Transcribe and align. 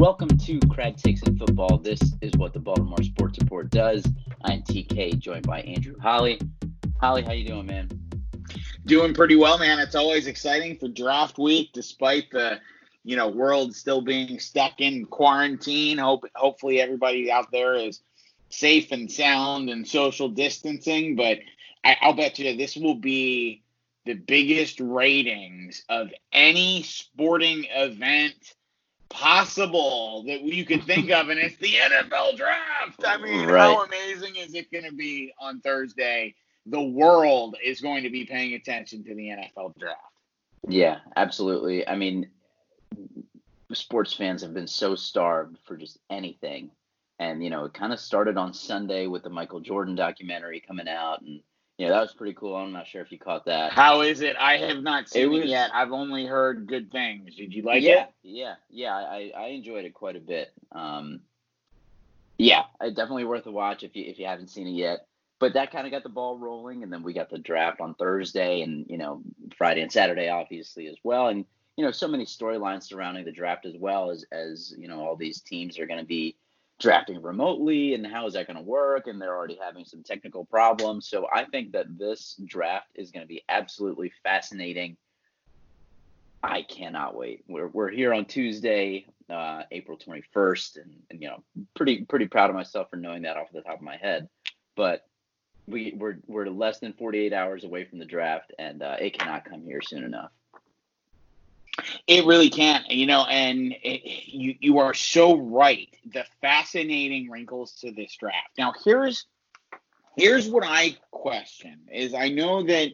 Welcome 0.00 0.38
to 0.38 0.58
Crag 0.60 0.96
Takes 0.96 1.20
in 1.24 1.36
Football. 1.36 1.76
This 1.76 2.00
is 2.22 2.32
what 2.38 2.54
the 2.54 2.58
Baltimore 2.58 3.02
Sports 3.02 3.38
Report 3.38 3.68
does. 3.68 4.02
I'm 4.46 4.62
TK, 4.62 5.18
joined 5.18 5.46
by 5.46 5.60
Andrew 5.60 5.94
Holly. 6.00 6.40
Holly, 6.98 7.20
how 7.20 7.32
you 7.32 7.46
doing, 7.46 7.66
man? 7.66 7.90
Doing 8.86 9.12
pretty 9.12 9.36
well, 9.36 9.58
man. 9.58 9.78
It's 9.78 9.94
always 9.94 10.26
exciting 10.26 10.78
for 10.78 10.88
draft 10.88 11.36
week, 11.36 11.74
despite 11.74 12.30
the 12.30 12.60
you 13.04 13.14
know 13.14 13.28
world 13.28 13.76
still 13.76 14.00
being 14.00 14.40
stuck 14.40 14.80
in 14.80 15.04
quarantine. 15.04 15.98
Hope 15.98 16.24
hopefully 16.34 16.80
everybody 16.80 17.30
out 17.30 17.52
there 17.52 17.74
is 17.74 18.00
safe 18.48 18.92
and 18.92 19.12
sound 19.12 19.68
and 19.68 19.86
social 19.86 20.30
distancing. 20.30 21.14
But 21.14 21.40
I, 21.84 21.98
I'll 22.00 22.14
bet 22.14 22.38
you 22.38 22.56
this 22.56 22.74
will 22.74 22.94
be 22.94 23.64
the 24.06 24.14
biggest 24.14 24.80
ratings 24.80 25.84
of 25.90 26.08
any 26.32 26.84
sporting 26.84 27.66
event 27.70 28.54
possible 29.10 30.24
that 30.26 30.40
you 30.40 30.64
could 30.64 30.84
think 30.84 31.10
of, 31.10 31.28
and 31.28 31.38
it's 31.38 31.56
the 31.58 31.74
NFL 31.74 32.36
draft. 32.36 33.04
I 33.04 33.18
mean, 33.18 33.46
right. 33.46 33.60
how 33.60 33.84
amazing 33.84 34.36
is 34.36 34.54
it 34.54 34.70
going 34.72 34.84
to 34.84 34.92
be 34.92 35.32
on 35.38 35.60
Thursday? 35.60 36.34
The 36.66 36.80
world 36.80 37.56
is 37.62 37.80
going 37.80 38.04
to 38.04 38.10
be 38.10 38.24
paying 38.24 38.54
attention 38.54 39.04
to 39.04 39.14
the 39.14 39.28
NFL 39.28 39.78
draft. 39.78 40.00
Yeah, 40.68 40.98
absolutely. 41.16 41.86
I 41.86 41.96
mean, 41.96 42.28
sports 43.72 44.12
fans 44.12 44.42
have 44.42 44.54
been 44.54 44.66
so 44.66 44.94
starved 44.94 45.58
for 45.66 45.76
just 45.76 45.98
anything. 46.08 46.70
And, 47.18 47.42
you 47.44 47.50
know, 47.50 47.64
it 47.64 47.74
kind 47.74 47.92
of 47.92 48.00
started 48.00 48.38
on 48.38 48.54
Sunday 48.54 49.06
with 49.06 49.22
the 49.22 49.30
Michael 49.30 49.60
Jordan 49.60 49.94
documentary 49.94 50.60
coming 50.60 50.88
out. 50.88 51.20
And, 51.22 51.40
know, 51.86 51.94
that 51.94 52.00
was 52.00 52.12
pretty 52.12 52.34
cool. 52.34 52.56
I'm 52.56 52.72
not 52.72 52.86
sure 52.86 53.00
if 53.00 53.10
you 53.12 53.18
caught 53.18 53.46
that. 53.46 53.72
How 53.72 54.02
is 54.02 54.20
it? 54.20 54.36
I 54.38 54.56
have 54.58 54.82
not 54.82 55.08
seen 55.08 55.22
it, 55.22 55.26
was, 55.26 55.40
it 55.40 55.48
yet. 55.48 55.70
I've 55.72 55.92
only 55.92 56.26
heard 56.26 56.66
good 56.66 56.90
things. 56.90 57.36
Did 57.36 57.54
you 57.54 57.62
like 57.62 57.82
yeah, 57.82 58.02
it? 58.02 58.12
Yeah, 58.22 58.54
yeah. 58.68 58.94
I, 58.94 59.32
I 59.36 59.46
enjoyed 59.48 59.84
it 59.84 59.94
quite 59.94 60.16
a 60.16 60.20
bit. 60.20 60.52
Um, 60.72 61.20
yeah, 62.38 62.64
definitely 62.80 63.24
worth 63.24 63.46
a 63.46 63.50
watch 63.50 63.82
if 63.82 63.94
you 63.94 64.04
if 64.04 64.18
you 64.18 64.26
haven't 64.26 64.48
seen 64.48 64.66
it 64.66 64.72
yet. 64.72 65.06
But 65.38 65.54
that 65.54 65.72
kind 65.72 65.86
of 65.86 65.90
got 65.90 66.02
the 66.02 66.10
ball 66.10 66.38
rolling, 66.38 66.82
and 66.82 66.92
then 66.92 67.02
we 67.02 67.12
got 67.12 67.30
the 67.30 67.38
draft 67.38 67.80
on 67.80 67.94
Thursday, 67.94 68.62
and 68.62 68.86
you 68.88 68.98
know 68.98 69.22
Friday 69.56 69.82
and 69.82 69.92
Saturday 69.92 70.28
obviously 70.28 70.86
as 70.86 70.96
well. 71.04 71.28
And 71.28 71.44
you 71.76 71.84
know 71.84 71.90
so 71.90 72.08
many 72.08 72.24
storylines 72.24 72.84
surrounding 72.84 73.24
the 73.24 73.32
draft 73.32 73.66
as 73.66 73.74
well 73.76 74.10
as 74.10 74.24
as 74.32 74.74
you 74.78 74.88
know 74.88 75.00
all 75.00 75.16
these 75.16 75.40
teams 75.40 75.78
are 75.78 75.86
going 75.86 76.00
to 76.00 76.06
be 76.06 76.36
drafting 76.80 77.20
remotely 77.20 77.94
and 77.94 78.06
how 78.06 78.26
is 78.26 78.32
that 78.32 78.46
going 78.46 78.56
to 78.56 78.62
work 78.62 79.06
and 79.06 79.20
they're 79.20 79.36
already 79.36 79.58
having 79.62 79.84
some 79.84 80.02
technical 80.02 80.44
problems. 80.46 81.08
So 81.08 81.28
i 81.32 81.44
think 81.44 81.72
that 81.72 81.98
this 81.98 82.40
draft 82.44 82.88
is 82.94 83.10
going 83.10 83.22
to 83.22 83.28
be 83.28 83.44
absolutely 83.48 84.12
fascinating. 84.22 84.96
I 86.42 86.62
cannot 86.62 87.14
wait. 87.14 87.44
We're, 87.46 87.68
we're 87.68 87.90
here 87.90 88.14
on 88.14 88.24
tuesday 88.24 89.06
uh, 89.28 89.62
april 89.70 89.96
21st 89.96 90.78
and, 90.78 90.94
and, 91.10 91.22
you 91.22 91.28
know 91.28 91.44
pretty 91.76 92.04
pretty 92.04 92.26
proud 92.26 92.50
of 92.50 92.56
myself 92.56 92.88
for 92.90 92.96
knowing 92.96 93.22
that 93.22 93.36
off 93.36 93.46
the 93.52 93.60
top 93.60 93.76
of 93.76 93.82
my 93.82 93.96
head. 93.96 94.28
But 94.74 95.06
we, 95.68 95.94
we're, 95.96 96.18
we're 96.26 96.46
less 96.46 96.80
than 96.80 96.94
48 96.94 97.32
hours 97.32 97.62
away 97.62 97.84
from 97.84 97.98
the 97.98 98.04
draft 98.06 98.52
and 98.58 98.82
uh, 98.82 98.96
it 98.98 99.16
cannot 99.18 99.44
come 99.44 99.62
here 99.62 99.80
soon 99.82 100.02
enough 100.02 100.32
it 102.06 102.26
really 102.26 102.50
can't, 102.50 102.88
you 102.90 103.06
know, 103.06 103.24
and 103.24 103.74
it, 103.82 104.02
you 104.26 104.54
you 104.60 104.78
are 104.78 104.94
so 104.94 105.36
right. 105.36 105.88
The 106.12 106.24
fascinating 106.40 107.30
wrinkles 107.30 107.72
to 107.80 107.92
this 107.92 108.16
draft. 108.16 108.50
Now, 108.58 108.74
here's 108.84 109.26
here's 110.16 110.48
what 110.48 110.64
I 110.64 110.96
question: 111.10 111.80
is 111.92 112.14
I 112.14 112.28
know 112.28 112.62
that 112.64 112.92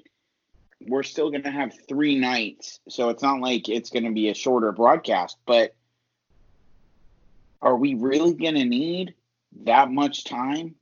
we're 0.87 1.03
still 1.03 1.31
going 1.31 1.45
to 1.45 1.51
have 1.51 1.73
three 1.89 2.19
nights, 2.19 2.81
so 2.89 3.09
it's 3.09 3.23
not 3.23 3.41
like 3.41 3.69
it's 3.69 3.91
going 3.91 4.05
to 4.05 4.12
be 4.12 4.28
a 4.28 4.34
shorter 4.34 4.72
broadcast. 4.72 5.37
But 5.47 5.75
are 7.62 7.77
we 7.77 7.94
really 7.94 8.34
going 8.34 8.55
to 8.55 8.65
need 8.65 9.15
that 9.65 9.91
much 9.91 10.25
time 10.25 10.75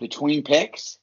between 0.00 0.42
picks? 0.42 0.98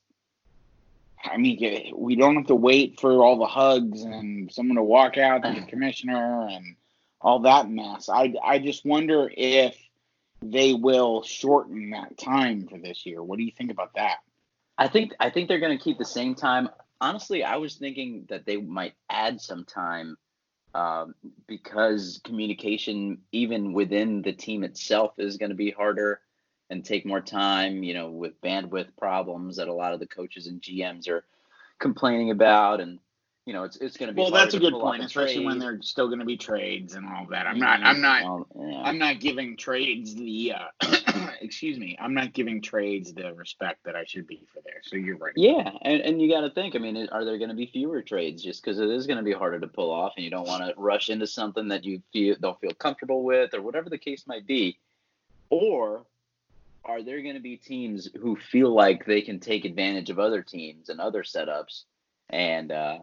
I 1.24 1.38
mean, 1.38 1.94
we 1.96 2.16
don't 2.16 2.35
have 2.35 2.47
to 2.47 2.56
wait 2.56 3.00
for 3.00 3.24
all 3.24 3.38
the 3.38 3.46
hugs 3.46 4.03
and 4.03 4.52
someone 4.52 4.78
to 4.78 4.84
walk 4.84 5.18
out 5.18 5.44
to 5.44 5.53
the 5.53 5.66
commissioner 5.68 6.47
and 6.50 6.75
all 7.22 7.40
that 7.40 7.69
mess. 7.69 8.09
I, 8.09 8.34
I 8.44 8.59
just 8.59 8.85
wonder 8.85 9.30
if 9.35 9.75
they 10.41 10.74
will 10.74 11.24
shorten 11.24 11.90
that 11.90 12.18
time 12.18 12.68
for 12.68 12.78
this 12.78 13.06
year. 13.06 13.22
What 13.22 13.38
do 13.38 13.44
you 13.44 13.52
think 13.52 13.72
about 13.72 13.96
that? 13.96 14.18
I 14.78 14.88
think 14.88 15.13
I 15.19 15.30
think 15.30 15.50
they're 15.50 15.59
going 15.59 15.78
to 15.78 15.84
keep 15.84 15.97
the 15.97 16.06
same 16.06 16.35
time. 16.35 16.69
Honestly, 17.02 17.44
I 17.44 17.57
was 17.57 17.75
thinking 17.75 18.25
that 18.30 18.46
they 18.46 18.57
might 18.57 18.94
add 19.09 19.41
some 19.41 19.66
time 19.66 20.18
um, 20.74 21.16
because 21.47 22.22
communication, 22.24 23.19
even 23.34 23.74
within 23.74 24.22
the 24.22 24.31
team 24.31 24.63
itself, 24.63 25.13
is 25.18 25.38
going 25.38 25.50
to 25.50 25.56
be 25.56 25.72
harder 25.72 26.22
and 26.69 26.85
take 26.85 27.06
more 27.06 27.22
time, 27.22 27.84
you 27.84 27.94
know, 27.94 28.09
with 28.09 28.40
bandwidth 28.41 28.96
problems 28.97 29.57
that 29.57 29.68
a 29.68 29.74
lot 29.74 29.94
of 29.94 30.00
the 30.00 30.07
coaches 30.07 30.47
and 30.47 30.62
GMs 30.62 31.09
are 31.09 31.24
complaining 31.80 32.31
about 32.31 32.81
and 32.81 33.00
you 33.50 33.53
know, 33.53 33.63
it's 33.63 33.78
it's 33.78 33.97
going 33.97 34.09
to 34.09 34.13
be 34.13 34.22
well. 34.22 34.30
That's 34.30 34.53
a 34.53 34.59
good 34.59 34.74
point, 34.74 35.03
especially 35.03 35.38
trade. 35.38 35.46
when 35.47 35.57
there's 35.57 35.88
still 35.88 36.06
going 36.06 36.19
to 36.19 36.25
be 36.25 36.38
trades 36.38 36.94
and 36.94 37.03
all 37.07 37.25
that. 37.31 37.47
I'm 37.47 37.57
not. 37.57 37.81
I'm 37.81 38.00
not. 38.00 38.24
Well, 38.24 38.47
yeah. 38.56 38.81
I'm 38.84 39.00
not 39.00 39.19
giving 39.19 39.57
trades 39.57 40.13
the. 40.13 40.53
Uh, 40.53 41.31
excuse 41.41 41.80
me. 41.80 41.97
I'm 42.00 42.13
not 42.13 42.34
giving 42.34 42.62
trades 42.62 43.12
the 43.12 43.34
respect 43.34 43.86
that 43.86 43.96
I 43.96 44.03
should 44.06 44.28
be 44.28 44.46
for 44.53 44.62
there. 44.63 44.81
So 44.84 44.97
you're 44.97 45.18
right. 45.18 45.34
Yeah, 45.36 45.72
and, 45.81 46.00
and 46.01 46.22
you 46.22 46.30
got 46.30 46.41
to 46.41 46.51
think. 46.51 46.75
I 46.75 46.78
mean, 46.78 47.09
are 47.12 47.25
there 47.25 47.40
going 47.40 47.50
to 47.50 47.56
be 47.56 47.66
fewer 47.66 48.03
trades 48.03 48.44
just 48.44 48.63
because 48.63 48.78
it 48.78 48.88
is 48.88 49.07
going 49.07 49.18
to 49.18 49.24
be 49.24 49.34
harder 49.34 49.59
to 49.59 49.68
pull 49.68 49.90
off, 49.90 50.13
and 50.16 50.24
you 50.24 50.30
don't 50.30 50.47
want 50.47 50.63
to 50.63 50.80
rush 50.80 51.09
into 51.09 51.25
something 51.25 51.69
that 51.69 51.84
you 51.84 52.03
feel 52.13 52.36
don't 52.40 52.62
feel 52.62 52.75
comfortable 52.75 53.24
with, 53.24 53.56
or 53.56 53.63
whatever 53.63 53.90
the 53.90 53.97
case 53.97 54.28
might 54.28 54.46
be, 54.46 54.78
or 55.50 56.06
are 56.85 57.03
there 57.03 57.22
going 57.22 57.35
to 57.35 57.41
be 57.41 57.57
teams 57.57 58.09
who 58.19 58.35
feel 58.35 58.73
like 58.73 59.06
they 59.06 59.22
can 59.22 59.40
take 59.40 59.66
advantage 59.66 60.09
of 60.09 60.19
other 60.19 60.41
teams 60.41 60.90
and 60.90 61.00
other 61.00 61.23
setups 61.23 61.84
and 62.29 62.72
uh, 62.72 63.00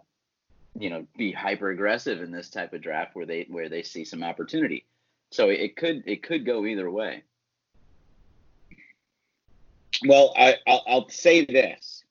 you 0.79 0.91
know 0.91 1.07
be 1.17 1.33
hyper 1.33 1.71
aggressive 1.71 2.21
in 2.23 2.31
this 2.31 2.51
type 2.51 2.73
of 2.73 2.83
draft 2.83 3.15
where 3.15 3.27
they 3.27 3.47
where 3.49 3.69
they 3.69 3.83
see 3.83 4.05
some 4.05 4.23
opportunity? 4.23 4.87
So 5.31 5.51
it 5.51 5.77
could 5.77 6.05
it 6.07 6.23
could 6.23 6.47
go 6.47 6.65
either 6.65 6.91
way. 6.91 7.23
Well 10.07 10.35
I, 10.37 10.57
I'll, 10.67 10.83
I'll 10.87 11.09
say 11.09 11.45
this. 11.45 12.05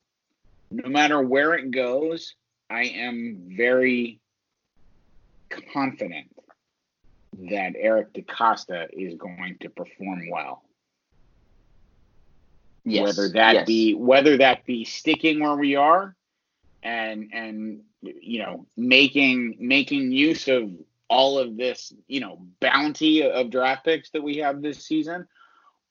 No 0.72 0.90
matter 0.90 1.22
where 1.22 1.54
it 1.54 1.72
goes 1.72 2.36
i 2.70 2.84
am 2.84 3.38
very 3.56 4.20
confident 5.72 6.28
that 7.50 7.74
eric 7.78 8.14
decosta 8.14 8.88
is 8.92 9.16
going 9.16 9.58
to 9.62 9.70
perform 9.70 10.30
well 10.30 10.64
Yes. 12.86 13.04
Whether 13.04 13.30
that 13.34 13.54
yes. 13.56 13.66
be 13.66 13.94
whether 13.96 14.38
that 14.38 14.66
be 14.66 14.86
sticking 14.86 15.40
where 15.40 15.56
we 15.56 15.76
are 15.76 16.16
and 16.84 17.32
and 17.34 17.82
you 18.02 18.40
know 18.40 18.68
making 18.78 19.58
making 19.60 20.12
use 20.12 20.48
of 20.48 20.72
all 21.10 21.38
of 21.38 21.58
this, 21.58 21.94
you 22.08 22.20
know, 22.20 22.46
bounty 22.60 23.24
of 23.24 23.50
draft 23.50 23.86
picks 23.86 24.10
that 24.12 24.24
we 24.24 24.38
have 24.38 24.62
this 24.62 24.86
season, 24.86 25.28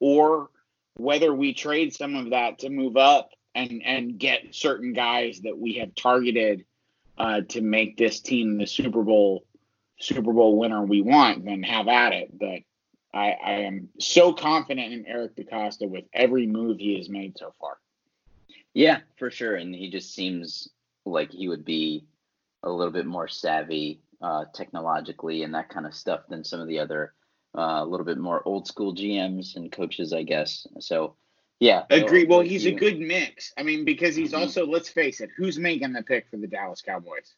or 0.01 0.51
whether 0.97 1.35
we 1.35 1.55
trade 1.55 1.95
some 1.95 2.15
of 2.15 2.31
that 2.31 2.61
to 2.61 2.71
move 2.71 2.97
up 2.97 3.31
and 3.55 3.83
and 3.85 4.19
get 4.19 4.55
certain 4.55 4.93
guys 4.93 5.41
that 5.43 5.57
we 5.57 5.75
have 5.75 5.95
targeted 5.95 6.65
uh, 7.19 7.41
to 7.49 7.61
make 7.61 7.97
this 7.97 8.21
team 8.21 8.59
the 8.59 8.67
Super 8.67 9.03
Bowl 9.03 9.45
Super 10.01 10.33
Bowl 10.33 10.59
winner 10.59 10.83
we 10.83 11.01
want, 11.01 11.45
then 11.45 11.63
have 11.63 11.89
at 11.89 12.13
it. 12.13 12.37
But 12.39 12.61
I, 13.15 13.37
I 13.45 13.53
am 13.61 13.89
so 14.01 14.33
confident 14.33 14.93
in 14.93 15.07
Eric 15.07 15.37
DeCosta 15.37 15.89
with 15.89 16.05
every 16.13 16.47
move 16.47 16.79
he 16.79 16.97
has 16.99 17.09
made 17.09 17.39
so 17.39 17.53
far. 17.61 17.79
Yeah, 18.75 19.01
for 19.17 19.31
sure. 19.31 19.55
And 19.55 19.73
he 19.73 19.89
just 19.89 20.13
seems 20.13 20.69
like 21.07 21.31
he 21.31 21.49
would 21.49 21.65
be 21.65 22.07
a 22.65 22.71
little 22.71 22.93
bit 22.93 23.07
more 23.07 23.29
savvy 23.29 24.01
uh, 24.21 24.47
technologically 24.53 25.45
and 25.45 25.55
that 25.55 25.69
kind 25.69 25.87
of 25.87 25.95
stuff 25.95 26.23
than 26.29 26.43
some 26.43 26.61
of 26.61 26.67
the 26.67 26.81
other 26.81 27.13
uh, 27.57 27.83
a 27.83 27.85
little 27.85 28.05
bit 28.05 28.19
more 28.19 28.43
old 28.47 28.67
school 28.67 28.93
GMs 28.93 29.55
and 29.55 29.71
coaches, 29.71 30.13
I 30.13 30.25
guess. 30.25 30.67
So, 30.81 31.15
yeah. 31.61 31.85
Agree. 31.91 32.25
Well, 32.25 32.41
he's 32.41 32.67
a 32.67 32.73
good 32.73 32.99
mix. 32.99 33.53
I 33.57 33.63
mean, 33.63 33.85
because 33.85 34.17
he's 34.17 34.33
mm-hmm. 34.33 34.43
also, 34.43 34.67
let's 34.67 34.89
face 34.89 35.21
it, 35.21 35.31
who's 35.37 35.57
making 35.57 35.93
the 35.93 36.03
pick 36.03 36.29
for 36.29 36.37
the 36.37 36.49
Dallas 36.49 36.83
Cowboys? 36.83 37.35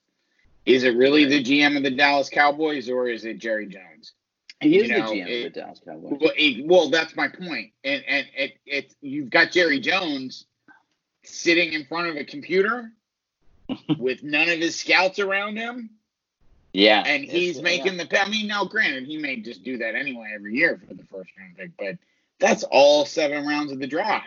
Is 0.64 0.84
it 0.84 0.96
really 0.96 1.26
the 1.26 1.44
GM 1.44 1.76
of 1.76 1.82
the 1.82 1.90
Dallas 1.90 2.30
Cowboys 2.30 2.88
or 2.88 3.08
is 3.08 3.26
it 3.26 3.38
Jerry 3.38 3.66
Jones? 3.66 4.14
He 4.60 4.78
is 4.78 4.88
you 4.88 4.98
know, 4.98 5.10
the 5.10 5.14
GM 5.14 5.28
it, 5.28 5.46
of 5.46 5.52
the 5.52 5.60
Dallas 5.60 5.80
Cowboys. 5.84 6.18
Well, 6.20 6.32
it, 6.36 6.66
well, 6.66 6.90
that's 6.90 7.14
my 7.14 7.28
point. 7.28 7.72
And 7.84 8.02
and 8.08 8.26
it, 8.34 8.58
it 8.64 8.94
you've 9.00 9.30
got 9.30 9.50
Jerry 9.50 9.80
Jones 9.80 10.46
sitting 11.24 11.72
in 11.72 11.84
front 11.84 12.08
of 12.08 12.16
a 12.16 12.24
computer 12.24 12.92
with 13.98 14.22
none 14.22 14.48
of 14.48 14.58
his 14.58 14.78
scouts 14.78 15.18
around 15.18 15.56
him. 15.56 15.90
Yeah. 16.72 17.02
And 17.06 17.24
he's 17.24 17.62
making 17.62 17.96
yeah. 17.96 18.04
the 18.04 18.20
I 18.20 18.28
mean, 18.28 18.46
now 18.46 18.64
granted, 18.64 19.06
he 19.06 19.18
may 19.18 19.36
just 19.36 19.62
do 19.62 19.78
that 19.78 19.94
anyway 19.94 20.32
every 20.34 20.54
year 20.54 20.80
for 20.86 20.94
the 20.94 21.04
first 21.04 21.30
round 21.38 21.56
pick, 21.56 21.70
but 21.78 21.98
that's 22.38 22.64
all 22.64 23.04
seven 23.04 23.46
rounds 23.46 23.72
of 23.72 23.78
the 23.78 23.86
draft. 23.86 24.26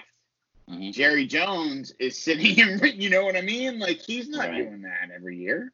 Mm-hmm. 0.70 0.92
Jerry 0.92 1.26
Jones 1.26 1.94
is 2.00 2.18
sitting 2.18 2.58
in, 2.84 3.02
you 3.02 3.10
know 3.10 3.24
what 3.24 3.36
I 3.36 3.42
mean? 3.42 3.80
Like 3.80 4.00
he's 4.00 4.30
not 4.30 4.50
right. 4.50 4.68
doing 4.68 4.82
that 4.82 5.10
every 5.14 5.38
year. 5.38 5.72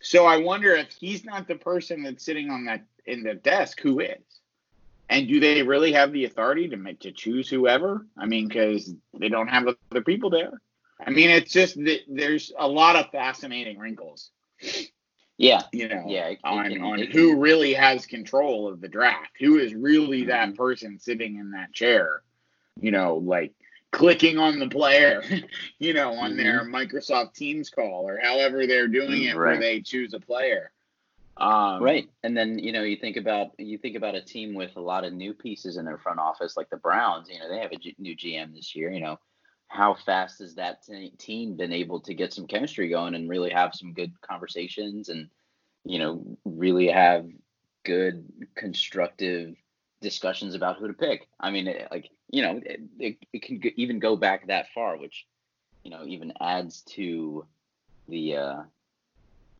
So 0.00 0.26
I 0.26 0.38
wonder 0.38 0.74
if 0.74 0.92
he's 0.92 1.24
not 1.24 1.46
the 1.46 1.54
person 1.54 2.02
that's 2.02 2.24
sitting 2.24 2.50
on 2.50 2.64
that 2.64 2.84
in 3.06 3.22
the 3.22 3.34
desk, 3.34 3.80
who 3.80 4.00
is? 4.00 4.18
And 5.08 5.28
do 5.28 5.40
they 5.40 5.62
really 5.62 5.92
have 5.92 6.12
the 6.12 6.24
authority 6.24 6.68
to 6.68 6.76
make, 6.76 7.00
to 7.00 7.12
choose 7.12 7.48
whoever? 7.48 8.06
I 8.16 8.26
mean, 8.26 8.48
because 8.48 8.94
they 9.18 9.28
don't 9.28 9.48
have 9.48 9.68
other 9.90 10.02
people 10.02 10.30
there. 10.30 10.52
I 11.04 11.10
mean, 11.10 11.30
it's 11.30 11.52
just 11.52 11.74
that 11.84 12.00
there's 12.08 12.52
a 12.58 12.66
lot 12.68 12.96
of 12.96 13.10
fascinating 13.10 13.78
wrinkles. 13.78 14.30
Yeah. 15.36 15.62
You 15.72 15.88
know, 15.88 16.04
Yeah, 16.06 16.28
it- 16.28 16.32
it 16.34 16.40
on 16.44 16.80
on 16.82 17.00
it 17.00 17.12
who 17.12 17.30
can- 17.30 17.40
really 17.40 17.74
has 17.74 18.06
control 18.06 18.68
of 18.68 18.80
the 18.80 18.88
draft, 18.88 19.32
who 19.38 19.58
is 19.58 19.74
really 19.74 20.24
that 20.26 20.50
Mhm. 20.50 20.56
person 20.56 20.98
sitting 20.98 21.36
in 21.36 21.50
that 21.52 21.72
chair. 21.72 22.22
You 22.80 22.90
know, 22.92 23.16
like 23.16 23.52
clicking 23.90 24.38
on 24.38 24.58
the 24.58 24.68
player, 24.68 25.22
you 25.78 25.92
know, 25.92 26.14
on 26.14 26.36
their 26.36 26.64
Microsoft 26.64 27.34
Teams 27.34 27.68
call 27.68 28.08
or 28.08 28.18
however 28.22 28.66
they're 28.66 28.88
doing 28.88 29.24
it, 29.24 29.36
where 29.36 29.48
Mm-hmm. 29.52 29.60
They 29.60 29.80
choose 29.80 30.14
a 30.14 30.20
player. 30.20 30.70
Um, 31.36 31.82
Right. 31.82 32.08
And 32.22 32.36
then, 32.36 32.58
you 32.58 32.72
know, 32.72 32.82
you 32.82 32.96
think 32.96 33.16
about 33.16 33.52
you 33.58 33.78
think 33.78 33.96
about 33.96 34.14
a 34.14 34.22
team 34.22 34.54
with 34.54 34.76
a 34.76 34.80
lot 34.80 35.04
of 35.04 35.12
new 35.12 35.34
pieces 35.34 35.76
in 35.76 35.84
their 35.84 35.98
front 35.98 36.20
office 36.20 36.56
like 36.56 36.70
the 36.70 36.76
Browns, 36.76 37.28
you 37.30 37.38
know, 37.38 37.48
they 37.48 37.58
have 37.60 37.72
a 37.72 37.76
G- 37.76 37.96
new 37.98 38.14
GM 38.16 38.54
this 38.54 38.74
year, 38.74 38.90
you 38.90 39.00
know. 39.00 39.18
How 39.68 39.94
fast 39.94 40.40
has 40.40 40.54
that 40.56 40.82
te- 40.84 41.10
team 41.18 41.56
been 41.56 41.72
able 41.72 42.00
to 42.00 42.14
get 42.14 42.32
some 42.32 42.46
chemistry 42.46 42.88
going 42.90 43.14
and 43.14 43.28
really 43.28 43.50
have 43.50 43.74
some 43.74 43.94
good 43.94 44.12
conversations 44.20 45.08
and 45.08 45.28
you 45.84 45.98
know, 45.98 46.36
really 46.44 46.88
have 46.88 47.26
good 47.84 48.24
constructive 48.54 49.56
discussions 50.00 50.54
about 50.54 50.78
who 50.78 50.86
to 50.88 50.94
pick. 50.94 51.26
I 51.40 51.50
mean, 51.50 51.66
it, 51.68 51.88
like, 51.90 52.08
you 52.30 52.42
know, 52.42 52.60
it, 52.64 52.80
it, 52.98 53.16
it 53.32 53.42
can 53.42 53.60
g- 53.60 53.74
even 53.76 53.98
go 53.98 54.16
back 54.16 54.46
that 54.46 54.66
far, 54.74 54.96
which 54.98 55.26
you 55.82 55.90
know, 55.90 56.04
even 56.06 56.32
adds 56.40 56.82
to 56.82 57.46
the 58.08 58.36
uh 58.36 58.62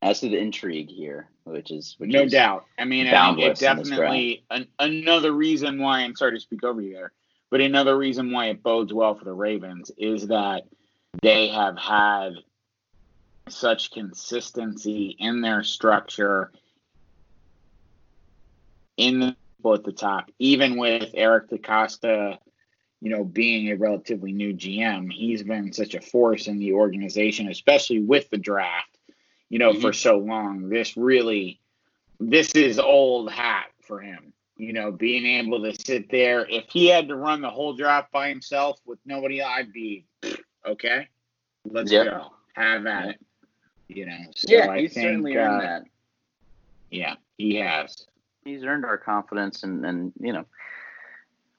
adds 0.03 0.21
to 0.21 0.29
the 0.29 0.39
intrigue 0.39 0.91
here, 0.91 1.29
which 1.45 1.71
is 1.71 1.95
which 1.99 2.11
no 2.11 2.23
is, 2.23 2.33
doubt. 2.33 2.67
I 2.79 2.85
mean, 2.85 3.07
I 3.07 3.35
think 3.35 3.47
it 3.47 3.59
definitely 3.59 4.45
an, 4.51 4.67
another 4.79 5.33
reason 5.33 5.79
why. 5.79 6.01
I'm 6.01 6.17
sorry 6.17 6.33
to 6.33 6.41
speak 6.41 6.65
over 6.65 6.81
you 6.81 6.93
there, 6.93 7.13
but 7.51 7.61
another 7.61 7.97
reason 7.97 8.33
why 8.33 8.47
it 8.47 8.63
bodes 8.63 8.93
well 8.93 9.15
for 9.15 9.25
the 9.25 9.33
Ravens 9.33 9.91
is 9.97 10.27
that 10.29 10.65
they 11.23 11.49
have 11.49 11.79
had 11.79 12.33
such 13.49 13.93
consistency 13.93 15.17
in 15.19 15.41
their 15.41 15.63
structure 15.63 16.53
in 18.97 19.21
the 19.21 19.37
people 19.57 19.75
at 19.75 19.85
the 19.85 19.93
top, 19.93 20.31
even 20.39 20.77
with 20.77 21.11
Eric 21.15 21.49
DeCosta, 21.49 22.39
you 23.01 23.11
know, 23.11 23.25
being 23.25 23.71
a 23.71 23.77
relatively 23.77 24.33
new 24.33 24.55
GM, 24.55 25.13
he's 25.13 25.43
been 25.43 25.73
such 25.73 25.95
a 25.95 26.01
force 26.01 26.47
in 26.47 26.59
the 26.59 26.73
organization, 26.73 27.49
especially 27.49 28.01
with 28.01 28.31
the 28.31 28.39
draft, 28.39 28.92
you 29.53 29.59
know, 29.59 29.75
for 29.75 29.93
so 29.93 30.17
long. 30.17 30.71
This 30.71 30.97
really, 30.97 31.61
this 32.19 32.53
is 32.53 32.79
old 32.79 33.31
hat 33.31 33.67
for 33.83 34.01
him. 34.01 34.33
You 34.57 34.73
know, 34.73 34.91
being 34.91 35.27
able 35.27 35.63
to 35.63 35.75
sit 35.75 36.11
there. 36.11 36.47
If 36.49 36.71
he 36.71 36.87
had 36.87 37.07
to 37.09 37.17
run 37.17 37.43
the 37.43 37.51
whole 37.51 37.75
draft 37.75 38.11
by 38.13 38.31
himself 38.31 38.81
with 38.87 38.99
nobody, 39.05 39.43
I'd 39.43 39.71
be 39.71 40.07
okay. 40.67 41.07
Let's 41.67 41.93
Yep. 41.93 42.07
go. 42.07 42.31
Have 42.55 42.87
at 42.87 43.09
it. 43.11 43.21
You 43.89 44.07
know. 44.07 44.19
So 44.35 44.55
yeah, 44.55 44.71
I 44.71 44.81
he's 44.81 44.95
think, 44.95 45.05
certainly 45.05 45.37
uh, 45.37 45.43
earned 45.43 45.61
that. 45.61 45.83
Yeah, 46.91 47.17
he 47.37 47.57
has. 47.57 48.07
He's 48.47 48.65
earned 48.65 48.87
our 48.87 48.97
confidence, 48.97 49.65
and 49.65 49.85
and 49.85 50.15
you 50.19 50.33
know, 50.33 50.47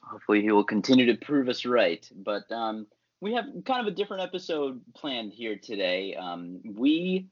hopefully 0.01 0.41
he 0.41 0.51
will 0.51 0.63
continue 0.63 1.05
to 1.05 1.25
prove 1.25 1.47
us 1.47 1.63
right. 1.63 2.09
But 2.15 2.51
um, 2.51 2.87
we 3.21 3.33
have 3.33 3.45
kind 3.65 3.85
of 3.85 3.93
a 3.93 3.95
different 3.95 4.23
episode 4.23 4.81
planned 4.95 5.31
here 5.31 5.57
today. 5.57 6.15
Um, 6.15 6.59
we 6.63 7.27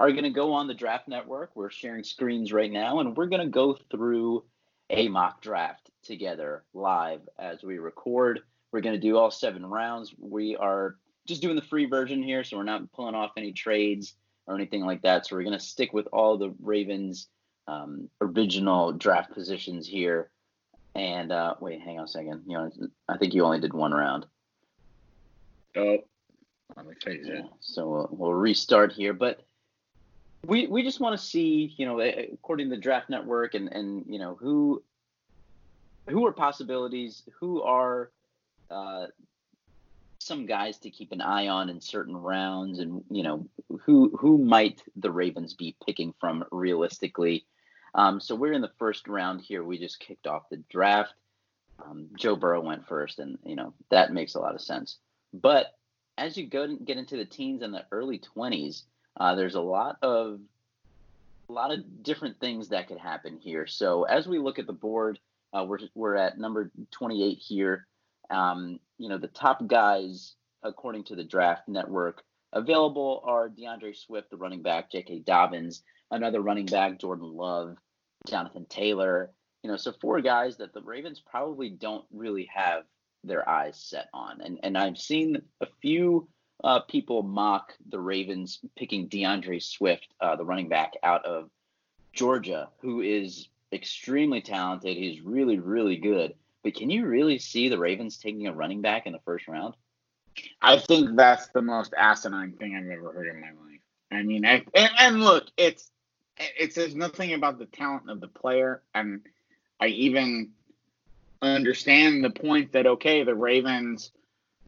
are 0.00 0.10
going 0.12 0.24
to 0.24 0.30
go 0.30 0.54
on 0.54 0.66
the 0.66 0.72
Draft 0.72 1.08
Network. 1.08 1.50
We're 1.54 1.68
sharing 1.68 2.04
screens 2.04 2.54
right 2.54 2.72
now, 2.72 3.00
and 3.00 3.14
we're 3.14 3.26
going 3.26 3.42
to 3.42 3.48
go 3.48 3.76
through 3.90 4.44
a 4.88 5.08
mock 5.08 5.42
draft 5.42 5.90
together 6.02 6.64
live 6.72 7.20
as 7.38 7.62
we 7.62 7.78
record. 7.78 8.40
We're 8.72 8.80
going 8.80 8.94
to 8.94 9.00
do 9.00 9.18
all 9.18 9.30
seven 9.30 9.64
rounds. 9.66 10.14
We 10.18 10.56
are 10.56 10.96
just 11.26 11.42
doing 11.42 11.54
the 11.54 11.60
free 11.60 11.84
version 11.84 12.22
here, 12.22 12.44
so 12.44 12.56
we're 12.56 12.62
not 12.62 12.90
pulling 12.92 13.14
off 13.14 13.32
any 13.36 13.52
trades 13.52 14.14
or 14.46 14.54
anything 14.54 14.86
like 14.86 15.02
that. 15.02 15.26
So 15.26 15.36
we're 15.36 15.42
going 15.42 15.58
to 15.58 15.64
stick 15.64 15.92
with 15.92 16.08
all 16.14 16.38
the 16.38 16.54
Ravens 16.62 17.28
um, 17.68 18.08
original 18.22 18.92
draft 18.92 19.34
positions 19.34 19.86
here. 19.86 20.30
And 20.94 21.30
uh, 21.30 21.56
wait, 21.60 21.82
hang 21.82 21.98
on 21.98 22.06
a 22.06 22.08
second. 22.08 22.44
You 22.46 22.54
know, 22.54 22.70
I 23.06 23.18
think 23.18 23.34
you 23.34 23.44
only 23.44 23.60
did 23.60 23.74
one 23.74 23.92
round. 23.92 24.24
Oh, 25.76 25.98
face 27.04 27.26
it. 27.26 27.34
Yeah, 27.34 27.42
so 27.60 27.86
we'll, 27.86 28.08
we'll 28.12 28.34
restart 28.34 28.92
here, 28.92 29.12
but 29.12 29.44
we 30.46 30.66
we 30.66 30.82
just 30.82 31.00
want 31.00 31.18
to 31.18 31.24
see, 31.24 31.74
you 31.76 31.86
know, 31.86 31.98
eh, 31.98 32.26
according 32.32 32.70
to 32.70 32.76
the 32.76 32.80
Draft 32.80 33.10
Network, 33.10 33.54
and 33.54 33.72
and 33.72 34.04
you 34.06 34.18
know 34.18 34.36
who 34.40 34.82
who 36.08 36.26
are 36.26 36.32
possibilities, 36.32 37.22
who 37.38 37.62
are 37.62 38.10
uh, 38.70 39.06
some 40.18 40.46
guys 40.46 40.78
to 40.78 40.90
keep 40.90 41.12
an 41.12 41.20
eye 41.20 41.48
on 41.48 41.68
in 41.68 41.80
certain 41.80 42.16
rounds, 42.16 42.78
and 42.78 43.04
you 43.10 43.22
know 43.22 43.46
who 43.82 44.16
who 44.16 44.38
might 44.38 44.82
the 44.96 45.10
Ravens 45.10 45.54
be 45.54 45.76
picking 45.84 46.14
from 46.18 46.44
realistically. 46.50 47.44
Um, 47.94 48.20
so 48.20 48.34
we're 48.34 48.52
in 48.52 48.62
the 48.62 48.72
first 48.78 49.08
round 49.08 49.40
here. 49.40 49.64
We 49.64 49.78
just 49.78 50.00
kicked 50.00 50.26
off 50.26 50.48
the 50.48 50.62
draft. 50.70 51.12
Um, 51.84 52.08
Joe 52.16 52.36
Burrow 52.36 52.60
went 52.60 52.86
first, 52.86 53.18
and 53.18 53.38
you 53.44 53.56
know 53.56 53.74
that 53.90 54.12
makes 54.12 54.34
a 54.34 54.40
lot 54.40 54.54
of 54.54 54.60
sense. 54.60 54.98
But 55.34 55.74
as 56.16 56.36
you 56.36 56.46
go 56.46 56.76
get 56.76 56.98
into 56.98 57.16
the 57.16 57.24
teens 57.24 57.62
and 57.62 57.72
the 57.72 57.86
early 57.90 58.20
20s, 58.36 58.82
uh, 59.16 59.34
there's 59.34 59.54
a 59.54 59.60
lot 59.60 59.96
of 60.02 60.40
a 61.48 61.52
lot 61.52 61.72
of 61.72 62.02
different 62.02 62.38
things 62.38 62.68
that 62.68 62.86
could 62.86 62.98
happen 62.98 63.38
here. 63.42 63.66
So 63.66 64.04
as 64.04 64.28
we 64.28 64.38
look 64.38 64.58
at 64.58 64.66
the 64.66 64.72
board, 64.72 65.18
uh, 65.52 65.64
we're 65.66 65.78
we're 65.94 66.16
at 66.16 66.38
number 66.38 66.70
28 66.92 67.38
here. 67.38 67.86
Um, 68.30 68.78
you 68.98 69.08
know, 69.08 69.18
the 69.18 69.28
top 69.28 69.66
guys 69.66 70.34
according 70.62 71.04
to 71.04 71.16
the 71.16 71.24
Draft 71.24 71.68
Network 71.68 72.22
available 72.52 73.22
are 73.24 73.48
DeAndre 73.48 73.96
Swift, 73.96 74.30
the 74.30 74.36
running 74.36 74.62
back, 74.62 74.90
J.K. 74.90 75.20
Dobbins, 75.20 75.82
another 76.10 76.40
running 76.40 76.66
back, 76.66 76.98
Jordan 76.98 77.32
Love, 77.34 77.76
Jonathan 78.28 78.66
Taylor. 78.68 79.30
You 79.62 79.70
know, 79.70 79.76
so 79.76 79.92
four 80.00 80.20
guys 80.20 80.56
that 80.58 80.72
the 80.72 80.82
Ravens 80.82 81.20
probably 81.20 81.70
don't 81.70 82.04
really 82.12 82.48
have 82.54 82.84
their 83.24 83.46
eyes 83.48 83.76
set 83.76 84.08
on. 84.14 84.40
And 84.40 84.60
and 84.62 84.78
I've 84.78 84.98
seen 84.98 85.42
a 85.60 85.66
few 85.82 86.28
uh, 86.62 86.80
people 86.80 87.22
mock 87.22 87.74
the 87.88 88.00
Ravens 88.00 88.60
picking 88.76 89.08
DeAndre 89.08 89.62
Swift, 89.62 90.08
uh, 90.20 90.36
the 90.36 90.44
running 90.44 90.68
back 90.68 90.94
out 91.02 91.24
of 91.24 91.50
Georgia, 92.12 92.68
who 92.80 93.00
is 93.00 93.48
extremely 93.72 94.40
talented. 94.40 94.96
He's 94.96 95.20
really 95.20 95.58
really 95.58 95.96
good. 95.96 96.34
But 96.62 96.74
can 96.74 96.90
you 96.90 97.06
really 97.06 97.38
see 97.38 97.68
the 97.68 97.78
Ravens 97.78 98.18
taking 98.18 98.46
a 98.46 98.52
running 98.52 98.82
back 98.82 99.06
in 99.06 99.12
the 99.12 99.20
first 99.20 99.48
round? 99.48 99.74
I 100.60 100.78
think 100.78 101.16
that's 101.16 101.48
the 101.48 101.62
most 101.62 101.94
asinine 101.96 102.52
thing 102.52 102.76
I've 102.76 102.86
ever 102.86 103.12
heard 103.12 103.28
in 103.28 103.40
my 103.40 103.48
life. 103.48 103.80
I 104.12 104.22
mean, 104.22 104.44
I, 104.44 104.64
and, 104.74 104.90
and 104.98 105.24
look, 105.24 105.46
it's 105.56 105.90
it 106.36 106.72
says 106.72 106.94
nothing 106.94 107.32
about 107.32 107.58
the 107.58 107.66
talent 107.66 108.08
of 108.10 108.20
the 108.20 108.28
player, 108.28 108.82
and 108.94 109.20
I 109.80 109.88
even 109.88 110.50
understand 111.42 112.24
the 112.24 112.30
point 112.30 112.72
that 112.72 112.86
okay, 112.86 113.22
the 113.24 113.34
Ravens 113.34 114.10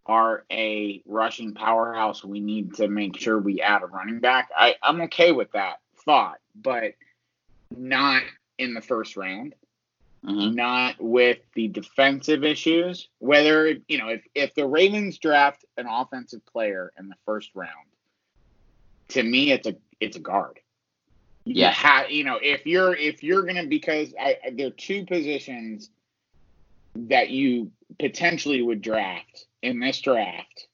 are 0.06 0.44
a 0.50 1.02
rushing 1.06 1.54
powerhouse. 1.54 2.24
We 2.24 2.40
need 2.40 2.74
to 2.74 2.88
make 2.88 3.16
sure 3.18 3.38
we 3.38 3.60
add 3.60 3.82
a 3.82 3.86
running 3.86 4.20
back. 4.20 4.50
I, 4.56 4.74
I'm 4.82 5.00
okay 5.02 5.32
with 5.32 5.52
that 5.52 5.76
thought, 6.04 6.38
but 6.54 6.94
not 7.76 8.22
in 8.58 8.74
the 8.74 8.80
first 8.82 9.16
round 9.16 9.54
Mm-hmm. 10.24 10.54
not 10.54 10.94
with 11.00 11.38
the 11.54 11.66
defensive 11.66 12.44
issues. 12.44 13.08
Whether 13.18 13.74
you 13.88 13.98
know 13.98 14.06
if 14.06 14.22
if 14.36 14.54
the 14.54 14.64
Ravens 14.64 15.18
draft 15.18 15.64
an 15.76 15.86
offensive 15.88 16.46
player 16.46 16.92
in 16.96 17.08
the 17.08 17.16
first 17.26 17.50
round, 17.56 17.70
to 19.08 19.22
me 19.24 19.50
it's 19.50 19.66
a 19.66 19.74
it's 19.98 20.16
a 20.16 20.20
guard. 20.20 20.60
You 21.44 21.62
Yeah. 21.62 21.72
ha- 21.72 22.06
you 22.08 22.22
know 22.22 22.38
if 22.40 22.66
you're 22.66 22.94
if 22.94 23.24
you're 23.24 23.42
gonna 23.42 23.66
because 23.66 24.14
I- 24.16 24.38
there 24.52 24.68
are 24.68 24.70
two 24.70 25.04
positions 25.06 25.90
that 26.94 27.30
you 27.30 27.72
potentially 27.98 28.62
would 28.62 28.80
draft 28.80 29.46
in 29.62 29.80
this 29.80 30.00
draft 30.00 30.66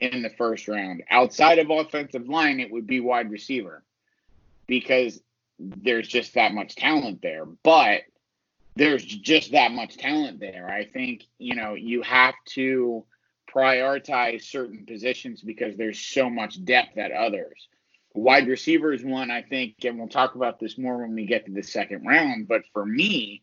in 0.00 0.22
the 0.22 0.30
first 0.30 0.68
round. 0.68 1.02
Outside 1.10 1.58
of 1.58 1.70
offensive 1.70 2.28
line, 2.28 2.60
it 2.60 2.70
would 2.70 2.86
be 2.86 3.00
wide 3.00 3.30
receiver 3.30 3.82
because 4.66 5.20
there's 5.58 6.08
just 6.08 6.34
that 6.34 6.52
much 6.52 6.74
talent 6.76 7.22
there. 7.22 7.44
But 7.44 8.02
there's 8.74 9.04
just 9.04 9.52
that 9.52 9.72
much 9.72 9.96
talent 9.96 10.38
there. 10.40 10.68
I 10.68 10.84
think, 10.84 11.24
you 11.38 11.54
know, 11.54 11.74
you 11.74 12.02
have 12.02 12.34
to 12.54 13.04
prioritize 13.52 14.42
certain 14.42 14.84
positions 14.84 15.40
because 15.40 15.76
there's 15.76 15.98
so 15.98 16.28
much 16.28 16.62
depth 16.64 16.98
at 16.98 17.12
others. 17.12 17.68
Wide 18.12 18.48
receiver 18.48 18.92
is 18.92 19.04
one, 19.04 19.30
I 19.30 19.42
think, 19.42 19.76
and 19.84 19.98
we'll 19.98 20.08
talk 20.08 20.34
about 20.34 20.58
this 20.58 20.78
more 20.78 20.98
when 20.98 21.14
we 21.14 21.26
get 21.26 21.46
to 21.46 21.52
the 21.52 21.62
second 21.62 22.06
round. 22.06 22.48
But 22.48 22.62
for 22.72 22.84
me, 22.84 23.42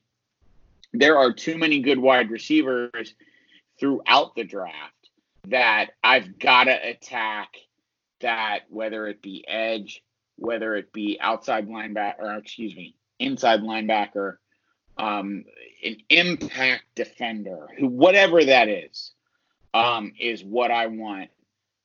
there 0.93 1.17
are 1.17 1.31
too 1.31 1.57
many 1.57 1.79
good 1.79 1.99
wide 1.99 2.29
receivers 2.29 3.15
throughout 3.79 4.35
the 4.35 4.43
draft 4.43 5.09
that 5.47 5.91
I've 6.03 6.39
got 6.39 6.65
to 6.65 6.89
attack 6.89 7.55
that, 8.21 8.61
whether 8.69 9.07
it 9.07 9.21
be 9.21 9.45
edge, 9.47 10.03
whether 10.37 10.75
it 10.75 10.93
be 10.93 11.17
outside 11.19 11.67
linebacker, 11.67 12.19
or 12.19 12.35
excuse 12.35 12.75
me, 12.75 12.95
inside 13.19 13.61
linebacker, 13.61 14.37
um, 14.97 15.45
an 15.83 15.97
impact 16.09 16.83
defender, 16.95 17.67
who 17.77 17.87
whatever 17.87 18.43
that 18.43 18.69
is, 18.69 19.11
um, 19.73 20.13
is 20.19 20.43
what 20.43 20.71
I 20.71 20.87
want 20.87 21.29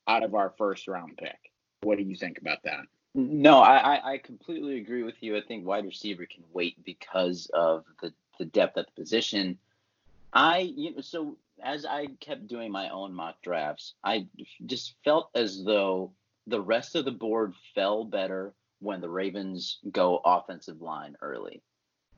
out 0.06 0.22
of 0.22 0.34
our 0.34 0.54
first 0.56 0.88
round 0.88 1.16
pick. 1.16 1.38
What 1.82 1.98
do 1.98 2.04
you 2.04 2.16
think 2.16 2.38
about 2.38 2.62
that? 2.64 2.80
No, 3.14 3.58
I, 3.58 4.14
I 4.14 4.18
completely 4.18 4.78
agree 4.78 5.02
with 5.02 5.22
you. 5.22 5.36
I 5.36 5.40
think 5.40 5.66
wide 5.66 5.84
receiver 5.84 6.26
can 6.26 6.44
wait 6.52 6.82
because 6.84 7.50
of 7.52 7.84
the, 8.00 8.12
the 8.38 8.44
depth 8.44 8.76
at 8.76 8.86
the 8.86 9.00
position. 9.00 9.58
I 10.32 10.58
you 10.58 10.94
know 10.94 11.00
so 11.00 11.36
as 11.62 11.84
I 11.84 12.06
kept 12.20 12.46
doing 12.46 12.72
my 12.72 12.88
own 12.90 13.14
mock 13.14 13.36
drafts, 13.42 13.94
I 14.04 14.26
just 14.66 14.94
felt 15.04 15.30
as 15.34 15.64
though 15.64 16.12
the 16.46 16.60
rest 16.60 16.94
of 16.94 17.04
the 17.04 17.12
board 17.12 17.54
fell 17.74 18.04
better 18.04 18.54
when 18.80 19.00
the 19.00 19.08
Ravens 19.08 19.78
go 19.90 20.20
offensive 20.24 20.80
line 20.80 21.16
early. 21.20 21.62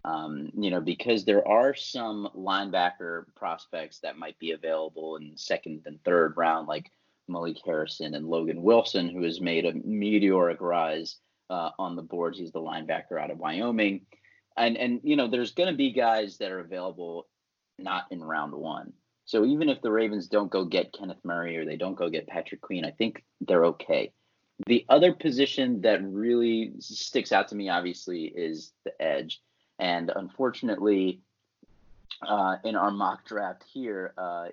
Um, 0.04 0.50
you 0.56 0.70
know, 0.70 0.80
because 0.80 1.25
there 1.25 1.47
are 1.47 1.75
some 1.75 2.28
linebacker 2.35 3.25
prospects 3.37 4.00
that 4.00 4.16
might 4.16 4.38
be 4.38 4.52
available 4.52 5.16
in 5.16 5.37
second 5.37 5.82
and 5.85 6.02
third 6.04 6.35
round, 6.37 6.68
like 6.68 6.90
Malik 7.28 7.59
Harrison 7.64 8.14
and 8.14 8.26
Logan 8.26 8.62
Wilson, 8.62 9.09
who 9.09 9.23
has 9.25 9.40
made 9.40 9.66
a 9.66 9.75
meteoric 9.75 10.61
rise 10.61 11.16
uh, 11.50 11.70
on 11.78 11.97
the 11.97 12.02
boards. 12.02 12.38
He's 12.38 12.52
the 12.52 12.61
linebacker 12.61 13.20
out 13.20 13.30
of 13.30 13.38
Wyoming. 13.38 14.06
And, 14.56 14.76
and 14.76 15.00
you 15.04 15.16
know, 15.16 15.28
there's 15.28 15.52
going 15.52 15.70
to 15.70 15.76
be 15.76 15.92
guys 15.92 16.38
that 16.38 16.50
are 16.50 16.61
available 16.61 17.28
not 17.78 18.06
in 18.11 18.23
round 18.23 18.54
one. 18.54 18.92
So 19.30 19.44
even 19.44 19.68
if 19.68 19.80
the 19.80 19.92
Ravens 19.92 20.26
don't 20.26 20.50
go 20.50 20.64
get 20.64 20.92
Kenneth 20.92 21.25
Murray 21.25 21.56
or 21.56 21.64
they 21.64 21.76
don't 21.76 21.94
go 21.94 22.10
get 22.10 22.26
Patrick 22.26 22.60
Queen, 22.60 22.84
I 22.84 22.90
think 22.90 23.22
they're 23.40 23.66
okay. 23.66 24.10
The 24.66 24.84
other 24.88 25.12
position 25.12 25.82
that 25.82 26.02
really 26.02 26.72
sticks 26.80 27.30
out 27.30 27.46
to 27.49 27.54
me, 27.54 27.68
obviously, 27.68 28.25
is 28.25 28.72
the 28.84 29.00
edge. 29.00 29.40
And 29.78 30.10
unfortunately, 30.16 31.20
uh, 32.26 32.56
in 32.64 32.75
our 32.75 32.90
mock 32.90 33.25
draft 33.25 33.62
here, 33.72 34.14
uh, 34.18 34.49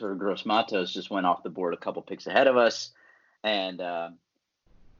Gross 0.00 0.44
Matos 0.44 0.92
just 0.92 1.12
went 1.12 1.26
off 1.26 1.44
the 1.44 1.48
board 1.48 1.72
a 1.72 1.76
couple 1.76 2.02
picks 2.02 2.26
ahead 2.26 2.48
of 2.48 2.56
us. 2.56 2.90
And, 3.44 3.80
uh, 3.80 4.08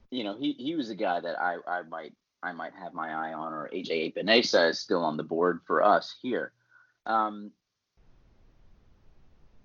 you 0.09 0.23
know, 0.23 0.37
he, 0.37 0.53
he 0.53 0.75
was 0.75 0.89
a 0.89 0.95
guy 0.95 1.19
that 1.19 1.37
I, 1.37 1.57
I 1.67 1.81
might 1.81 2.13
I 2.41 2.53
might 2.53 2.73
have 2.81 2.93
my 2.93 3.09
eye 3.09 3.33
on, 3.33 3.51
or 3.51 3.69
AJ 3.73 4.13
Epenesa 4.13 4.69
is 4.69 4.79
still 4.79 5.03
on 5.03 5.17
the 5.17 5.23
board 5.23 5.59
for 5.67 5.83
us 5.83 6.15
here. 6.21 6.53
Um, 7.05 7.51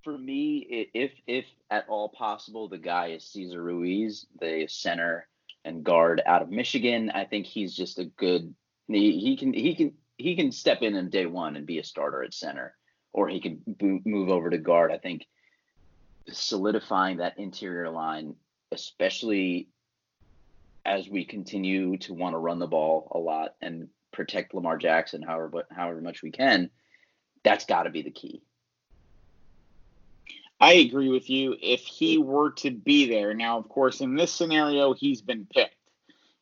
for 0.02 0.16
me, 0.16 0.88
if 0.94 1.12
if 1.26 1.44
at 1.70 1.86
all 1.88 2.08
possible, 2.08 2.68
the 2.68 2.78
guy 2.78 3.08
is 3.08 3.24
Cesar 3.24 3.62
Ruiz, 3.62 4.26
the 4.40 4.66
center 4.68 5.28
and 5.64 5.84
guard 5.84 6.22
out 6.24 6.42
of 6.42 6.50
Michigan. 6.50 7.10
I 7.10 7.24
think 7.24 7.46
he's 7.46 7.74
just 7.74 7.98
a 7.98 8.04
good. 8.04 8.54
He, 8.88 9.18
he 9.20 9.36
can 9.36 9.52
he 9.52 9.74
can 9.74 9.92
he 10.16 10.36
can 10.36 10.52
step 10.52 10.82
in 10.82 10.94
in 10.94 11.10
day 11.10 11.26
one 11.26 11.56
and 11.56 11.66
be 11.66 11.78
a 11.78 11.84
starter 11.84 12.22
at 12.22 12.34
center, 12.34 12.74
or 13.12 13.28
he 13.28 13.40
can 13.40 13.62
move 14.04 14.28
over 14.30 14.50
to 14.50 14.58
guard. 14.58 14.90
I 14.90 14.98
think 14.98 15.26
solidifying 16.28 17.18
that 17.18 17.38
interior 17.38 17.90
line, 17.90 18.34
especially 18.72 19.68
as 20.84 21.08
we 21.08 21.24
continue 21.24 21.98
to 21.98 22.14
want 22.14 22.34
to 22.34 22.38
run 22.38 22.58
the 22.58 22.66
ball 22.66 23.08
a 23.14 23.18
lot 23.18 23.54
and 23.60 23.88
protect 24.12 24.54
Lamar 24.54 24.76
Jackson 24.76 25.22
however 25.22 25.64
however 25.70 26.00
much 26.00 26.22
we 26.22 26.30
can, 26.30 26.70
that's 27.44 27.64
got 27.64 27.84
to 27.84 27.90
be 27.90 28.02
the 28.02 28.10
key. 28.10 28.42
I 30.60 30.74
agree 30.74 31.08
with 31.08 31.30
you. 31.30 31.56
If 31.60 31.80
he 31.80 32.18
were 32.18 32.50
to 32.52 32.70
be 32.70 33.08
there, 33.08 33.32
now, 33.34 33.58
of 33.58 33.68
course, 33.68 34.00
in 34.00 34.14
this 34.14 34.32
scenario, 34.32 34.92
he's 34.92 35.22
been 35.22 35.46
picked. 35.46 35.74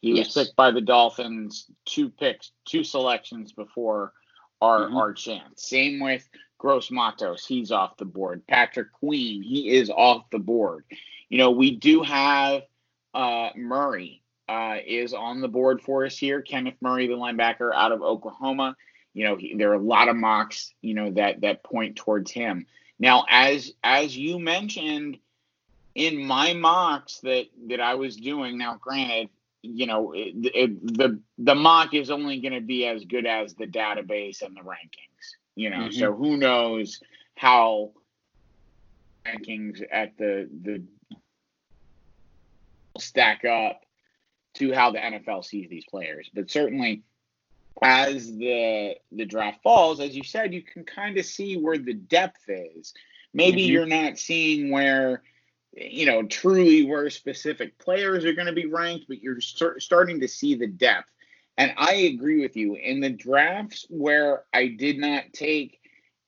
He 0.01 0.17
yes. 0.17 0.35
was 0.35 0.47
picked 0.47 0.57
by 0.57 0.71
the 0.71 0.81
Dolphins 0.81 1.67
two 1.85 2.11
picks, 2.11 2.53
two 2.65 2.85
selections 2.85 3.53
before 3.53 4.13
our 4.61 4.87
mm-hmm. 4.87 4.97
our 4.97 5.13
chance. 5.13 5.69
Same 5.69 6.01
with 6.01 6.29
Gross 6.59 6.91
Matos, 6.91 7.47
he's 7.47 7.71
off 7.71 7.97
the 7.97 8.05
board. 8.05 8.47
Patrick 8.49 8.93
Queen, 8.93 9.43
he 9.43 9.71
is 9.77 9.91
off 9.91 10.29
the 10.31 10.41
board. 10.41 10.85
You 11.29 11.39
know, 11.39 11.53
we 11.53 11.77
do 11.77 12.03
have 12.03 12.63
uh, 13.15 13.51
Murray 13.57 14.23
uh, 14.49 14.77
is 14.85 15.15
on 15.15 15.41
the 15.41 15.49
board 15.49 15.81
for 15.81 16.05
us 16.05 16.17
here. 16.19 16.43
Kenneth 16.43 16.77
Murray, 16.81 17.07
the 17.07 17.15
linebacker 17.15 17.73
out 17.73 17.93
of 17.93 18.03
Oklahoma. 18.03 18.77
You 19.15 19.25
know, 19.25 19.37
he, 19.37 19.55
there 19.55 19.71
are 19.71 19.75
a 19.75 19.83
lot 19.83 20.09
of 20.09 20.17
mocks, 20.17 20.73
you 20.81 20.95
know, 20.95 21.13
that 21.13 21.43
that 21.43 21.63
point 21.63 21.97
towards 21.97 22.31
him. 22.31 22.67
Now, 22.99 23.25
as 23.29 23.73
as 23.85 24.17
you 24.17 24.39
mentioned 24.39 25.19
in 25.95 26.25
my 26.25 26.53
mocks 26.53 27.21
that 27.23 27.47
that 27.69 27.81
I 27.81 27.95
was 27.95 28.17
doing, 28.17 28.59
now 28.59 28.77
granted, 28.81 29.31
you 29.63 29.87
know, 29.87 30.13
it, 30.13 30.35
it, 30.55 30.97
the 30.99 31.21
the 31.39 31.55
mock 31.55 31.95
is 31.95 32.11
only 32.11 32.41
going 32.41 32.55
to 32.55 32.61
be 32.61 32.87
as 32.87 33.05
good 33.05 33.27
as 33.27 33.55
the 33.55 33.67
database 33.67 34.43
and 34.43 34.57
the 34.57 34.61
rankings. 34.61 35.37
You 35.55 35.71
know, 35.71 35.77
mm-hmm. 35.77 35.99
so 35.99 36.13
who 36.13 36.37
knows 36.37 37.01
how 37.37 37.93
rankings 39.27 39.83
at 39.91 40.17
the 40.19 40.49
the 40.63 40.83
stack 42.99 43.45
up 43.45 43.83
to 44.55 44.73
how 44.73 44.91
the 44.91 44.99
NFL 44.99 45.45
sees 45.45 45.69
these 45.69 45.85
players. 45.89 46.31
But 46.35 46.51
certainly 46.51 47.03
as 47.83 48.35
the 48.37 48.97
the 49.13 49.25
draft 49.25 49.63
falls, 49.63 50.01
as 50.01 50.17
you 50.17 50.25
said, 50.25 50.55
you 50.55 50.63
can 50.63 50.85
kind 50.85 51.17
of 51.19 51.25
see 51.25 51.57
where 51.57 51.79
the 51.79 51.95
depth 51.95 52.49
is. 52.49 52.95
Maybe 53.35 53.63
mm-hmm. 53.63 53.73
you're 53.73 53.87
not 53.87 54.19
seeing 54.19 54.71
where 54.71 55.23
you 55.73 56.07
know 56.07 56.23
truly 56.25 56.85
where 56.85 57.11
specific 57.11 57.79
players 57.79 58.25
are 58.25 58.33
going 58.33 58.47
to 58.47 58.53
be 58.53 58.67
ranked, 58.67 59.07
but 59.09 59.23
you're 59.23 59.41
start, 59.41 59.83
starting 59.83 60.21
to 60.21 60.29
see 60.29 60.55
the 60.55 60.67
depth. 60.67 61.11
And 61.57 61.73
I 61.77 61.95
agree 61.95 62.41
with 62.41 62.57
you 62.57 62.75
in 62.75 63.01
the 63.01 63.11
drafts 63.11 63.87
where 63.91 64.45
I 64.53 64.69
did 64.69 64.99
not 64.99 65.33
take 65.33 65.81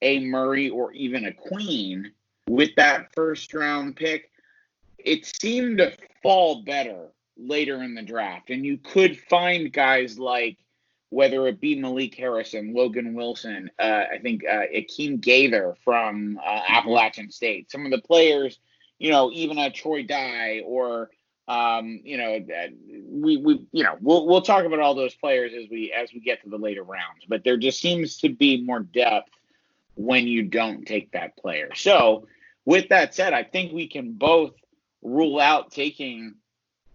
a 0.02 0.20
Murray 0.20 0.70
or 0.70 0.92
even 0.92 1.26
a 1.26 1.32
Queen 1.32 2.12
with 2.48 2.74
that 2.76 3.14
first 3.14 3.54
round 3.54 3.96
pick, 3.96 4.30
it 4.98 5.24
seemed 5.40 5.78
to 5.78 5.92
fall 6.22 6.62
better 6.62 7.08
later 7.36 7.82
in 7.82 7.94
the 7.94 8.02
draft. 8.02 8.50
And 8.50 8.64
you 8.64 8.76
could 8.78 9.18
find 9.18 9.72
guys 9.72 10.18
like 10.18 10.58
whether 11.10 11.46
it 11.46 11.60
be 11.60 11.78
Malik 11.78 12.14
Harrison, 12.14 12.72
Logan 12.72 13.14
Wilson, 13.14 13.70
uh, 13.78 14.04
I 14.12 14.18
think 14.22 14.42
uh, 14.44 14.62
Akeem 14.74 15.20
Gaither 15.20 15.76
from 15.84 16.40
uh, 16.44 16.60
Appalachian 16.68 17.30
State, 17.30 17.70
some 17.70 17.84
of 17.84 17.90
the 17.90 18.00
players, 18.00 18.58
you 18.98 19.10
know, 19.10 19.30
even 19.32 19.58
a 19.58 19.70
Troy 19.70 20.04
Dye 20.04 20.62
or 20.64 21.10
um, 21.48 22.00
you 22.04 22.16
know, 22.16 22.38
we 23.10 23.36
we 23.38 23.66
you 23.72 23.82
know 23.82 23.96
we'll 24.00 24.24
we'll 24.24 24.40
talk 24.40 24.64
about 24.64 24.78
all 24.78 24.94
those 24.94 25.16
players 25.16 25.52
as 25.52 25.68
we 25.68 25.92
as 25.92 26.12
we 26.12 26.20
get 26.20 26.40
to 26.44 26.48
the 26.48 26.56
later 26.56 26.84
rounds. 26.84 27.24
But 27.28 27.42
there 27.42 27.56
just 27.56 27.80
seems 27.80 28.18
to 28.18 28.28
be 28.28 28.62
more 28.62 28.78
depth 28.78 29.30
when 29.96 30.28
you 30.28 30.44
don't 30.44 30.86
take 30.86 31.10
that 31.10 31.36
player. 31.36 31.74
So 31.74 32.28
with 32.64 32.90
that 32.90 33.16
said, 33.16 33.32
I 33.32 33.42
think 33.42 33.72
we 33.72 33.88
can 33.88 34.12
both 34.12 34.52
rule 35.02 35.40
out 35.40 35.72
taking 35.72 36.34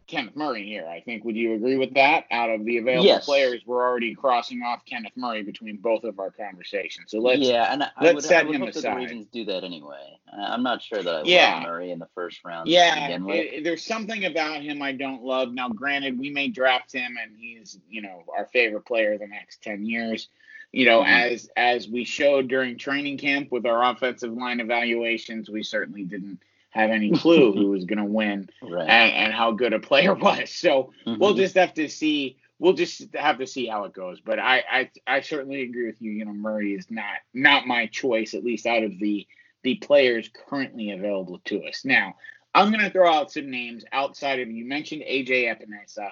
Kenneth 0.08 0.36
Murray 0.36 0.66
here. 0.66 0.88
I 0.88 1.02
think. 1.02 1.24
Would 1.26 1.36
you 1.36 1.54
agree 1.54 1.78
with 1.78 1.94
that? 1.96 2.26
Out 2.32 2.50
of 2.50 2.66
the 2.66 2.78
available 2.78 3.06
yes. 3.06 3.26
players, 3.26 3.62
we're 3.66 3.84
already 3.84 4.14
crossing 4.14 4.62
off 4.62 4.86
Kenneth 4.86 5.14
Murray 5.16 5.44
between 5.44 5.78
both 5.78 6.04
of 6.04 6.20
our 6.20 6.32
conversations. 6.32 7.12
So 7.12 7.20
let's 7.20 7.40
yeah, 7.40 7.72
and 7.72 7.84
I, 7.84 7.90
let's 8.02 8.16
would, 8.16 8.24
set 8.24 8.46
I 8.46 8.48
would 8.48 8.56
him 8.56 8.64
aside. 8.64 8.84
That 8.84 8.90
the 8.90 8.96
Ravens 8.96 9.28
do 9.32 9.46
that 9.46 9.64
anyway. 9.64 10.20
I'm 10.32 10.64
not 10.64 10.82
sure 10.82 11.02
that 11.02 11.16
I 11.16 11.22
yeah. 11.24 11.62
Murray 11.64 11.92
in 11.92 12.00
the 12.00 12.10
first 12.14 12.44
round. 12.44 12.68
Yeah, 12.68 13.08
it, 13.10 13.64
there's 13.64 13.86
something 13.86 14.26
about 14.26 14.62
him 14.62 14.82
I 14.82 14.92
don't 14.92 15.24
love. 15.24 15.54
Now, 15.54 15.70
granted, 15.70 16.20
we 16.20 16.30
may 16.30 16.50
draft 16.50 16.92
him, 16.92 17.16
and 17.22 17.36
he's 17.38 17.80
you 17.90 18.02
know 18.02 18.24
our 18.38 18.46
favorite 18.46 18.86
player 18.86 19.18
the 19.18 19.28
next 19.28 19.62
ten 19.62 19.86
years. 19.86 20.30
You 20.72 20.86
know, 20.86 21.02
mm-hmm. 21.02 21.34
as 21.34 21.50
as 21.56 21.88
we 21.88 22.04
showed 22.04 22.48
during 22.48 22.78
training 22.78 23.18
camp 23.18 23.52
with 23.52 23.66
our 23.66 23.84
offensive 23.92 24.34
line 24.34 24.60
evaluations, 24.60 25.50
we 25.50 25.64
certainly 25.64 26.04
didn't 26.04 26.40
have 26.76 26.92
any 26.92 27.12
clue 27.12 27.52
who 27.56 27.70
was 27.70 27.86
going 27.86 28.00
to 28.00 28.06
win 28.06 28.50
right. 28.62 28.88
and, 28.88 29.14
and, 29.14 29.34
how 29.34 29.52
good 29.52 29.74
a 29.74 29.80
player 29.80 30.14
was. 30.28 30.52
So 30.52 30.92
mm-hmm. 31.08 31.20
we'll 31.20 31.34
just 31.34 31.56
have 31.56 31.74
to 31.76 31.88
see. 31.88 32.38
We'll 32.60 32.74
just 32.74 33.14
have 33.16 33.40
to 33.40 33.48
see 33.48 33.66
how 33.66 33.84
it 33.86 33.94
goes. 33.94 34.22
But 34.22 34.40
I, 34.40 34.64
I, 34.70 34.90
I 35.08 35.22
certainly 35.22 35.64
agree 35.64 35.88
with 35.88 36.02
you. 36.02 36.12
You 36.12 36.26
know, 36.26 36.34
Murray 36.34 36.74
is 36.74 36.90
not 36.90 37.16
not 37.34 37.68
my 37.68 37.88
choice, 37.88 38.34
at 38.34 38.44
least 38.44 38.66
out 38.66 38.84
of 38.84 39.00
the 39.00 39.26
the 39.64 39.76
players 39.76 40.30
currently 40.48 40.92
available 40.92 41.40
to 41.46 41.64
us. 41.64 41.84
Now, 41.84 42.16
I'm 42.54 42.72
going 42.72 42.84
to 42.84 42.92
throw 42.92 43.12
out 43.12 43.32
some 43.32 43.50
names 43.50 43.84
outside 43.92 44.40
of 44.40 44.50
you 44.50 44.64
mentioned 44.64 45.02
AJ 45.02 45.50
Epenesa. 45.50 46.12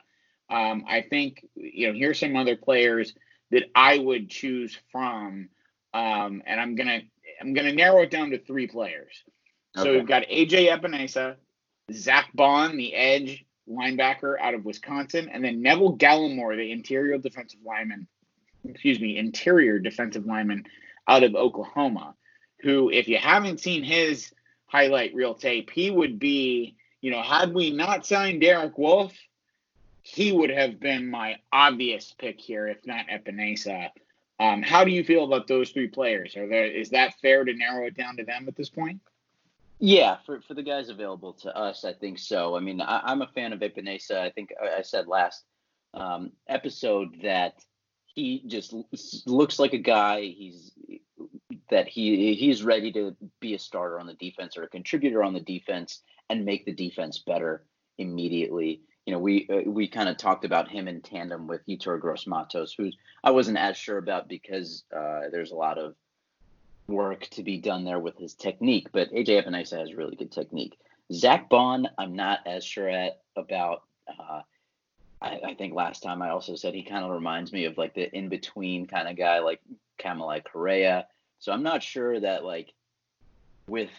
Um, 0.50 0.84
I 0.88 1.02
think 1.02 1.46
you 1.56 1.88
know 1.88 1.98
here's 1.98 2.20
some 2.20 2.36
other 2.36 2.56
players 2.56 3.14
that 3.52 3.64
I 3.76 4.00
would 4.00 4.30
choose 4.30 4.78
from, 4.92 5.50
um, 5.94 6.42
and 6.46 6.60
I'm 6.60 6.76
gonna 6.76 7.02
I'm 7.40 7.54
gonna 7.54 7.74
narrow 7.74 8.02
it 8.02 8.12
down 8.12 8.32
to 8.32 8.40
three 8.40 8.68
players. 8.68 9.24
So 9.76 9.82
okay. 9.82 9.92
we've 9.92 10.08
got 10.08 10.24
AJ 10.24 10.70
Epenesa, 10.70 11.36
Zach 11.92 12.30
Baun, 12.34 12.78
the 12.78 12.94
edge 12.94 13.46
linebacker 13.70 14.40
out 14.40 14.54
of 14.54 14.66
Wisconsin, 14.66 15.30
and 15.30 15.44
then 15.44 15.62
Neville 15.62 15.98
Gallimore, 15.98 16.56
the 16.56 16.72
interior 16.72 17.18
defensive 17.18 17.60
lineman, 17.66 18.08
excuse 18.66 19.00
me, 19.00 19.18
interior 19.18 19.80
defensive 19.80 20.26
lineman 20.26 20.66
out 21.08 21.24
of 21.24 21.36
Oklahoma, 21.36 22.16
who, 22.62 22.90
if 22.90 23.08
you 23.08 23.18
haven't 23.18 23.60
seen 23.60 23.84
his 23.84 24.32
highlight 24.68 25.14
reel 25.14 25.34
tape, 25.34 25.70
he 25.70 25.90
would 25.90 26.20
be, 26.20 26.76
you 27.02 27.12
know, 27.12 27.22
had 27.22 27.54
we 27.54 27.72
not 27.72 28.06
signed 28.06 28.42
Derek 28.42 28.78
Wolfe, 28.78 29.18
he 30.02 30.32
would 30.32 30.50
have 30.50 30.80
been 30.80 31.10
my 31.10 31.38
obvious 31.52 32.14
pick 32.18 32.40
here, 32.40 32.68
if 32.68 32.86
not 32.86 33.08
Epenesa. 33.08 33.90
Um, 34.40 34.62
how 34.62 34.84
do 34.84 34.92
you 34.92 35.04
feel 35.04 35.24
about 35.24 35.48
those 35.48 35.72
three 35.72 35.88
players? 35.88 36.36
Are 36.36 36.48
there 36.48 36.66
is 36.66 36.90
that 36.90 37.14
fair 37.22 37.46
to 37.46 37.54
narrow 37.54 37.86
it 37.86 37.96
down 37.96 38.18
to 38.18 38.26
them 38.26 38.46
at 38.48 38.56
this 38.56 38.70
point? 38.70 39.00
Yeah, 39.86 40.16
for, 40.26 40.40
for 40.40 40.54
the 40.54 40.64
guys 40.64 40.88
available 40.88 41.34
to 41.42 41.54
us, 41.54 41.84
I 41.84 41.92
think 41.92 42.18
so. 42.18 42.56
I 42.56 42.62
mean, 42.62 42.80
I, 42.80 43.12
am 43.12 43.22
a 43.22 43.28
fan 43.28 43.52
of 43.52 43.60
Epenesa. 43.60 44.18
I 44.18 44.30
think 44.30 44.52
I 44.64 44.82
said 44.82 45.08
last 45.08 45.44
um, 45.94 46.32
episode 46.48 47.18
that 47.22 47.56
he 48.06 48.44
just 48.48 48.74
looks 49.26 49.60
like 49.60 49.74
a 49.74 49.78
guy. 49.78 50.22
He's 50.22 50.72
that 51.70 51.90
he 51.90 52.34
he's 52.34 52.64
ready 52.64 52.94
to 52.94 53.14
be 53.42 53.56
a 53.56 53.60
starter 53.60 54.00
on 54.00 54.08
the 54.08 54.14
defense 54.14 54.56
or 54.56 54.64
a 54.64 54.70
contributor 54.70 55.22
on 55.22 55.34
the 55.34 55.42
defense 55.42 56.02
and 56.30 56.46
make 56.46 56.64
the 56.66 56.74
defense 56.74 57.20
better 57.20 57.66
immediately. 57.98 58.84
You 59.06 59.12
know, 59.12 59.20
we 59.20 59.50
uh, 59.50 59.70
we 59.70 59.90
kind 59.90 60.08
of 60.08 60.16
talked 60.16 60.46
about 60.46 60.70
him 60.70 60.88
in 60.88 61.02
tandem 61.02 61.46
with 61.46 61.68
Yetur 61.68 62.00
Gross 62.00 62.26
Matos, 62.26 62.74
who 62.78 62.90
I 63.22 63.32
wasn't 63.32 63.58
as 63.58 63.76
sure 63.76 63.98
about 63.98 64.30
because 64.30 64.86
uh, 64.96 65.24
there's 65.30 65.52
a 65.52 65.58
lot 65.58 65.78
of 65.78 65.96
work 66.88 67.28
to 67.32 67.44
be 67.44 67.58
done 67.58 67.86
there 67.86 68.00
with 68.00 68.18
his 68.18 68.34
technique. 68.34 68.88
But 68.92 69.12
AJ 69.12 69.44
Epenesa 69.44 69.80
has 69.80 69.94
really 69.94 70.16
good 70.16 70.32
technique. 70.32 70.78
Zach 71.12 71.50
Baun, 71.50 71.88
I'm 71.98 72.16
not 72.16 72.40
as 72.46 72.64
sure 72.64 72.90
at 72.90 73.22
about. 73.36 73.84
Uh, 74.08 74.42
I, 75.22 75.40
I, 75.46 75.54
think 75.54 75.74
last 75.74 76.04
time 76.04 76.22
I 76.22 76.30
also 76.30 76.56
said 76.56 76.74
he 76.74 76.84
kind 76.84 77.06
of 77.06 77.12
reminds 77.12 77.54
me 77.54 77.66
of 77.66 77.78
like 77.78 77.94
the 77.94 78.14
in 78.16 78.28
between 78.30 78.86
kind 78.86 79.08
of 79.08 79.16
guy, 79.16 79.40
like 79.40 79.62
Kamalei 80.00 80.44
Correa. 80.44 81.08
So 81.40 81.52
I'm 81.52 81.64
not 81.64 81.84
sure 81.84 82.20
that 82.20 82.44
like 82.44 82.74
with 83.68 83.92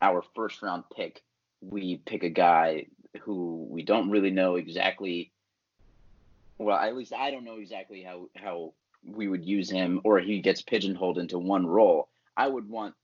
our 0.00 0.22
first 0.34 0.62
round 0.62 0.84
pick, 0.94 1.22
we 1.60 1.96
pick 2.06 2.22
a 2.22 2.30
guy 2.30 2.86
who 3.20 3.66
we 3.70 3.82
don't 3.82 4.10
really 4.10 4.30
know 4.30 4.56
exactly. 4.56 5.32
Well, 6.58 6.78
at 6.78 6.96
least 6.96 7.12
I 7.12 7.30
don't 7.30 7.44
know 7.44 7.58
exactly 7.58 8.02
how 8.02 8.28
how 8.34 8.72
we 9.06 9.28
would 9.28 9.44
use 9.44 9.70
him, 9.70 10.00
or 10.04 10.18
he 10.18 10.40
gets 10.40 10.62
pigeonholed 10.62 11.18
into 11.18 11.38
one 11.38 11.66
role. 11.66 12.08
I 12.36 12.48
would 12.48 12.68
want 12.68 12.94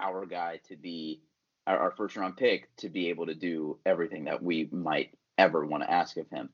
our 0.00 0.26
guy 0.26 0.60
to 0.68 0.76
be 0.76 1.20
our, 1.66 1.78
our 1.78 1.90
first 1.92 2.16
round 2.16 2.36
pick 2.36 2.74
to 2.76 2.88
be 2.88 3.08
able 3.08 3.26
to 3.26 3.34
do 3.34 3.78
everything 3.86 4.24
that 4.24 4.42
we 4.42 4.68
might 4.72 5.14
ever 5.38 5.64
want 5.64 5.82
to 5.82 5.90
ask 5.90 6.16
of 6.16 6.28
him. 6.30 6.48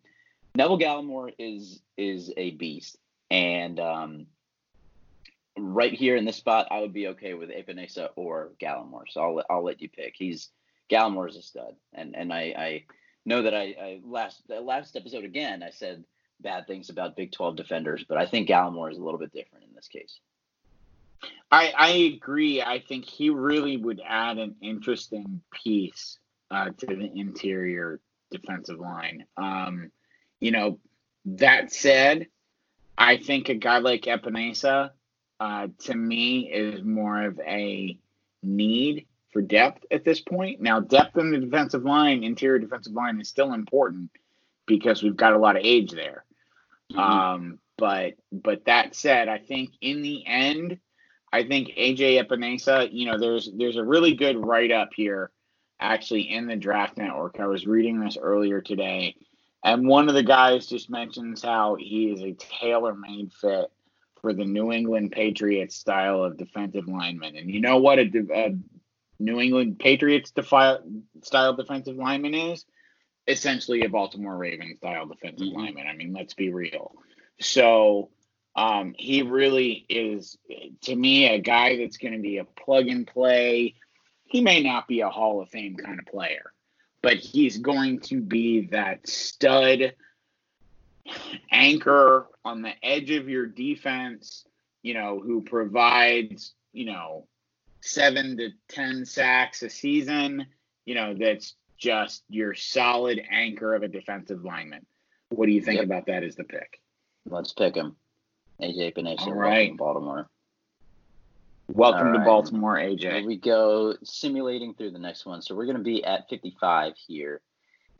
Neville 0.54 0.78
Gallimore 0.78 1.34
is 1.38 1.80
is 1.96 2.32
a 2.36 2.52
beast, 2.52 2.98
and 3.30 3.78
um, 3.78 4.26
right 5.56 5.92
here 5.92 6.16
in 6.16 6.24
this 6.24 6.36
spot, 6.36 6.68
I 6.70 6.80
would 6.80 6.92
be 6.92 7.08
okay 7.08 7.34
with 7.34 7.50
Epenesa 7.50 8.10
or 8.16 8.50
Gallimore. 8.60 9.04
So 9.08 9.20
I'll 9.20 9.44
I'll 9.50 9.64
let 9.64 9.80
you 9.80 9.88
pick. 9.88 10.14
He's 10.16 10.50
Gallimore 10.90 11.28
is 11.28 11.36
a 11.36 11.42
stud, 11.42 11.76
and 11.92 12.16
and 12.16 12.32
I, 12.32 12.54
I 12.56 12.84
know 13.24 13.42
that 13.42 13.54
I, 13.54 13.74
I 13.80 14.00
last 14.04 14.42
last 14.48 14.96
episode 14.96 15.24
again 15.24 15.62
I 15.62 15.70
said 15.70 16.04
bad 16.40 16.66
things 16.66 16.90
about 16.90 17.16
Big 17.16 17.32
12 17.32 17.56
defenders, 17.56 18.04
but 18.08 18.18
I 18.18 18.26
think 18.26 18.48
Gallimore 18.48 18.90
is 18.90 18.98
a 18.98 19.02
little 19.02 19.18
bit 19.18 19.32
different 19.32 19.64
in 19.64 19.74
this 19.74 19.88
case. 19.88 20.18
I 21.50 21.72
I 21.76 21.90
agree. 22.14 22.62
I 22.62 22.80
think 22.80 23.04
he 23.04 23.30
really 23.30 23.76
would 23.76 24.00
add 24.06 24.38
an 24.38 24.56
interesting 24.62 25.40
piece 25.50 26.18
uh, 26.50 26.70
to 26.78 26.86
the 26.86 27.10
interior 27.14 28.00
defensive 28.30 28.78
line. 28.78 29.24
Um, 29.36 29.90
you 30.40 30.50
know, 30.50 30.78
that 31.24 31.72
said, 31.72 32.28
I 32.96 33.16
think 33.16 33.48
a 33.48 33.54
guy 33.54 33.78
like 33.78 34.02
Epenesa 34.02 34.90
uh, 35.40 35.68
to 35.80 35.94
me 35.94 36.50
is 36.52 36.82
more 36.82 37.24
of 37.24 37.40
a 37.40 37.98
need 38.42 39.06
for 39.32 39.42
depth 39.42 39.84
at 39.90 40.04
this 40.04 40.20
point. 40.20 40.60
Now, 40.60 40.80
depth 40.80 41.16
in 41.16 41.30
the 41.30 41.38
defensive 41.38 41.84
line, 41.84 42.24
interior 42.24 42.58
defensive 42.58 42.92
line, 42.92 43.20
is 43.20 43.28
still 43.28 43.52
important 43.52 44.10
because 44.66 45.02
we've 45.02 45.16
got 45.16 45.32
a 45.32 45.38
lot 45.38 45.56
of 45.56 45.62
age 45.64 45.92
there. 45.92 46.24
Mm-hmm. 46.92 47.00
Um, 47.00 47.58
but 47.76 48.14
but 48.32 48.64
that 48.66 48.94
said, 48.94 49.28
I 49.28 49.38
think 49.38 49.70
in 49.80 50.02
the 50.02 50.26
end, 50.26 50.78
I 51.32 51.44
think 51.44 51.68
AJ 51.68 52.24
Epenesa, 52.24 52.88
you 52.92 53.06
know, 53.06 53.18
there's 53.18 53.50
there's 53.56 53.76
a 53.76 53.84
really 53.84 54.14
good 54.14 54.36
write 54.36 54.72
up 54.72 54.90
here 54.94 55.30
actually 55.80 56.22
in 56.22 56.46
the 56.46 56.56
draft 56.56 56.96
network. 56.96 57.38
I 57.38 57.46
was 57.46 57.66
reading 57.66 58.00
this 58.00 58.16
earlier 58.20 58.60
today, 58.60 59.14
and 59.64 59.86
one 59.86 60.08
of 60.08 60.14
the 60.14 60.22
guys 60.22 60.66
just 60.66 60.90
mentions 60.90 61.42
how 61.42 61.76
he 61.76 62.10
is 62.10 62.22
a 62.22 62.32
tailor 62.32 62.94
made 62.94 63.32
fit 63.32 63.70
for 64.20 64.32
the 64.32 64.44
New 64.44 64.72
England 64.72 65.12
Patriots 65.12 65.76
style 65.76 66.24
of 66.24 66.36
defensive 66.36 66.88
lineman. 66.88 67.36
And 67.36 67.50
you 67.50 67.60
know 67.60 67.78
what 67.78 67.98
a, 67.98 68.10
a 68.34 68.56
New 69.20 69.40
England 69.40 69.78
Patriots 69.78 70.30
defi- 70.30 70.82
style 71.22 71.54
defensive 71.54 71.96
lineman 71.96 72.34
is? 72.34 72.64
Essentially 73.28 73.82
a 73.82 73.88
Baltimore 73.88 74.36
Ravens 74.36 74.78
style 74.78 75.06
defensive 75.06 75.46
mm-hmm. 75.46 75.58
lineman. 75.58 75.86
I 75.86 75.94
mean, 75.94 76.12
let's 76.12 76.34
be 76.34 76.52
real. 76.52 76.94
So 77.40 78.08
um, 78.56 78.94
he 78.98 79.22
really 79.22 79.86
is, 79.88 80.36
to 80.82 80.96
me, 80.96 81.26
a 81.26 81.38
guy 81.38 81.76
that's 81.76 81.98
going 81.98 82.14
to 82.14 82.20
be 82.20 82.38
a 82.38 82.44
plug 82.44 82.88
and 82.88 83.06
play. 83.06 83.74
He 84.24 84.40
may 84.40 84.62
not 84.62 84.88
be 84.88 85.00
a 85.00 85.08
Hall 85.08 85.40
of 85.40 85.48
Fame 85.50 85.76
kind 85.76 85.98
of 86.00 86.06
player, 86.06 86.52
but 87.02 87.18
he's 87.18 87.58
going 87.58 88.00
to 88.00 88.20
be 88.20 88.66
that 88.72 89.08
stud 89.08 89.94
anchor 91.50 92.26
on 92.44 92.62
the 92.62 92.72
edge 92.82 93.10
of 93.10 93.28
your 93.28 93.46
defense, 93.46 94.44
you 94.82 94.94
know, 94.94 95.20
who 95.20 95.42
provides, 95.42 96.54
you 96.72 96.86
know, 96.86 97.26
seven 97.80 98.36
to 98.38 98.50
10 98.68 99.04
sacks 99.04 99.62
a 99.62 99.70
season, 99.70 100.46
you 100.84 100.94
know, 100.94 101.14
that's 101.14 101.54
just 101.78 102.24
your 102.28 102.54
solid 102.54 103.22
anchor 103.30 103.74
of 103.74 103.82
a 103.82 103.88
defensive 103.88 104.44
lineman. 104.44 104.84
What 105.30 105.46
do 105.46 105.52
you 105.52 105.62
think 105.62 105.76
yep. 105.76 105.84
about 105.86 106.06
that 106.06 106.24
as 106.24 106.36
the 106.36 106.44
pick? 106.44 106.80
Let's 107.26 107.52
pick 107.52 107.74
him. 107.74 107.96
AJ 108.60 108.94
Epenesa, 108.94 109.26
All 109.28 109.34
right. 109.34 109.76
Baltimore. 109.76 110.28
Welcome 111.68 112.14
to 112.14 112.20
Baltimore, 112.20 112.76
AJ. 112.76 113.00
Here 113.00 113.26
we 113.26 113.36
go, 113.36 113.94
simulating 114.02 114.74
through 114.74 114.92
the 114.92 114.98
next 114.98 115.26
one. 115.26 115.42
So 115.42 115.54
we're 115.54 115.66
going 115.66 115.76
to 115.76 115.82
be 115.82 116.02
at 116.02 116.28
55 116.28 116.94
here. 116.96 117.42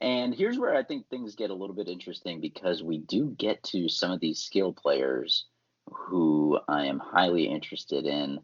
And 0.01 0.35
here's 0.35 0.59
where 0.59 0.75
I 0.75 0.83
think 0.83 1.07
things 1.09 1.35
get 1.35 1.51
a 1.51 1.55
little 1.55 1.77
bit 1.77 1.88
interesting 1.88 2.41
because 2.41 2.83
we 2.83 2.99
do 2.99 3.35
get 3.38 3.62
to 3.64 3.88
some 3.88 4.11
of 4.11 4.21
these 4.21 4.38
skill 4.38 4.73
players 4.73 5.45
who 5.93 6.59
I 6.67 6.87
am 6.87 6.99
highly 6.99 7.45
interested 7.45 8.07
in, 8.07 8.41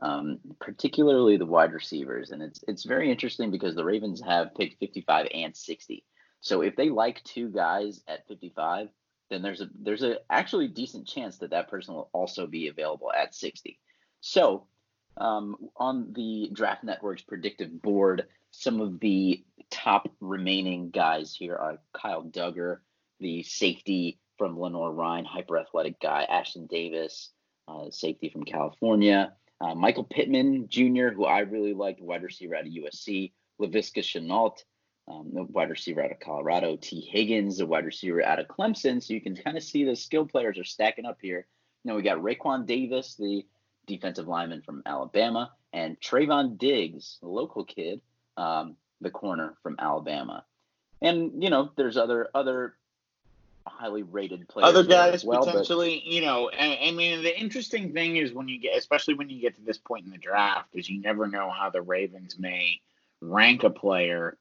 um, 0.00 0.38
particularly 0.60 1.36
the 1.36 1.46
wide 1.46 1.72
receivers. 1.72 2.30
And 2.30 2.42
it's 2.42 2.62
it's 2.66 2.84
very 2.84 3.10
interesting 3.10 3.50
because 3.50 3.74
the 3.74 3.84
Ravens 3.84 4.22
have 4.22 4.54
picked 4.54 4.78
55 4.80 5.28
and 5.32 5.56
60. 5.56 6.04
So 6.40 6.62
if 6.62 6.76
they 6.76 6.88
like 6.88 7.22
two 7.24 7.48
guys 7.48 8.02
at 8.08 8.26
55, 8.28 8.88
then 9.28 9.42
there's 9.42 9.60
a 9.60 9.68
there's 9.78 10.02
a 10.02 10.18
actually 10.30 10.68
decent 10.68 11.06
chance 11.06 11.38
that 11.38 11.50
that 11.50 11.68
person 11.68 11.94
will 11.94 12.10
also 12.12 12.46
be 12.46 12.68
available 12.68 13.12
at 13.12 13.34
60. 13.34 13.78
So 14.20 14.66
um, 15.16 15.56
on 15.76 16.12
the 16.12 16.50
Draft 16.52 16.84
Network's 16.84 17.22
predictive 17.22 17.82
board, 17.82 18.26
some 18.50 18.80
of 18.80 19.00
the 19.00 19.44
top 19.70 20.08
remaining 20.20 20.90
guys 20.90 21.34
here 21.34 21.56
are 21.56 21.78
Kyle 21.92 22.24
Dugger, 22.24 22.78
the 23.20 23.42
safety 23.42 24.18
from 24.38 24.58
Lenoir-Rhyne, 24.58 25.24
hyper 25.24 25.58
athletic 25.58 26.00
guy, 26.00 26.26
Ashtyn 26.30 26.68
Davis, 26.68 27.30
uh, 27.68 27.90
safety 27.90 28.30
from 28.30 28.44
California, 28.44 29.34
uh, 29.60 29.74
Michael 29.74 30.04
Pittman 30.04 30.68
Jr., 30.68 31.08
who 31.08 31.24
I 31.24 31.40
really 31.40 31.74
liked, 31.74 32.00
wide 32.00 32.22
receiver 32.22 32.56
out 32.56 32.66
of 32.66 32.72
USC, 32.72 33.32
Laviska 33.60 34.02
Shenault, 34.02 34.64
um, 35.08 35.30
the 35.32 35.44
wide 35.44 35.70
receiver 35.70 36.02
out 36.02 36.12
of 36.12 36.20
Colorado, 36.20 36.76
Tee 36.76 37.00
Higgins, 37.00 37.58
the 37.58 37.66
wide 37.66 37.84
receiver 37.84 38.24
out 38.24 38.38
of 38.38 38.46
Clemson. 38.46 39.02
So 39.02 39.12
you 39.12 39.20
can 39.20 39.36
kind 39.36 39.56
of 39.56 39.62
see 39.62 39.84
the 39.84 39.96
skill 39.96 40.26
players 40.26 40.58
are 40.58 40.64
stacking 40.64 41.06
up 41.06 41.18
here. 41.20 41.46
You 41.84 41.94
we 41.94 42.02
got 42.02 42.18
Raekwon 42.18 42.66
Davis, 42.66 43.16
the 43.18 43.46
defensive 43.86 44.28
lineman 44.28 44.62
from 44.62 44.82
Alabama, 44.86 45.52
and 45.72 45.98
Trevon 46.00 46.58
Diggs, 46.58 47.18
the 47.20 47.28
local 47.28 47.64
kid 47.64 48.00
um, 48.36 48.76
the 49.00 49.10
corner 49.10 49.54
from 49.62 49.76
Alabama. 49.78 50.44
And 51.02 51.42
you 51.42 51.50
know, 51.50 51.70
there's 51.76 51.96
other 51.96 52.28
other 52.34 52.74
highly 53.70 54.02
rated 54.02 54.48
players. 54.48 54.68
Other 54.68 54.84
guys 54.84 55.24
well, 55.24 55.44
potentially, 55.44 56.02
but, 56.04 56.12
you 56.12 56.20
know. 56.22 56.50
I, 56.58 56.78
I 56.84 56.90
mean, 56.90 57.22
the 57.22 57.38
interesting 57.38 57.92
thing 57.92 58.16
is 58.16 58.32
when 58.32 58.48
you 58.48 58.58
get, 58.58 58.76
especially 58.76 59.14
when 59.14 59.30
you 59.30 59.40
get 59.40 59.56
to 59.56 59.62
this 59.62 59.78
point 59.78 60.04
in 60.04 60.10
the 60.10 60.18
draft, 60.18 60.68
is 60.74 60.88
you 60.88 61.00
never 61.00 61.26
know 61.26 61.50
how 61.50 61.70
the 61.70 61.82
Ravens 61.82 62.38
may 62.38 62.80
rank 63.20 63.64
a 63.64 63.70
player 63.70 64.36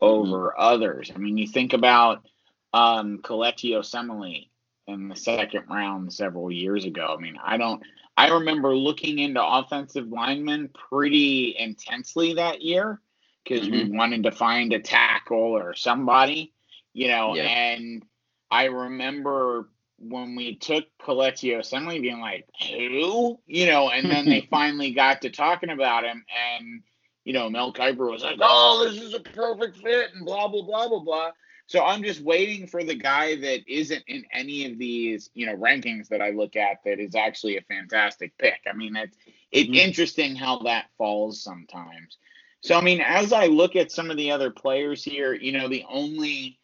over 0.00 0.48
mm-hmm. 0.48 0.62
others. 0.62 1.10
I 1.14 1.18
mean, 1.18 1.36
you 1.36 1.46
think 1.46 1.72
about 1.72 2.26
um, 2.72 3.18
Kelechi 3.18 3.72
Osemele 3.72 4.48
in 4.86 5.08
the 5.08 5.16
second 5.16 5.64
round 5.68 6.12
several 6.12 6.50
years 6.50 6.84
ago. 6.84 7.14
I 7.16 7.20
mean, 7.20 7.36
I 7.42 7.56
don't. 7.56 7.82
I 8.16 8.28
remember 8.28 8.74
looking 8.74 9.18
into 9.18 9.42
offensive 9.42 10.08
linemen 10.08 10.68
pretty 10.90 11.56
intensely 11.58 12.34
that 12.34 12.60
year 12.60 13.00
because 13.44 13.66
mm-hmm. 13.66 13.92
we 13.92 13.96
wanted 13.96 14.24
to 14.24 14.32
find 14.32 14.72
a 14.72 14.80
tackle 14.80 15.56
or 15.56 15.74
somebody, 15.74 16.52
you 16.92 17.08
know. 17.08 17.34
Yeah. 17.34 17.44
And 17.44 18.04
I 18.50 18.64
remember 18.64 19.68
when 19.98 20.34
we 20.34 20.56
took 20.56 20.84
Kelechi 21.00 21.56
Osemele 21.56 22.00
being 22.00 22.20
like, 22.20 22.48
who? 22.68 23.38
You 23.46 23.66
know, 23.66 23.90
and 23.90 24.10
then 24.10 24.24
they 24.24 24.40
finally 24.50 24.92
got 24.92 25.22
to 25.22 25.30
talking 25.30 25.70
about 25.70 26.04
him 26.04 26.24
and 26.56 26.82
you 27.24 27.32
know, 27.32 27.50
Mel 27.50 27.72
Kiper 27.72 28.10
was 28.10 28.22
like, 28.22 28.38
oh, 28.40 28.88
this 28.88 29.00
is 29.00 29.14
a 29.14 29.20
perfect 29.20 29.76
fit 29.76 30.14
and 30.14 30.24
blah, 30.24 30.48
blah, 30.48 30.62
blah, 30.62 30.88
blah, 30.88 31.00
blah. 31.00 31.30
So 31.66 31.84
I'm 31.84 32.02
just 32.02 32.20
waiting 32.22 32.66
for 32.66 32.82
the 32.82 32.96
guy 32.96 33.36
that 33.36 33.60
isn't 33.68 34.02
in 34.08 34.24
any 34.32 34.66
of 34.66 34.78
these, 34.78 35.30
you 35.34 35.46
know, 35.46 35.56
rankings 35.56 36.08
that 36.08 36.20
I 36.20 36.30
look 36.30 36.56
at 36.56 36.82
that 36.84 36.98
is 36.98 37.14
actually 37.14 37.56
a 37.58 37.62
fantastic 37.62 38.36
pick. 38.38 38.60
I 38.68 38.74
mean, 38.74 38.96
it's 38.96 39.16
it's 39.52 39.68
mm-hmm. 39.68 39.76
interesting 39.76 40.34
how 40.34 40.58
that 40.64 40.86
falls 40.98 41.40
sometimes. 41.40 42.18
So 42.62 42.76
I 42.76 42.80
mean, 42.80 43.00
as 43.00 43.32
I 43.32 43.46
look 43.46 43.76
at 43.76 43.92
some 43.92 44.10
of 44.10 44.16
the 44.16 44.32
other 44.32 44.50
players 44.50 45.04
here, 45.04 45.32
you 45.32 45.52
know, 45.52 45.68
the 45.68 45.84
only 45.88 46.58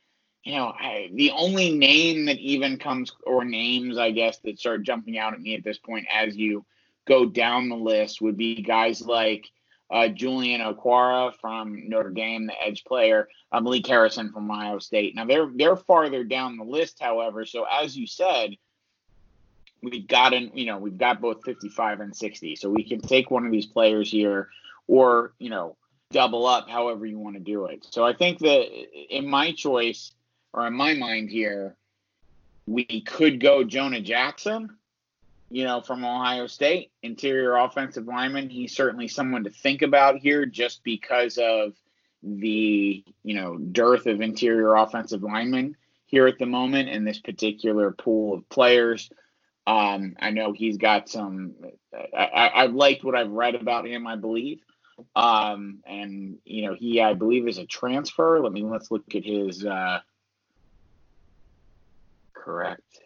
you 0.46 0.54
know, 0.54 0.72
I, 0.78 1.10
the 1.12 1.32
only 1.32 1.72
name 1.72 2.26
that 2.26 2.38
even 2.38 2.78
comes, 2.78 3.10
or 3.26 3.44
names, 3.44 3.98
I 3.98 4.12
guess, 4.12 4.38
that 4.44 4.60
start 4.60 4.84
jumping 4.84 5.18
out 5.18 5.32
at 5.32 5.40
me 5.40 5.56
at 5.56 5.64
this 5.64 5.76
point 5.76 6.06
as 6.10 6.36
you 6.36 6.64
go 7.04 7.26
down 7.26 7.68
the 7.68 7.74
list 7.74 8.20
would 8.20 8.36
be 8.36 8.62
guys 8.62 9.02
like 9.02 9.50
uh, 9.90 10.06
Julian 10.06 10.60
Okwara 10.60 11.34
from 11.40 11.88
Notre 11.88 12.10
Dame, 12.10 12.46
the 12.46 12.54
edge 12.62 12.84
player, 12.84 13.28
uh, 13.50 13.60
Malik 13.60 13.88
Harrison 13.88 14.30
from 14.30 14.48
Ohio 14.48 14.78
State. 14.78 15.16
Now 15.16 15.24
they're 15.24 15.50
they're 15.52 15.76
farther 15.76 16.22
down 16.22 16.58
the 16.58 16.64
list, 16.64 17.00
however. 17.00 17.44
So 17.44 17.64
as 17.64 17.96
you 17.96 18.06
said, 18.06 18.56
we've 19.82 20.06
gotten 20.06 20.52
you 20.54 20.66
know 20.66 20.78
we've 20.78 20.96
got 20.96 21.20
both 21.20 21.44
55 21.44 21.98
and 21.98 22.16
60, 22.16 22.54
so 22.54 22.70
we 22.70 22.84
can 22.84 23.00
take 23.00 23.32
one 23.32 23.46
of 23.46 23.52
these 23.52 23.66
players 23.66 24.08
here, 24.08 24.48
or 24.86 25.32
you 25.40 25.50
know 25.50 25.76
double 26.12 26.46
up, 26.46 26.68
however 26.68 27.04
you 27.04 27.18
want 27.18 27.34
to 27.34 27.42
do 27.42 27.66
it. 27.66 27.84
So 27.90 28.04
I 28.04 28.12
think 28.12 28.38
that 28.38 28.68
in 29.10 29.28
my 29.28 29.50
choice 29.50 30.12
or 30.56 30.66
in 30.66 30.74
my 30.74 30.94
mind 30.94 31.28
here, 31.28 31.76
we 32.66 33.02
could 33.02 33.38
go 33.38 33.62
Jonah 33.62 34.00
Jackson, 34.00 34.76
you 35.50 35.64
know, 35.64 35.82
from 35.82 36.04
Ohio 36.04 36.46
State, 36.46 36.90
interior 37.02 37.56
offensive 37.56 38.06
lineman. 38.06 38.48
He's 38.48 38.74
certainly 38.74 39.06
someone 39.06 39.44
to 39.44 39.50
think 39.50 39.82
about 39.82 40.16
here 40.16 40.46
just 40.46 40.82
because 40.82 41.38
of 41.38 41.74
the, 42.22 43.04
you 43.22 43.34
know, 43.34 43.58
dearth 43.58 44.06
of 44.06 44.22
interior 44.22 44.74
offensive 44.74 45.22
linemen 45.22 45.76
here 46.06 46.26
at 46.26 46.38
the 46.38 46.46
moment 46.46 46.88
in 46.88 47.04
this 47.04 47.18
particular 47.18 47.92
pool 47.92 48.34
of 48.34 48.48
players. 48.48 49.10
Um, 49.66 50.16
I 50.18 50.30
know 50.30 50.52
he's 50.52 50.78
got 50.78 51.08
some. 51.08 51.54
I, 52.16 52.50
have 52.54 52.74
liked 52.74 53.04
what 53.04 53.14
I've 53.14 53.30
read 53.30 53.56
about 53.56 53.86
him. 53.86 54.06
I 54.06 54.16
believe, 54.16 54.60
um, 55.14 55.80
and 55.84 56.38
you 56.44 56.66
know, 56.66 56.74
he 56.74 57.00
I 57.00 57.14
believe 57.14 57.48
is 57.48 57.58
a 57.58 57.66
transfer. 57.66 58.40
Let 58.40 58.52
me 58.52 58.62
let's 58.62 58.90
look 58.90 59.14
at 59.14 59.24
his. 59.24 59.64
Uh, 59.64 60.00
correct. 62.46 63.00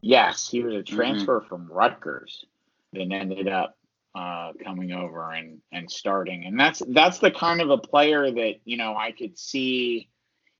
Yes, 0.00 0.48
he 0.48 0.62
was 0.62 0.74
a 0.74 0.78
mm-hmm. 0.78 0.96
transfer 0.96 1.40
mm-hmm. 1.40 1.48
from 1.48 1.70
Rutgers, 1.70 2.44
then 2.92 3.12
ended 3.12 3.48
up 3.48 3.76
uh, 4.14 4.52
coming 4.64 4.92
over 4.92 5.32
and 5.32 5.60
and 5.70 5.90
starting, 5.90 6.44
and 6.46 6.58
that's 6.58 6.82
that's 6.88 7.18
the 7.18 7.30
kind 7.30 7.60
of 7.60 7.70
a 7.70 7.78
player 7.78 8.30
that 8.30 8.54
you 8.64 8.76
know 8.76 8.96
I 8.96 9.12
could 9.12 9.38
see, 9.38 10.08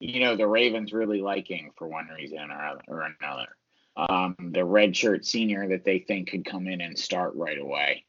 you 0.01 0.21
know, 0.21 0.37
the 0.37 0.47
Ravens 0.47 0.93
really 0.93 1.23
liking 1.23 1.71
for 1.77 1.88
one 1.88 2.09
reason 2.14 2.51
or 2.51 2.79
or 2.88 3.09
another. 3.21 3.49
Um, 3.97 4.37
the 4.38 4.61
redshirt 4.61 5.25
senior 5.25 5.69
that 5.71 5.85
they 5.85 6.01
think 6.01 6.31
could 6.31 6.45
come 6.45 6.69
in 6.69 6.81
and 6.81 6.97
start 6.97 7.35
right 7.35 7.59
away, 7.59 8.05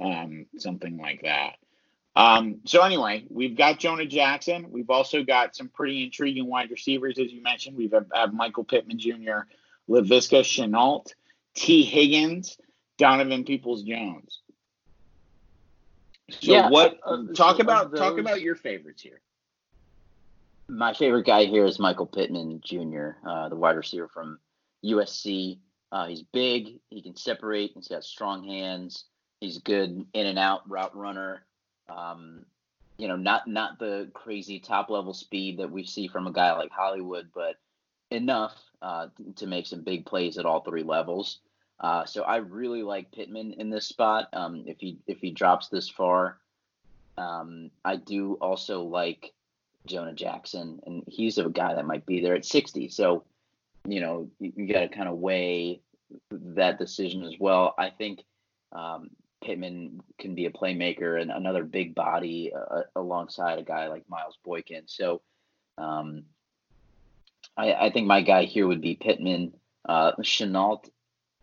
um, 0.00 0.46
something 0.56 0.96
like 0.96 1.22
that. 1.22 1.56
Um, 2.16 2.60
so 2.64 2.82
anyway, 2.82 3.24
we've 3.28 3.56
got 3.56 3.78
Jonah 3.78 4.06
Jackson. 4.06 4.70
We've 4.70 4.88
also 4.88 5.22
got 5.22 5.54
some 5.54 5.68
pretty 5.68 6.02
intriguing 6.02 6.46
wide 6.46 6.70
receivers, 6.70 7.18
as 7.18 7.30
you 7.30 7.42
mentioned. 7.42 7.76
We've 7.76 7.92
have, 7.92 8.06
have 8.14 8.32
Michael 8.32 8.64
Pittman 8.64 8.98
Jr., 8.98 9.40
Laviska 9.88 10.40
Shenault, 10.40 11.12
Tee 11.54 11.84
Higgins, 11.84 12.56
Donovan 12.96 13.44
Peoples 13.44 13.82
Jones. 13.82 14.40
So 16.30 16.52
yeah, 16.52 16.70
what? 16.70 16.98
Uh, 17.04 17.24
talk 17.34 17.60
about 17.60 17.90
those, 17.90 18.00
talk 18.00 18.18
about 18.18 18.40
your 18.40 18.56
favorites 18.56 19.02
here. 19.02 19.20
My 20.68 20.94
favorite 20.94 21.26
guy 21.26 21.44
here 21.44 21.66
is 21.66 21.78
Michael 21.78 22.06
Pittman 22.06 22.62
Jr., 22.64 23.10
uh, 23.28 23.50
the 23.50 23.56
wide 23.56 23.76
receiver 23.76 24.08
from 24.08 24.38
USC. 24.84 25.58
Uh, 25.92 26.06
he's 26.06 26.22
big. 26.22 26.80
He 26.88 27.02
can 27.02 27.14
separate. 27.14 27.72
He's 27.74 27.88
got 27.88 28.02
strong 28.02 28.42
hands. 28.42 29.04
He's 29.40 29.58
a 29.58 29.60
good 29.60 30.04
in 30.14 30.26
and 30.26 30.38
out 30.38 30.68
route 30.68 30.96
runner. 30.96 31.44
Um, 31.88 32.44
you 32.98 33.08
know, 33.08 33.16
not 33.16 33.46
not 33.46 33.78
the 33.78 34.10
crazy 34.14 34.58
top 34.58 34.90
level 34.90 35.12
speed 35.12 35.58
that 35.58 35.70
we 35.70 35.84
see 35.84 36.08
from 36.08 36.26
a 36.26 36.32
guy 36.32 36.52
like 36.52 36.70
Hollywood, 36.70 37.28
but 37.34 37.56
enough 38.10 38.56
uh, 38.82 39.08
to 39.36 39.46
make 39.46 39.66
some 39.66 39.82
big 39.82 40.06
plays 40.06 40.38
at 40.38 40.46
all 40.46 40.60
three 40.60 40.82
levels. 40.82 41.40
Uh, 41.78 42.04
so 42.06 42.22
I 42.22 42.36
really 42.36 42.82
like 42.82 43.12
Pittman 43.12 43.54
in 43.54 43.68
this 43.68 43.86
spot. 43.86 44.28
Um, 44.32 44.64
if 44.66 44.78
he 44.80 44.98
if 45.06 45.18
he 45.18 45.30
drops 45.30 45.68
this 45.68 45.88
far, 45.88 46.38
um, 47.18 47.70
I 47.84 47.96
do 47.96 48.34
also 48.40 48.82
like 48.82 49.32
Jonah 49.86 50.14
Jackson, 50.14 50.80
and 50.86 51.04
he's 51.06 51.38
a 51.38 51.48
guy 51.48 51.74
that 51.74 51.86
might 51.86 52.06
be 52.06 52.20
there 52.20 52.34
at 52.34 52.44
60. 52.44 52.88
So, 52.88 53.24
you 53.86 54.00
know, 54.00 54.28
you, 54.40 54.52
you 54.56 54.72
got 54.72 54.80
to 54.80 54.88
kind 54.88 55.08
of 55.08 55.18
weigh 55.18 55.80
that 56.30 56.78
decision 56.78 57.24
as 57.24 57.34
well. 57.38 57.74
I 57.78 57.90
think 57.90 58.20
um, 58.72 59.10
Pittman 59.46 60.00
can 60.18 60.34
be 60.34 60.46
a 60.46 60.50
playmaker 60.50 61.20
and 61.20 61.30
another 61.30 61.62
big 61.62 61.94
body 61.94 62.52
uh, 62.52 62.82
alongside 62.96 63.60
a 63.60 63.62
guy 63.62 63.86
like 63.86 64.08
Miles 64.08 64.36
Boykin. 64.44 64.82
So 64.86 65.22
um, 65.78 66.24
I, 67.56 67.72
I, 67.72 67.90
think 67.90 68.08
my 68.08 68.22
guy 68.22 68.44
here 68.44 68.66
would 68.66 68.80
be 68.80 68.96
Pittman. 68.96 69.52
Uh, 69.88 70.12
Shenault, 70.20 70.90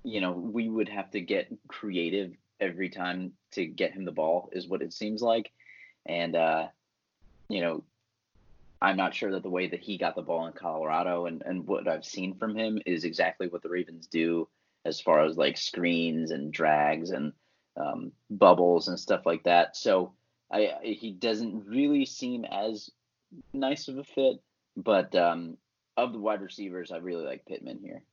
you 0.04 0.20
know, 0.20 0.34
we 0.34 0.68
would 0.68 0.90
have 0.90 1.12
to 1.12 1.22
get 1.22 1.48
creative 1.70 2.34
every 2.60 2.90
time 2.90 3.32
to 3.52 3.66
get 3.66 3.94
him 3.94 4.04
the 4.04 4.12
ball, 4.12 4.50
is 4.52 4.68
what 4.68 4.82
it 4.82 4.92
seems 4.92 5.22
like. 5.22 5.50
And, 6.06 6.36
uh, 6.36 6.68
you 7.48 7.62
know, 7.62 7.86
I'm 8.82 8.98
not 8.98 9.16
sure 9.16 9.32
that 9.32 9.44
the 9.44 9.50
way 9.50 9.68
that 9.68 9.80
he 9.80 9.98
got 9.98 10.18
the 10.18 10.22
ball 10.24 10.46
in 10.48 10.54
Colorado 10.54 11.26
and, 11.28 11.42
and 11.46 11.66
what 11.66 11.88
I've 11.88 12.04
seen 12.04 12.36
from 12.36 12.54
him 12.54 12.80
is 12.86 13.06
exactly 13.06 13.48
what 13.48 13.64
the 13.64 13.70
Ravens 13.70 14.08
do 14.08 14.50
as 14.84 15.00
far 15.00 15.24
as 15.24 15.38
like 15.38 15.56
screens 15.56 16.32
and 16.32 16.52
drags 16.52 17.12
and 17.12 17.32
um, 17.78 18.12
bubbles 18.30 18.88
and 18.88 19.00
stuff 19.00 19.26
like 19.26 19.44
that. 19.44 19.76
So 19.76 20.14
I, 20.52 20.74
he 20.82 21.12
doesn't 21.12 21.66
really 21.68 22.06
seem 22.06 22.46
as 22.46 22.92
nice 23.54 23.88
of 23.88 23.98
a 23.98 24.04
fit, 24.04 24.42
but 24.78 25.16
um, 25.16 25.58
of 25.98 26.14
the 26.14 26.20
wide 26.20 26.42
receivers, 26.42 26.92
I 26.92 26.98
really 26.98 27.26
like 27.26 27.46
Pittman 27.46 27.80
here. 27.82 28.04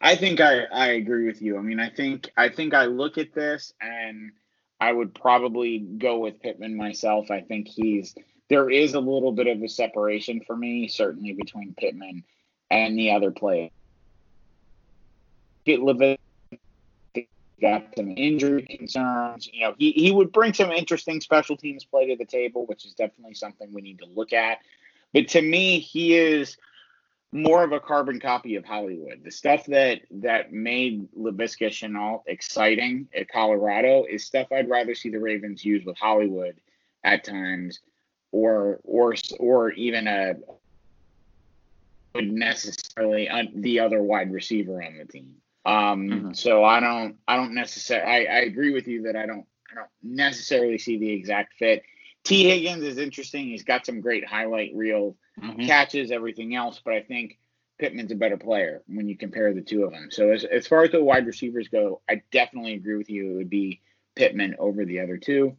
I 0.00 0.16
think 0.16 0.40
I, 0.40 0.64
I 0.64 0.88
agree 0.88 1.26
with 1.26 1.40
you. 1.40 1.56
I 1.56 1.60
mean, 1.60 1.78
I 1.78 1.90
think 1.90 2.30
I 2.36 2.48
think 2.48 2.74
I 2.74 2.86
look 2.86 3.18
at 3.18 3.32
this 3.32 3.72
and 3.80 4.32
I 4.80 4.92
would 4.92 5.14
probably 5.14 5.78
go 5.78 6.18
with 6.18 6.42
Pittman 6.42 6.76
myself. 6.76 7.30
I 7.30 7.40
think 7.40 7.68
he's 7.68 8.14
there 8.48 8.68
is 8.68 8.94
a 8.94 9.00
little 9.00 9.30
bit 9.30 9.46
of 9.46 9.62
a 9.62 9.68
separation 9.68 10.40
for 10.44 10.56
me, 10.56 10.88
certainly 10.88 11.34
between 11.34 11.74
Pittman 11.74 12.24
and 12.70 12.98
the 12.98 13.12
other 13.12 13.30
players. 13.30 13.70
Get 15.64 15.80
Levis 15.80 16.18
got 17.60 17.84
some 17.96 18.10
injury 18.16 18.62
concerns. 18.62 19.48
You 19.52 19.60
know, 19.62 19.74
he, 19.78 19.92
he 19.92 20.10
would 20.10 20.32
bring 20.32 20.54
some 20.54 20.70
interesting 20.70 21.20
special 21.20 21.56
teams 21.56 21.84
play 21.84 22.08
to 22.08 22.16
the 22.16 22.24
table, 22.24 22.66
which 22.66 22.84
is 22.84 22.94
definitely 22.94 23.34
something 23.34 23.72
we 23.72 23.82
need 23.82 23.98
to 23.98 24.06
look 24.06 24.32
at. 24.32 24.58
But 25.12 25.28
to 25.28 25.42
me, 25.42 25.78
he 25.78 26.16
is 26.16 26.56
more 27.32 27.62
of 27.62 27.72
a 27.72 27.80
carbon 27.80 28.18
copy 28.18 28.56
of 28.56 28.64
Hollywood. 28.64 29.22
The 29.24 29.30
stuff 29.30 29.66
that 29.66 30.00
that 30.10 30.52
made 30.52 31.08
Laviska 31.12 31.68
Shenault 31.68 32.22
exciting 32.26 33.08
at 33.14 33.28
Colorado 33.28 34.04
is 34.08 34.24
stuff 34.24 34.48
I'd 34.52 34.68
rather 34.68 34.94
see 34.94 35.10
the 35.10 35.20
Ravens 35.20 35.64
use 35.64 35.84
with 35.84 35.96
Hollywood 35.96 36.60
at 37.04 37.24
times, 37.24 37.80
or 38.32 38.80
or 38.82 39.14
or 39.38 39.70
even 39.72 40.08
a 40.08 40.34
would 42.14 42.32
necessarily 42.32 43.28
the 43.54 43.80
other 43.80 44.02
wide 44.02 44.32
receiver 44.32 44.82
on 44.82 44.96
the 44.98 45.04
team. 45.04 45.36
Um, 45.64 46.08
mm-hmm. 46.08 46.32
So 46.32 46.64
I 46.64 46.80
don't 46.80 47.16
I 47.28 47.36
don't 47.36 47.54
necessarily 47.54 48.26
I, 48.28 48.36
I 48.36 48.38
agree 48.40 48.72
with 48.72 48.88
you 48.88 49.02
that 49.02 49.16
I 49.16 49.26
don't 49.26 49.46
I 49.70 49.74
don't 49.74 49.88
necessarily 50.02 50.78
see 50.78 50.98
the 50.98 51.10
exact 51.10 51.54
fit. 51.54 51.82
Tee 52.24 52.48
Higgins 52.48 52.82
is 52.82 52.98
interesting. 52.98 53.46
He's 53.46 53.62
got 53.62 53.86
some 53.86 54.00
great 54.00 54.26
highlight 54.26 54.72
reel 54.74 55.16
mm-hmm. 55.40 55.66
catches, 55.66 56.10
everything 56.10 56.54
else, 56.54 56.80
but 56.84 56.94
I 56.94 57.02
think 57.02 57.38
Pittman's 57.78 58.12
a 58.12 58.16
better 58.16 58.36
player 58.36 58.82
when 58.86 59.08
you 59.08 59.16
compare 59.16 59.54
the 59.54 59.62
two 59.62 59.84
of 59.84 59.92
them. 59.92 60.08
So 60.10 60.30
as, 60.30 60.44
as 60.44 60.66
far 60.66 60.84
as 60.84 60.92
the 60.92 61.02
wide 61.02 61.26
receivers 61.26 61.68
go, 61.68 62.02
I 62.08 62.22
definitely 62.30 62.74
agree 62.74 62.96
with 62.96 63.08
you. 63.08 63.32
It 63.32 63.36
would 63.36 63.50
be 63.50 63.80
Pittman 64.16 64.56
over 64.58 64.84
the 64.84 65.00
other 65.00 65.16
two. 65.16 65.56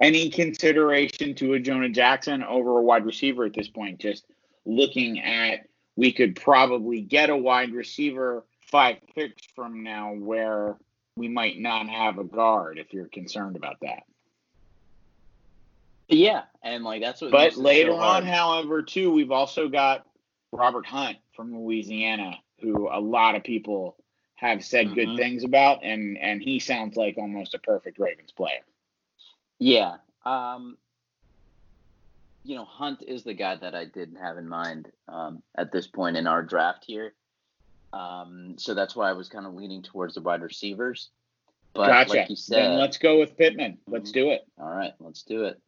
Any 0.00 0.28
consideration 0.28 1.34
to 1.36 1.54
a 1.54 1.60
Jonah 1.60 1.88
Jackson 1.88 2.42
over 2.42 2.78
a 2.78 2.82
wide 2.82 3.06
receiver 3.06 3.44
at 3.44 3.54
this 3.54 3.68
point? 3.68 4.00
Just 4.00 4.26
looking 4.66 5.20
at 5.20 5.60
we 5.96 6.12
could 6.12 6.36
probably 6.36 7.00
get 7.00 7.30
a 7.30 7.36
wide 7.36 7.72
receiver 7.72 8.44
five 8.70 8.96
picks 9.14 9.46
from 9.54 9.82
now 9.82 10.12
where 10.12 10.76
we 11.16 11.28
might 11.28 11.58
not 11.58 11.88
have 11.88 12.18
a 12.18 12.24
guard 12.24 12.78
if 12.78 12.92
you're 12.92 13.08
concerned 13.08 13.56
about 13.56 13.76
that. 13.80 14.02
Yeah, 16.08 16.42
and 16.62 16.84
like 16.84 17.02
that's 17.02 17.20
what. 17.20 17.32
But 17.32 17.56
later 17.56 17.90
so 17.90 17.98
on, 17.98 18.24
however, 18.24 18.82
too, 18.82 19.10
we've 19.10 19.32
also 19.32 19.68
got 19.68 20.06
Robert 20.52 20.86
Hunt 20.86 21.18
from 21.34 21.56
Louisiana, 21.56 22.38
who 22.60 22.88
a 22.88 23.00
lot 23.00 23.34
of 23.34 23.42
people 23.42 23.96
have 24.36 24.64
said 24.64 24.86
mm-hmm. 24.86 24.94
good 24.94 25.16
things 25.16 25.42
about, 25.42 25.82
and 25.82 26.16
and 26.18 26.40
he 26.40 26.60
sounds 26.60 26.96
like 26.96 27.18
almost 27.18 27.54
a 27.54 27.58
perfect 27.58 27.98
Ravens 27.98 28.30
player. 28.30 28.60
Yeah. 29.58 29.96
Um, 30.24 30.76
you 32.44 32.54
know, 32.54 32.64
Hunt 32.64 33.02
is 33.02 33.24
the 33.24 33.34
guy 33.34 33.56
that 33.56 33.74
I 33.74 33.86
didn't 33.86 34.16
have 34.16 34.38
in 34.38 34.48
mind 34.48 34.92
um, 35.08 35.42
at 35.56 35.72
this 35.72 35.86
point 35.86 36.16
in 36.16 36.26
our 36.26 36.42
draft 36.42 36.84
here. 36.86 37.14
Um, 37.92 38.54
so 38.58 38.74
that's 38.74 38.94
why 38.94 39.08
I 39.08 39.12
was 39.12 39.28
kind 39.28 39.46
of 39.46 39.54
leaning 39.54 39.82
towards 39.82 40.14
the 40.14 40.20
wide 40.20 40.42
receivers. 40.42 41.10
But 41.72 41.88
gotcha. 41.88 42.10
like 42.10 42.30
you 42.30 42.36
said, 42.36 42.64
then 42.64 42.78
let's 42.78 42.98
go 42.98 43.18
with 43.18 43.36
Pittman. 43.36 43.78
Let's 43.86 44.10
mm-hmm. 44.10 44.20
do 44.20 44.30
it. 44.30 44.46
All 44.58 44.70
right, 44.70 44.92
let's 44.98 45.22
do 45.22 45.44
it. 45.44 45.60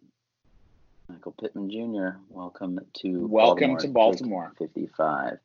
Michael 1.09 1.33
Pittman 1.33 1.70
Jr. 1.70 2.18
Welcome 2.28 2.81
to 2.94 3.26
welcome 3.26 3.70
Baltimore, 3.70 3.78
to 3.78 3.88
Baltimore. 3.88 4.52
Fifty-five. 4.59 5.38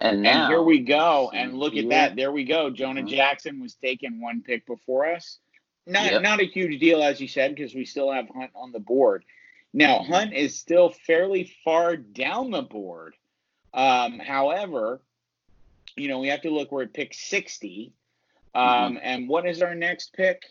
And, 0.00 0.22
now, 0.22 0.44
and 0.44 0.52
here 0.52 0.62
we 0.62 0.80
go. 0.80 1.30
And 1.34 1.58
look 1.58 1.76
at 1.76 1.88
that. 1.88 2.14
There 2.14 2.30
we 2.30 2.44
go. 2.44 2.70
Jonah 2.70 3.00
mm-hmm. 3.00 3.08
Jackson 3.08 3.60
was 3.60 3.74
taken 3.74 4.20
one 4.20 4.42
pick 4.42 4.66
before 4.66 5.12
us. 5.12 5.38
Not 5.86 6.12
yep. 6.12 6.22
not 6.22 6.40
a 6.40 6.44
huge 6.44 6.78
deal, 6.78 7.02
as 7.02 7.20
you 7.20 7.28
said, 7.28 7.54
because 7.54 7.74
we 7.74 7.84
still 7.84 8.12
have 8.12 8.28
Hunt 8.28 8.50
on 8.54 8.72
the 8.72 8.80
board. 8.80 9.24
Now 9.72 9.98
mm-hmm. 9.98 10.12
Hunt 10.12 10.34
is 10.34 10.58
still 10.58 10.90
fairly 10.90 11.52
far 11.64 11.96
down 11.96 12.50
the 12.50 12.62
board. 12.62 13.14
Um, 13.72 14.18
however, 14.18 15.00
you 15.98 16.08
know 16.08 16.18
we 16.18 16.28
have 16.28 16.42
to 16.42 16.50
look. 16.50 16.72
We're 16.72 16.84
at 16.84 16.94
pick 16.94 17.14
sixty. 17.14 17.92
Um, 18.54 18.64
mm-hmm. 18.64 18.96
And 19.02 19.28
what 19.28 19.46
is 19.46 19.62
our 19.62 19.74
next 19.74 20.14
pick? 20.14 20.42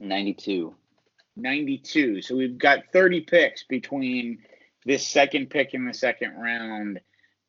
92. 0.00 0.74
92. 1.36 2.22
So 2.22 2.36
we've 2.36 2.58
got 2.58 2.84
30 2.92 3.22
picks 3.22 3.64
between 3.64 4.38
this 4.84 5.06
second 5.06 5.50
pick 5.50 5.74
in 5.74 5.84
the 5.84 5.94
second 5.94 6.34
round 6.36 7.00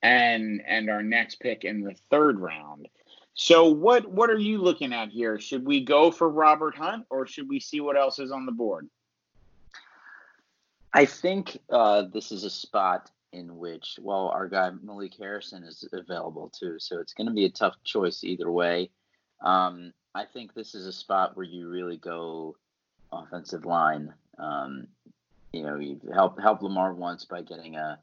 and 0.02 0.62
and 0.68 0.90
our 0.90 1.04
next 1.04 1.40
pick 1.40 1.64
in 1.64 1.82
the 1.82 1.96
third 2.10 2.40
round. 2.40 2.88
So 3.34 3.68
what 3.70 4.10
what 4.10 4.30
are 4.30 4.38
you 4.38 4.60
looking 4.60 4.94
at 4.94 5.10
here? 5.10 5.40
Should 5.40 5.66
we 5.66 5.84
go 5.84 6.12
for 6.12 6.30
Robert 6.30 6.76
Hunt 6.76 7.06
or 7.10 7.28
should 7.28 7.50
we 7.50 7.60
see 7.60 7.82
what 7.82 7.98
else 7.98 8.20
is 8.20 8.32
on 8.32 8.46
the 8.46 8.52
board? 8.52 8.88
I 10.94 11.06
think 11.06 11.60
uh, 11.70 12.04
this 12.14 12.32
is 12.32 12.46
a 12.46 12.50
spot 12.50 13.12
in 13.36 13.58
which, 13.58 14.00
well, 14.02 14.30
our 14.30 14.48
guy 14.48 14.72
Malik 14.82 15.14
Harrison 15.20 15.64
is 15.64 15.88
available 15.92 16.50
too, 16.50 16.80
so 16.80 17.00
it's 17.00 17.14
going 17.14 17.28
to 17.28 17.34
be 17.34 17.46
a 17.46 17.50
tough 17.50 17.76
choice 17.84 18.24
either 18.24 18.50
way. 18.50 18.90
Um, 19.42 19.92
I 20.16 20.24
think 20.24 20.54
this 20.54 20.74
is 20.74 20.88
a 20.88 20.94
spot 20.94 21.36
where 21.36 21.46
you 21.46 21.68
really 21.68 21.98
go 21.98 22.56
offensive 23.12 23.66
line. 23.66 24.14
Um, 24.40 24.88
you 25.52 25.64
know, 25.64 25.78
you 25.78 26.00
help 26.14 26.40
help 26.40 26.62
Lamar 26.62 26.94
once 26.94 27.26
by 27.26 27.42
getting 27.42 27.76
a 27.76 28.00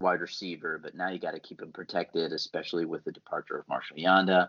wide 0.00 0.20
receiver, 0.20 0.78
but 0.80 0.94
now 0.94 1.10
you 1.10 1.18
got 1.18 1.34
to 1.34 1.40
keep 1.40 1.60
him 1.60 1.72
protected, 1.72 2.32
especially 2.32 2.84
with 2.84 3.02
the 3.04 3.12
departure 3.12 3.58
of 3.58 3.68
Marshall 3.68 3.96
Yanda. 3.96 4.48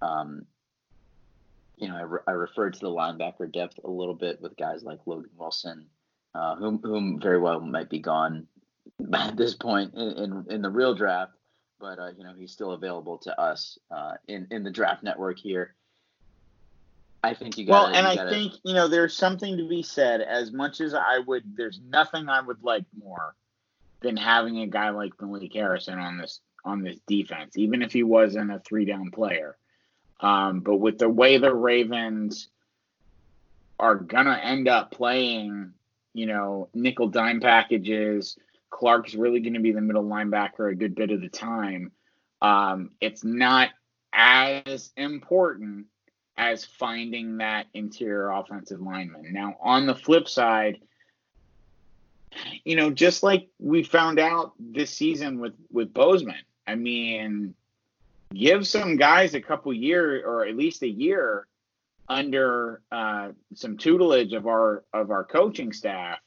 Um, 0.00 0.46
you 1.76 1.88
know, 1.88 1.96
I, 1.96 2.02
re- 2.02 2.20
I 2.28 2.32
referred 2.32 2.74
to 2.74 2.80
the 2.80 2.88
linebacker 2.88 3.52
depth 3.52 3.80
a 3.82 3.90
little 3.90 4.14
bit 4.14 4.40
with 4.40 4.56
guys 4.56 4.84
like 4.84 5.00
Logan 5.06 5.30
Wilson, 5.36 5.86
uh, 6.36 6.54
whom 6.54 6.78
whom 6.84 7.20
very 7.20 7.40
well 7.40 7.58
might 7.58 7.90
be 7.90 7.98
gone 7.98 8.46
at 9.12 9.36
this 9.36 9.54
point 9.54 9.94
in, 9.94 10.10
in, 10.12 10.46
in 10.50 10.62
the 10.62 10.70
real 10.70 10.94
draft 10.94 11.32
but 11.80 11.98
uh, 11.98 12.10
you 12.16 12.22
know 12.22 12.32
he's 12.38 12.52
still 12.52 12.72
available 12.72 13.18
to 13.18 13.40
us 13.40 13.78
uh, 13.90 14.12
in 14.28 14.46
in 14.50 14.62
the 14.62 14.70
draft 14.70 15.02
network 15.02 15.38
here. 15.38 15.74
I 17.24 17.34
think 17.34 17.58
you 17.58 17.66
got. 17.66 17.90
Well, 17.90 17.96
and 17.96 18.06
I 18.06 18.14
gotta... 18.14 18.30
think 18.30 18.52
you 18.62 18.74
know 18.74 18.86
there's 18.86 19.16
something 19.16 19.56
to 19.56 19.68
be 19.68 19.82
said. 19.82 20.20
As 20.20 20.52
much 20.52 20.80
as 20.80 20.94
I 20.94 21.18
would, 21.26 21.56
there's 21.56 21.80
nothing 21.88 22.28
I 22.28 22.40
would 22.40 22.62
like 22.62 22.84
more 22.96 23.34
than 24.00 24.16
having 24.16 24.60
a 24.60 24.66
guy 24.66 24.90
like 24.90 25.12
Malik 25.20 25.54
Harrison 25.54 25.98
on 25.98 26.18
this 26.18 26.40
on 26.64 26.82
this 26.82 26.98
defense, 27.06 27.56
even 27.56 27.82
if 27.82 27.92
he 27.92 28.02
wasn't 28.02 28.52
a 28.52 28.60
three 28.60 28.84
down 28.84 29.10
player. 29.10 29.56
Um, 30.20 30.60
but 30.60 30.76
with 30.76 30.98
the 30.98 31.08
way 31.08 31.38
the 31.38 31.54
Ravens 31.54 32.48
are 33.78 33.96
gonna 33.96 34.38
end 34.42 34.68
up 34.68 34.90
playing, 34.90 35.72
you 36.12 36.26
know, 36.26 36.68
nickel 36.74 37.08
dime 37.08 37.40
packages 37.40 38.36
Clark's 38.70 39.14
really 39.14 39.40
going 39.40 39.54
to 39.54 39.60
be 39.60 39.72
the 39.72 39.80
middle 39.80 40.04
linebacker 40.04 40.70
a 40.70 40.74
good 40.74 40.94
bit 40.94 41.10
of 41.10 41.20
the 41.20 41.28
time. 41.28 41.92
Um, 42.40 42.90
it's 43.00 43.24
not 43.24 43.70
as 44.12 44.90
important 44.96 45.86
as 46.36 46.64
finding 46.64 47.38
that 47.38 47.66
interior 47.74 48.30
offensive 48.30 48.80
lineman. 48.80 49.32
Now, 49.32 49.56
on 49.60 49.86
the 49.86 49.94
flip 49.94 50.28
side, 50.28 50.80
you 52.64 52.76
know, 52.76 52.90
just 52.90 53.22
like 53.22 53.48
we 53.58 53.82
found 53.82 54.18
out 54.18 54.52
this 54.58 54.90
season 54.90 55.40
with 55.40 55.54
with 55.70 55.92
Bozeman, 55.92 56.42
I 56.66 56.76
mean, 56.76 57.54
give 58.32 58.66
some 58.66 58.96
guys 58.96 59.34
a 59.34 59.40
couple 59.40 59.72
years 59.74 60.22
or 60.24 60.46
at 60.46 60.56
least 60.56 60.82
a 60.82 60.88
year 60.88 61.46
under 62.08 62.82
uh, 62.90 63.30
some 63.54 63.76
tutelage 63.76 64.32
of 64.32 64.46
our 64.46 64.84
of 64.92 65.10
our 65.10 65.24
coaching 65.24 65.72
staff 65.72 66.18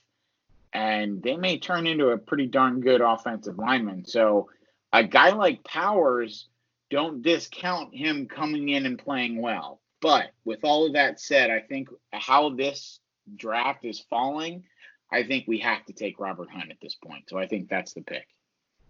and 0.74 1.22
they 1.22 1.38
may 1.38 1.60
turn 1.60 1.88
into 1.88 2.10
a 2.10 2.18
pretty 2.18 2.48
darn 2.48 2.82
good 2.82 3.02
offensive 3.02 3.58
lineman. 3.58 4.06
So 4.06 4.50
a 4.92 5.04
guy 5.04 5.30
like 5.30 5.64
Powers, 5.64 6.48
don't 6.90 7.22
discount 7.22 7.96
him 7.96 8.28
coming 8.28 8.70
in 8.70 8.86
and 8.86 9.00
playing 9.00 9.42
well. 9.42 9.82
But 10.02 10.32
with 10.46 10.60
all 10.64 10.86
of 10.86 10.94
that 10.94 11.20
said, 11.20 11.50
I 11.50 11.60
think 11.60 11.90
how 12.12 12.50
this 12.50 13.00
draft 13.36 13.86
is 13.86 14.06
falling, 14.10 14.64
I 15.12 15.24
think 15.24 15.46
we 15.48 15.60
have 15.60 15.86
to 15.86 15.94
take 15.94 16.20
Robert 16.20 16.50
Hunt 16.52 16.72
at 16.72 16.78
this 16.82 16.96
point. 16.96 17.30
So 17.30 17.38
I 17.38 17.48
think 17.48 17.70
that's 17.70 17.94
the 17.94 18.02
pick. 18.02 18.28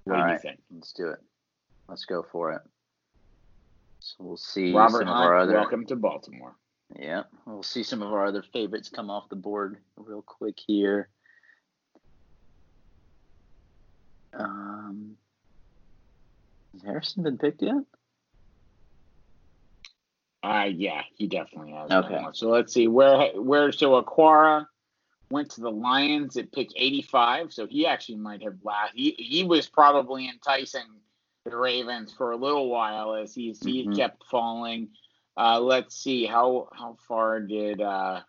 What 0.06 0.16
all 0.16 0.22
do 0.22 0.26
right. 0.26 0.34
you 0.34 0.40
think? 0.40 0.60
Let's 0.74 0.94
do 0.94 1.10
it. 1.10 1.20
Let's 1.88 2.06
go 2.06 2.26
for 2.32 2.54
it. 2.54 2.62
So 4.00 4.16
we'll 4.20 4.38
see 4.38 4.74
Robert 4.74 5.08
Hunt, 5.08 5.34
other... 5.34 5.54
welcome 5.54 5.86
to 5.86 5.96
Baltimore. 5.96 6.56
Yeah, 7.00 7.24
we'll 7.46 7.64
see 7.64 7.84
some 7.84 8.02
of 8.02 8.12
our 8.12 8.26
other 8.26 8.44
favorites 8.54 8.90
come 8.90 9.10
off 9.10 9.30
the 9.30 9.36
board 9.36 9.78
real 9.96 10.22
quick 10.22 10.60
here. 10.66 11.10
Um, 14.38 15.18
has 16.74 16.82
Harrison 16.84 17.24
been 17.24 17.38
picked 17.38 17.62
yet? 17.62 17.84
Uh 20.44 20.70
yeah, 20.74 21.04
he 21.16 21.28
definitely 21.28 21.72
has. 21.72 21.90
Okay. 21.90 22.22
So 22.34 22.50
let's 22.50 22.74
see 22.74 22.88
where 22.88 23.32
where 23.36 23.72
so 23.72 24.02
Okwara 24.02 24.68
went 25.30 25.50
to 25.52 25.62
the 25.62 25.72
Lions 25.72 26.36
at 26.38 26.52
pick 26.52 26.70
85, 26.76 27.54
so 27.54 27.66
he 27.66 27.88
actually 27.88 28.18
might 28.18 28.44
have 28.44 28.56
last. 28.64 28.92
He 28.94 29.16
he 29.18 29.44
was 29.44 29.70
probably 29.70 30.28
enticing 30.28 30.84
the 31.46 31.56
Ravens 31.56 32.14
for 32.14 32.32
a 32.32 32.38
little 32.38 32.70
while 32.70 33.16
as 33.16 33.34
he's 33.34 33.60
mm-hmm. 33.60 33.92
he 33.92 33.98
kept 33.98 34.26
falling. 34.26 34.90
Uh, 35.38 35.60
let's 35.60 35.96
see 35.96 36.26
how 36.26 36.70
how 36.74 36.98
far 37.08 37.40
did 37.40 37.82
uh, 37.82 38.22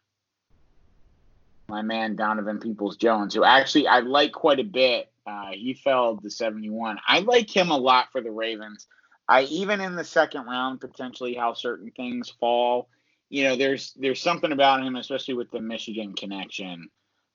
my 1.68 1.82
man 1.82 2.16
Donovan 2.16 2.60
Peoples 2.60 2.96
Jones, 2.96 3.34
who 3.34 3.44
actually 3.44 3.86
I 3.86 4.00
like 4.00 4.32
quite 4.32 4.60
a 4.60 4.64
bit. 4.64 5.10
Uh, 5.26 5.50
he 5.52 5.74
fell 5.74 6.16
to 6.16 6.30
71. 6.30 6.98
I 7.06 7.20
like 7.20 7.54
him 7.54 7.70
a 7.70 7.76
lot 7.76 8.12
for 8.12 8.20
the 8.20 8.30
Ravens. 8.30 8.86
I 9.28 9.42
even 9.44 9.80
in 9.80 9.96
the 9.96 10.04
second 10.04 10.46
round 10.46 10.80
potentially 10.80 11.34
how 11.34 11.54
certain 11.54 11.90
things 11.90 12.30
fall. 12.40 12.88
You 13.30 13.44
know, 13.44 13.56
there's 13.56 13.94
there's 13.94 14.20
something 14.20 14.52
about 14.52 14.84
him, 14.84 14.96
especially 14.96 15.34
with 15.34 15.50
the 15.50 15.60
Michigan 15.60 16.12
connection. 16.14 16.88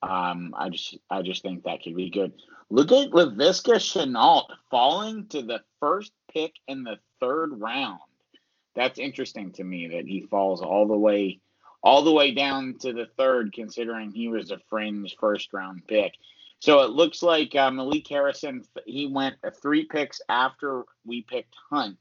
Um, 0.04 0.54
I 0.56 0.69
just 0.69 0.97
I 1.10 1.23
just 1.23 1.41
think 1.41 1.63
that 1.63 1.84
could 1.84 1.95
be 1.95 2.10
good. 2.10 2.34
Look 2.69 2.91
at 2.91 3.10
Laviska 3.10 3.75
Shenault 3.75 4.45
falling 4.69 5.28
to 5.30 5.41
the 5.41 5.62
first 5.80 6.12
pick 6.32 6.54
in 6.67 6.84
the 6.84 6.99
third 7.19 7.60
round. 7.60 7.99
That's 8.75 8.99
interesting 8.99 9.52
to 9.54 9.63
me 9.63 9.88
that 9.88 10.06
he 10.06 10.21
falls 10.21 10.62
all 10.62 10.88
the 10.88 10.97
way 10.97 11.39
all 11.82 12.04
the 12.04 12.12
way 12.12 12.34
down 12.34 12.75
to 12.82 12.93
the 12.93 13.08
third, 13.17 13.54
considering 13.54 14.12
he 14.12 14.28
was 14.28 14.52
a 14.52 14.60
fringe 14.69 15.15
first 15.19 15.54
round 15.54 15.88
pick. 15.88 16.13
So 16.60 16.82
it 16.82 16.91
looks 16.91 17.24
like 17.24 17.56
uh, 17.56 17.72
Malik 17.72 18.08
Harrison, 18.08 18.65
he 18.86 19.08
went 19.08 19.36
three 19.62 19.86
picks 19.86 20.22
after 20.28 20.84
we 21.06 21.22
picked 21.22 21.56
Hunt 21.69 21.98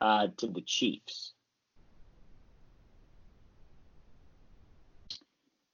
uh, 0.00 0.28
to 0.36 0.46
the 0.46 0.60
Chiefs. 0.60 1.32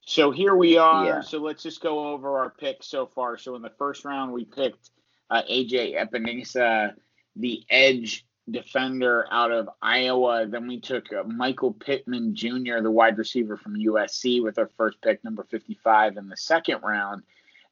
So 0.05 0.31
here 0.31 0.55
we 0.55 0.77
are. 0.77 1.05
Yeah. 1.05 1.21
So 1.21 1.39
let's 1.39 1.63
just 1.63 1.81
go 1.81 2.09
over 2.09 2.39
our 2.39 2.49
picks 2.49 2.87
so 2.87 3.05
far. 3.05 3.37
So 3.37 3.55
in 3.55 3.61
the 3.61 3.71
first 3.77 4.03
round, 4.03 4.31
we 4.31 4.45
picked 4.45 4.89
uh, 5.29 5.43
AJ 5.49 5.95
Epenesa, 5.95 6.93
the 7.35 7.63
edge 7.69 8.25
defender 8.49 9.25
out 9.31 9.51
of 9.51 9.69
Iowa. 9.81 10.45
Then 10.47 10.67
we 10.67 10.79
took 10.79 11.11
uh, 11.13 11.23
Michael 11.23 11.73
Pittman 11.73 12.35
Jr., 12.35 12.81
the 12.81 12.91
wide 12.91 13.17
receiver 13.17 13.57
from 13.57 13.75
USC, 13.75 14.43
with 14.43 14.57
our 14.57 14.69
first 14.75 15.01
pick, 15.01 15.23
number 15.23 15.43
55, 15.43 16.17
in 16.17 16.27
the 16.29 16.37
second 16.37 16.81
round. 16.83 17.23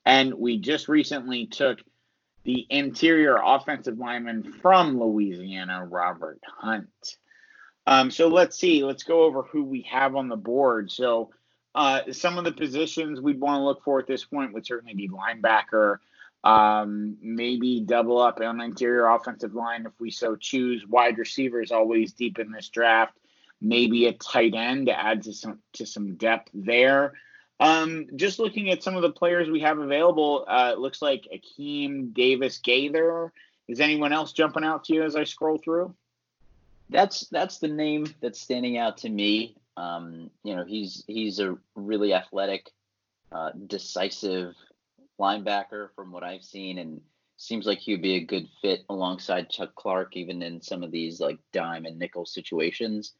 And 0.05 0.33
we 0.33 0.57
just 0.57 0.87
recently 0.87 1.45
took 1.47 1.79
the 2.43 2.65
interior 2.69 3.37
offensive 3.43 3.99
lineman 3.99 4.53
from 4.61 4.99
Louisiana, 4.99 5.85
Robert 5.85 6.39
Hunt. 6.47 7.17
Um, 7.85 8.11
so 8.11 8.27
let's 8.27 8.57
see. 8.57 8.83
Let's 8.83 9.03
go 9.03 9.23
over 9.23 9.43
who 9.43 9.63
we 9.63 9.83
have 9.83 10.15
on 10.15 10.27
the 10.27 10.35
board. 10.35 10.91
So 10.91 11.31
uh, 11.75 12.11
some 12.11 12.37
of 12.37 12.43
the 12.43 12.51
positions 12.51 13.21
we'd 13.21 13.39
want 13.39 13.59
to 13.59 13.63
look 13.63 13.83
for 13.83 13.99
at 13.99 14.07
this 14.07 14.25
point 14.25 14.53
would 14.53 14.65
certainly 14.65 14.93
be 14.95 15.09
linebacker, 15.09 15.97
um, 16.43 17.17
maybe 17.21 17.81
double 17.81 18.19
up 18.19 18.39
on 18.41 18.59
interior 18.59 19.07
offensive 19.07 19.53
line 19.53 19.85
if 19.85 19.93
we 19.99 20.11
so 20.11 20.35
choose. 20.35 20.85
Wide 20.87 21.17
receivers 21.17 21.71
always 21.71 22.13
deep 22.13 22.39
in 22.39 22.51
this 22.51 22.69
draft. 22.69 23.17
maybe 23.61 24.07
a 24.07 24.13
tight 24.13 24.55
end 24.55 24.87
to 24.87 24.99
add 24.99 25.23
to 25.23 25.33
some 25.33 25.59
to 25.73 25.85
some 25.85 26.15
depth 26.15 26.49
there. 26.53 27.13
Um, 27.61 28.07
just 28.15 28.39
looking 28.39 28.71
at 28.71 28.81
some 28.81 28.95
of 28.95 29.03
the 29.03 29.11
players 29.11 29.47
we 29.47 29.59
have 29.59 29.77
available, 29.77 30.45
uh, 30.47 30.71
it 30.73 30.79
looks 30.79 30.99
like 30.99 31.27
Akeem 31.31 32.11
Davis 32.11 32.57
Gaither. 32.57 33.31
Is 33.67 33.79
anyone 33.79 34.11
else 34.11 34.33
jumping 34.33 34.63
out 34.63 34.83
to 34.85 34.93
you 34.93 35.03
as 35.03 35.15
I 35.15 35.25
scroll 35.25 35.59
through? 35.59 35.93
That's 36.89 37.27
that's 37.29 37.59
the 37.59 37.67
name 37.67 38.07
that's 38.19 38.41
standing 38.41 38.79
out 38.79 38.97
to 38.97 39.09
me. 39.09 39.55
Um, 39.77 40.31
you 40.43 40.55
know, 40.55 40.65
he's 40.65 41.03
he's 41.05 41.39
a 41.39 41.55
really 41.75 42.15
athletic, 42.15 42.71
uh, 43.31 43.51
decisive 43.67 44.55
linebacker 45.19 45.89
from 45.95 46.11
what 46.11 46.23
I've 46.23 46.43
seen, 46.43 46.79
and 46.79 46.99
seems 47.37 47.67
like 47.67 47.77
he 47.77 47.91
would 47.91 48.01
be 48.01 48.15
a 48.15 48.25
good 48.25 48.49
fit 48.63 48.85
alongside 48.89 49.51
Chuck 49.51 49.75
Clark, 49.75 50.17
even 50.17 50.41
in 50.41 50.61
some 50.61 50.81
of 50.81 50.89
these 50.89 51.19
like 51.19 51.37
dime 51.53 51.85
and 51.85 51.99
nickel 51.99 52.25
situations. 52.25 53.13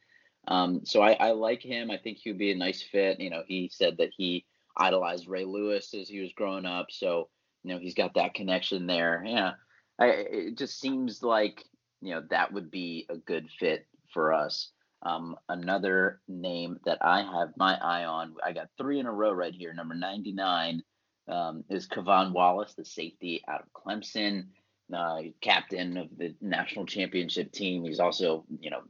Um, 0.48 0.82
so 0.86 1.02
I, 1.02 1.14
I 1.14 1.32
like 1.32 1.62
him. 1.62 1.92
I 1.92 1.98
think 1.98 2.18
he 2.18 2.32
would 2.32 2.40
be 2.40 2.52
a 2.52 2.56
nice 2.56 2.82
fit. 2.82 3.20
You 3.20 3.30
know, 3.30 3.44
he 3.48 3.70
said 3.72 3.98
that 3.98 4.10
he 4.16 4.46
idolized 4.78 5.28
Ray 5.28 5.46
Lewis 5.46 5.94
as 5.94 6.10
he 6.10 6.20
was 6.20 6.34
growing 6.34 6.66
up, 6.66 6.88
so 6.90 7.30
you 7.64 7.74
know 7.74 7.80
he's 7.80 7.94
got 7.94 8.16
that 8.16 8.34
connection 8.34 8.88
there. 8.88 9.24
Yeah, 9.26 9.54
I, 10.00 10.08
it 10.08 10.58
just 10.58 10.80
seems 10.80 11.22
like 11.22 11.64
you 12.02 12.16
know 12.16 12.24
that 12.30 12.52
would 12.52 12.72
be 12.72 13.06
a 13.10 13.18
good 13.18 13.50
fit 13.60 13.86
for 14.14 14.34
us. 14.34 14.72
Um, 15.04 15.36
another 15.50 16.22
name 16.28 16.80
that 16.86 17.00
I 17.02 17.22
have 17.22 17.50
my 17.58 17.76
eye 17.76 18.06
on, 18.06 18.36
I 18.44 18.52
got 18.52 18.70
three 18.78 19.00
in 19.00 19.08
a 19.08 19.12
row 19.12 19.32
right 19.32 19.54
here. 19.54 19.74
Number 19.74 19.96
99 19.96 20.84
um, 21.28 21.64
is 21.70 21.88
K'Von 21.88 22.34
Wallace, 22.34 22.76
the 22.76 22.86
safety 22.86 23.42
out 23.48 23.62
of 23.62 23.74
Clemson, 23.74 24.46
uh, 24.94 25.22
captain 25.42 25.98
of 25.98 26.10
the 26.16 26.36
national 26.40 26.86
championship 26.86 27.52
team. 27.52 27.84
He's 27.84 28.00
also, 28.00 28.46
you 28.60 28.70
know, 28.70 28.82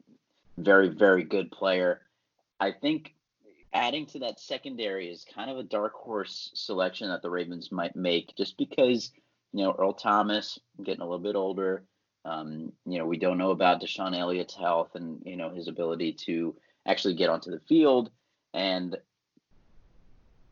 very, 0.57 0.89
very 0.89 1.23
good 1.23 1.51
player. 1.51 2.01
I 2.59 2.71
think 2.71 3.13
adding 3.73 4.05
to 4.07 4.19
that 4.19 4.39
secondary 4.39 5.09
is 5.09 5.25
kind 5.33 5.49
of 5.49 5.57
a 5.57 5.63
dark 5.63 5.93
horse 5.93 6.51
selection 6.53 7.09
that 7.09 7.21
the 7.21 7.29
Ravens 7.29 7.71
might 7.71 7.95
make 7.95 8.35
just 8.35 8.57
because, 8.57 9.11
you 9.53 9.63
know, 9.63 9.75
Earl 9.77 9.93
Thomas 9.93 10.59
getting 10.83 11.01
a 11.01 11.05
little 11.05 11.19
bit 11.19 11.35
older. 11.35 11.83
Um, 12.23 12.71
you 12.85 12.99
know, 12.99 13.05
we 13.05 13.17
don't 13.17 13.37
know 13.37 13.51
about 13.51 13.81
DeShon 13.81 14.15
Elliott's 14.15 14.55
health 14.55 14.95
and, 14.95 15.21
you 15.25 15.37
know, 15.37 15.49
his 15.49 15.67
ability 15.67 16.13
to 16.25 16.55
actually 16.85 17.15
get 17.15 17.29
onto 17.29 17.49
the 17.49 17.61
field. 17.67 18.11
And 18.53 18.97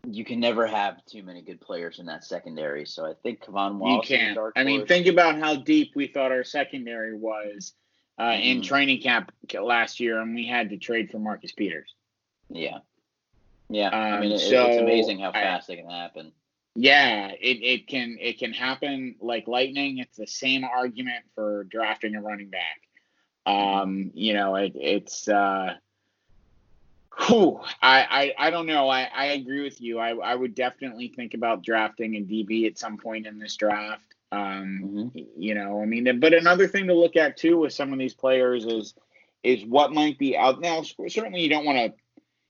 you 0.08 0.24
can 0.24 0.40
never 0.40 0.66
have 0.66 1.06
too 1.06 1.22
many 1.22 1.42
good 1.42 1.62
players 1.62 2.00
in 2.00 2.06
that 2.08 2.24
secondary. 2.24 2.86
So 2.86 3.06
I 3.06 3.14
think 3.22 3.42
K'Von 3.42 3.78
Wallace. 3.78 4.10
You 4.10 4.18
can't. 4.18 4.40
I 4.56 4.64
mean, 4.64 4.88
think 4.88 5.08
about 5.08 5.38
how 5.38 5.58
deep 5.58 5.92
we 5.96 6.08
thought 6.08 6.32
our 6.32 6.44
secondary 6.44 7.16
was 7.16 7.74
uh, 8.20 8.24
mm-hmm. 8.24 8.42
in 8.44 8.62
training 8.62 9.02
camp 9.02 9.32
last 9.60 10.00
year, 10.00 10.22
and 10.22 10.36
we 10.36 10.46
had 10.46 10.70
to 10.70 10.78
trade 10.78 11.10
for 11.10 11.20
Marcus 11.20 11.54
Peters. 11.54 11.96
Yeah, 12.50 12.80
yeah. 13.70 13.88
Um, 13.88 13.94
I 13.94 14.20
mean, 14.20 14.32
it, 14.34 14.40
so 14.40 14.68
it's 14.68 14.82
amazing 14.82 15.20
how 15.20 15.32
fast 15.32 15.70
I, 15.70 15.74
it 15.74 15.76
can 15.78 15.90
happen. 15.90 16.32
Yeah, 16.76 17.32
it, 17.40 17.64
it 17.64 17.88
can 17.88 18.18
it 18.20 18.38
can 18.38 18.54
happen 18.54 19.16
like 19.22 19.48
lightning. 19.48 20.00
It's 20.00 20.18
the 20.18 20.28
same 20.28 20.64
argument 20.64 21.26
for 21.34 21.64
drafting 21.66 22.16
a 22.16 22.22
running 22.22 22.50
back. 22.50 22.82
Um, 23.46 24.12
you 24.14 24.34
know, 24.34 24.56
it, 24.56 24.74
it's 24.76 25.28
uh, 25.28 25.76
whew, 27.28 27.62
I, 27.82 28.34
I 28.38 28.48
I 28.48 28.50
don't 28.50 28.66
know. 28.66 28.90
I, 28.90 29.10
I 29.16 29.26
agree 29.28 29.64
with 29.64 29.80
you. 29.80 30.00
I, 30.00 30.10
I 30.10 30.36
would 30.36 30.56
definitely 30.56 31.08
think 31.08 31.34
about 31.34 31.64
drafting 31.64 32.16
a 32.16 32.20
DB 32.20 32.68
at 32.68 32.78
some 32.78 32.98
point 32.98 33.28
in 33.28 33.40
this 33.40 33.56
draft. 33.56 34.09
Um, 34.32 35.12
mm-hmm. 35.14 35.20
You 35.38 35.56
know, 35.56 35.82
I 35.82 35.86
mean, 35.86 36.20
but 36.20 36.34
another 36.34 36.68
thing 36.68 36.88
to 36.88 36.94
look 36.94 37.16
at 37.16 37.38
too 37.38 37.58
with 37.58 37.74
some 37.74 37.92
of 37.94 38.00
these 38.00 38.14
players 38.14 38.66
is 38.66 38.94
is 39.44 39.66
what 39.66 39.94
might 39.94 40.18
be 40.18 40.38
out 40.38 40.60
now. 40.60 40.84
Certainly, 40.84 41.42
you 41.42 41.50
don't 41.50 41.66
want 41.66 41.78
to 41.78 41.94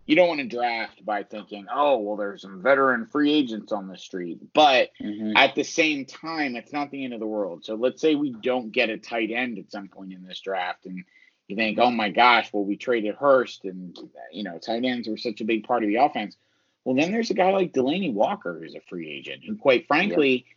you 0.09 0.15
don't 0.15 0.27
want 0.27 0.39
to 0.39 0.47
draft 0.47 1.05
by 1.05 1.21
thinking, 1.21 1.67
oh, 1.71 1.99
well, 1.99 2.17
there's 2.17 2.41
some 2.41 2.63
veteran 2.63 3.05
free 3.05 3.31
agents 3.31 3.71
on 3.71 3.87
the 3.87 3.95
street. 3.95 4.39
But 4.55 4.89
mm-hmm. 4.99 5.37
at 5.37 5.53
the 5.53 5.63
same 5.63 6.03
time, 6.05 6.55
it's 6.55 6.73
not 6.73 6.89
the 6.89 7.03
end 7.03 7.13
of 7.13 7.19
the 7.19 7.27
world. 7.27 7.63
So 7.63 7.75
let's 7.75 8.01
say 8.01 8.15
we 8.15 8.31
don't 8.41 8.71
get 8.71 8.89
a 8.89 8.97
tight 8.97 9.29
end 9.29 9.59
at 9.59 9.71
some 9.71 9.87
point 9.87 10.11
in 10.11 10.25
this 10.25 10.39
draft, 10.39 10.87
and 10.87 11.05
you 11.47 11.55
think, 11.55 11.77
oh 11.77 11.91
my 11.91 12.09
gosh, 12.09 12.51
well, 12.51 12.65
we 12.65 12.75
traded 12.75 13.15
Hurst, 13.15 13.65
and 13.65 13.95
you 14.33 14.43
know, 14.43 14.57
tight 14.57 14.83
ends 14.83 15.07
were 15.07 15.15
such 15.15 15.41
a 15.41 15.45
big 15.45 15.63
part 15.63 15.83
of 15.83 15.89
the 15.89 15.97
offense. 15.97 16.35
Well, 16.83 16.95
then 16.95 17.11
there's 17.11 17.29
a 17.29 17.35
guy 17.35 17.51
like 17.51 17.71
Delanie 17.71 18.11
Walker 18.11 18.57
who's 18.59 18.73
a 18.73 18.81
free 18.89 19.09
agent, 19.09 19.43
and 19.47 19.59
quite 19.61 19.87
frankly. 19.87 20.45
Yep 20.47 20.55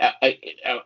a, 0.00 0.38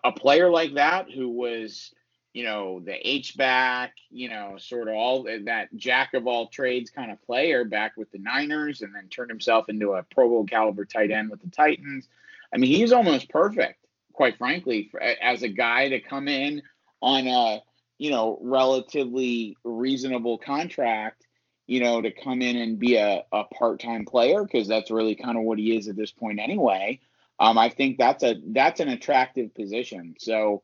a, 0.03 0.13
player 0.13 0.51
like 0.51 0.75
that 0.75 1.11
who 1.11 1.29
was 1.29 1.93
you 2.35 2.43
know, 2.43 2.81
the 2.81 3.09
H 3.09 3.37
back, 3.37 3.95
you 4.11 4.29
know, 4.29 4.57
sort 4.59 4.89
of 4.89 4.95
all 4.95 5.23
that 5.23 5.69
jack 5.77 6.15
of 6.15 6.27
all 6.27 6.49
trades 6.49 6.91
kind 6.91 7.13
of 7.13 7.23
player 7.23 7.65
back 7.65 7.97
with 7.97 8.11
the 8.11 8.19
Niners 8.19 8.83
and 8.83 8.93
then 8.93 9.09
turned 9.09 9.31
himself 9.31 9.69
into 9.69 9.93
a 9.93 10.03
Pro 10.03 10.29
Bowl 10.29 10.45
caliber 10.45 10.85
tight 10.85 11.13
end 11.13 11.31
with 11.31 11.41
the 11.41 11.49
Titans. 11.49 12.09
I 12.53 12.59
mean, 12.59 12.71
he's 12.71 12.93
almost 12.93 13.31
perfect, 13.31 13.87
quite 14.13 14.37
frankly, 14.37 14.89
for, 14.91 15.01
as 15.01 15.45
a 15.45 15.49
guy 15.49 15.89
to 15.89 16.01
come 16.01 16.27
in 16.27 16.61
on 17.01 17.29
a, 17.29 17.63
you 17.99 18.11
know, 18.11 18.37
relatively 18.43 19.57
reasonable 19.63 20.37
contract, 20.37 21.25
you 21.69 21.79
know, 21.79 22.03
to 22.03 22.11
come 22.11 22.43
in 22.43 22.57
and 22.57 22.81
be 22.81 22.97
a, 22.97 23.23
a 23.33 23.45
part 23.45 23.79
time 23.79 24.05
player, 24.05 24.43
because 24.43 24.67
that's 24.67 24.91
really 24.91 25.15
kind 25.15 25.39
of 25.39 25.45
what 25.45 25.59
he 25.59 25.77
is 25.77 25.87
at 25.87 25.95
this 25.95 26.11
point 26.11 26.41
anyway. 26.41 26.99
Um, 27.39 27.59
I 27.59 27.69
think 27.69 27.99
that's 27.99 28.23
a 28.23 28.37
that's 28.47 28.81
an 28.81 28.89
attractive 28.89 29.55
position. 29.55 30.15
So 30.19 30.63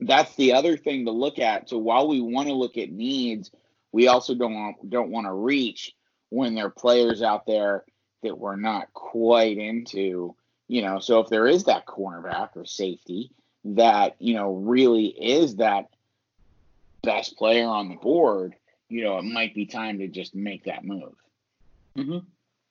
that's 0.00 0.34
the 0.36 0.52
other 0.52 0.76
thing 0.76 1.06
to 1.06 1.10
look 1.10 1.38
at. 1.38 1.68
So 1.68 1.78
while 1.78 2.08
we 2.08 2.20
want 2.20 2.48
to 2.48 2.54
look 2.54 2.76
at 2.76 2.90
needs, 2.90 3.50
we 3.92 4.08
also 4.08 4.34
don't 4.34 4.54
want, 4.54 4.90
don't 4.90 5.10
want 5.10 5.26
to 5.26 5.32
reach 5.32 5.94
when 6.28 6.54
there 6.54 6.66
are 6.66 6.70
players 6.70 7.22
out 7.22 7.46
there 7.46 7.84
that 8.22 8.38
we're 8.38 8.56
not 8.56 8.92
quite 8.92 9.58
into. 9.58 10.34
You 10.68 10.82
know, 10.82 10.98
so 10.98 11.20
if 11.20 11.28
there 11.28 11.46
is 11.46 11.64
that 11.64 11.86
cornerback 11.86 12.50
or 12.56 12.64
safety 12.64 13.30
that 13.64 14.16
you 14.18 14.34
know 14.34 14.54
really 14.54 15.06
is 15.06 15.56
that 15.56 15.86
best 17.02 17.36
player 17.36 17.66
on 17.66 17.88
the 17.88 17.94
board, 17.96 18.54
you 18.88 19.04
know, 19.04 19.18
it 19.18 19.24
might 19.24 19.54
be 19.54 19.66
time 19.66 19.98
to 19.98 20.08
just 20.08 20.34
make 20.34 20.64
that 20.64 20.84
move. 20.84 21.14
Mm-hmm. 21.96 22.18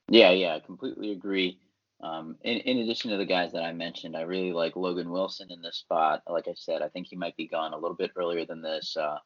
Yeah, 0.09 0.31
yeah, 0.31 0.55
I 0.55 0.59
completely 0.59 1.11
agree. 1.11 1.57
Um, 2.01 2.35
in, 2.43 2.57
in 2.59 2.77
addition 2.79 3.11
to 3.11 3.17
the 3.17 3.25
guys 3.25 3.53
that 3.53 3.63
I 3.63 3.71
mentioned, 3.71 4.15
I 4.17 4.21
really 4.21 4.51
like 4.51 4.75
Logan 4.75 5.09
Wilson 5.09 5.47
in 5.49 5.61
this 5.61 5.77
spot. 5.77 6.21
Like 6.27 6.47
I 6.47 6.53
said, 6.55 6.81
I 6.81 6.89
think 6.89 7.07
he 7.07 7.15
might 7.15 7.37
be 7.37 7.47
gone 7.47 7.73
a 7.73 7.77
little 7.77 7.95
bit 7.95 8.11
earlier 8.15 8.45
than 8.45 8.61
this. 8.61 8.95
Uh, 8.97 9.17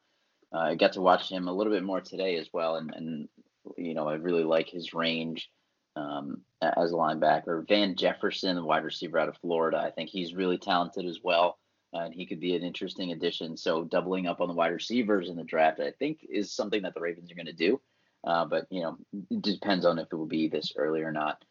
uh, 0.54 0.58
I 0.58 0.74
got 0.74 0.92
to 0.94 1.00
watch 1.00 1.30
him 1.30 1.48
a 1.48 1.52
little 1.52 1.72
bit 1.72 1.82
more 1.82 2.00
today 2.00 2.36
as 2.36 2.48
well, 2.52 2.76
and, 2.76 2.92
and 2.94 3.28
you 3.76 3.94
know 3.94 4.08
I 4.08 4.14
really 4.14 4.44
like 4.44 4.68
his 4.68 4.94
range 4.94 5.48
um, 5.96 6.42
as 6.62 6.92
a 6.92 6.96
linebacker. 6.96 7.66
Van 7.68 7.96
Jefferson, 7.96 8.64
wide 8.64 8.84
receiver 8.84 9.18
out 9.18 9.28
of 9.28 9.36
Florida, 9.38 9.78
I 9.78 9.90
think 9.90 10.10
he's 10.10 10.34
really 10.34 10.58
talented 10.58 11.06
as 11.06 11.20
well, 11.22 11.58
and 11.92 12.14
he 12.14 12.26
could 12.26 12.40
be 12.40 12.56
an 12.56 12.62
interesting 12.62 13.12
addition. 13.12 13.56
So 13.56 13.84
doubling 13.84 14.26
up 14.26 14.40
on 14.40 14.48
the 14.48 14.54
wide 14.54 14.72
receivers 14.72 15.28
in 15.28 15.36
the 15.36 15.44
draft, 15.44 15.80
I 15.80 15.92
think, 15.98 16.26
is 16.28 16.52
something 16.52 16.82
that 16.82 16.94
the 16.94 17.00
Ravens 17.00 17.30
are 17.30 17.36
going 17.36 17.46
to 17.46 17.52
do. 17.52 17.80
Uh, 18.24 18.44
but 18.44 18.66
you 18.70 18.82
know, 18.82 18.96
it 19.30 19.42
depends 19.42 19.86
on 19.86 19.98
if 19.98 20.08
it 20.12 20.16
will 20.16 20.26
be 20.26 20.48
this 20.48 20.72
early 20.76 21.02
or 21.02 21.12
not. 21.12 21.42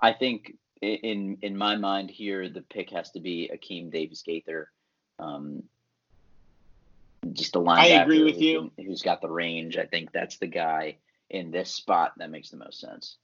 I 0.00 0.12
think 0.12 0.54
in 0.80 1.38
in 1.42 1.56
my 1.56 1.76
mind 1.76 2.10
here, 2.10 2.48
the 2.48 2.62
pick 2.62 2.90
has 2.90 3.10
to 3.12 3.20
be 3.20 3.50
Akeem 3.52 3.90
Davis 3.90 4.22
Gaither. 4.22 4.70
Um, 5.18 5.62
just 7.32 7.56
a 7.56 7.58
linebacker. 7.58 7.78
I 7.78 8.02
agree 8.02 8.24
with 8.24 8.40
you. 8.40 8.70
Who's 8.76 9.02
got 9.02 9.20
the 9.20 9.30
range? 9.30 9.76
I 9.78 9.86
think 9.86 10.12
that's 10.12 10.36
the 10.36 10.46
guy 10.46 10.96
in 11.30 11.50
this 11.50 11.70
spot 11.70 12.12
that 12.18 12.30
makes 12.30 12.50
the 12.50 12.58
most 12.58 12.80
sense. 12.80 13.16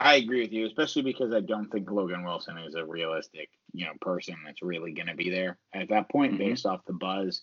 I 0.00 0.16
agree 0.16 0.40
with 0.40 0.52
you, 0.52 0.66
especially 0.66 1.02
because 1.02 1.32
I 1.32 1.40
don't 1.40 1.70
think 1.70 1.88
Logan 1.88 2.24
Wilson 2.24 2.58
is 2.58 2.74
a 2.74 2.84
realistic, 2.84 3.50
you 3.72 3.86
know, 3.86 3.92
person 4.00 4.34
that's 4.44 4.60
really 4.60 4.92
going 4.92 5.06
to 5.06 5.14
be 5.14 5.30
there 5.30 5.58
at 5.72 5.88
that 5.90 6.08
point, 6.10 6.32
mm-hmm. 6.32 6.42
based 6.42 6.66
off 6.66 6.84
the 6.86 6.92
buzz 6.92 7.42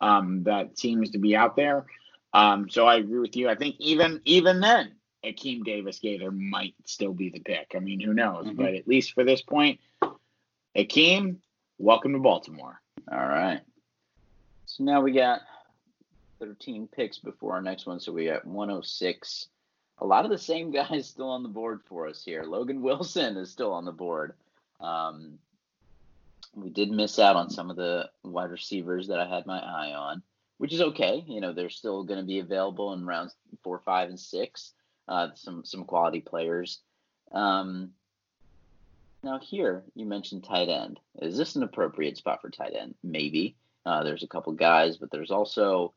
um, 0.00 0.42
that 0.42 0.76
seems 0.76 1.10
to 1.10 1.18
be 1.18 1.36
out 1.36 1.54
there. 1.54 1.86
Um, 2.32 2.68
so 2.68 2.86
I 2.86 2.96
agree 2.96 3.20
with 3.20 3.36
you. 3.36 3.48
I 3.48 3.54
think 3.54 3.76
even 3.78 4.20
even 4.24 4.60
then, 4.60 4.92
Akeem 5.24 5.64
Davis 5.64 5.98
Gaither 5.98 6.30
might 6.30 6.74
still 6.84 7.12
be 7.12 7.28
the 7.28 7.40
pick. 7.40 7.72
I 7.76 7.78
mean, 7.78 8.00
who 8.00 8.14
knows? 8.14 8.46
Mm-hmm. 8.46 8.56
But 8.56 8.74
at 8.74 8.88
least 8.88 9.12
for 9.12 9.24
this 9.24 9.42
point, 9.42 9.80
Akeem, 10.76 11.36
welcome 11.78 12.12
to 12.12 12.18
Baltimore. 12.18 12.80
All 13.10 13.18
right. 13.18 13.60
So 14.66 14.84
now 14.84 15.00
we 15.00 15.12
got 15.12 15.40
13 16.38 16.88
picks 16.88 17.18
before 17.18 17.54
our 17.54 17.62
next 17.62 17.86
one. 17.86 18.00
So 18.00 18.12
we 18.12 18.26
got 18.26 18.46
106. 18.46 19.48
A 19.98 20.06
lot 20.06 20.24
of 20.24 20.30
the 20.30 20.38
same 20.38 20.70
guys 20.72 21.08
still 21.08 21.28
on 21.28 21.42
the 21.42 21.48
board 21.48 21.80
for 21.86 22.06
us 22.06 22.24
here. 22.24 22.44
Logan 22.44 22.80
Wilson 22.80 23.36
is 23.36 23.50
still 23.50 23.72
on 23.72 23.84
the 23.84 23.92
board. 23.92 24.34
Um, 24.80 25.38
we 26.54 26.70
did 26.70 26.90
miss 26.90 27.18
out 27.18 27.36
on 27.36 27.50
some 27.50 27.70
of 27.70 27.76
the 27.76 28.08
wide 28.22 28.50
receivers 28.50 29.08
that 29.08 29.20
I 29.20 29.28
had 29.28 29.46
my 29.46 29.58
eye 29.58 29.92
on, 29.92 30.22
which 30.58 30.72
is 30.72 30.80
okay. 30.80 31.22
You 31.28 31.40
know, 31.40 31.52
they're 31.52 31.68
still 31.68 32.02
going 32.04 32.18
to 32.18 32.26
be 32.26 32.38
available 32.38 32.94
in 32.94 33.06
rounds 33.06 33.34
four, 33.62 33.80
five, 33.84 34.08
and 34.08 34.18
six 34.18 34.72
uh, 35.10 35.28
some 35.34 35.64
some 35.64 35.84
quality 35.84 36.20
players. 36.20 36.80
Um, 37.32 37.90
now 39.22 39.38
here 39.38 39.82
you 39.94 40.06
mentioned 40.06 40.44
tight 40.44 40.68
end. 40.68 40.98
Is 41.20 41.36
this 41.36 41.56
an 41.56 41.62
appropriate 41.62 42.16
spot 42.16 42.40
for 42.40 42.48
tight 42.48 42.74
end? 42.74 42.94
Maybe. 43.02 43.56
Uh, 43.84 44.04
there's 44.04 44.22
a 44.22 44.28
couple 44.28 44.52
guys, 44.52 44.96
but 44.96 45.10
there's 45.10 45.30
also 45.30 45.92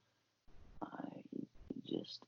I 0.81 1.05
just 1.85 2.19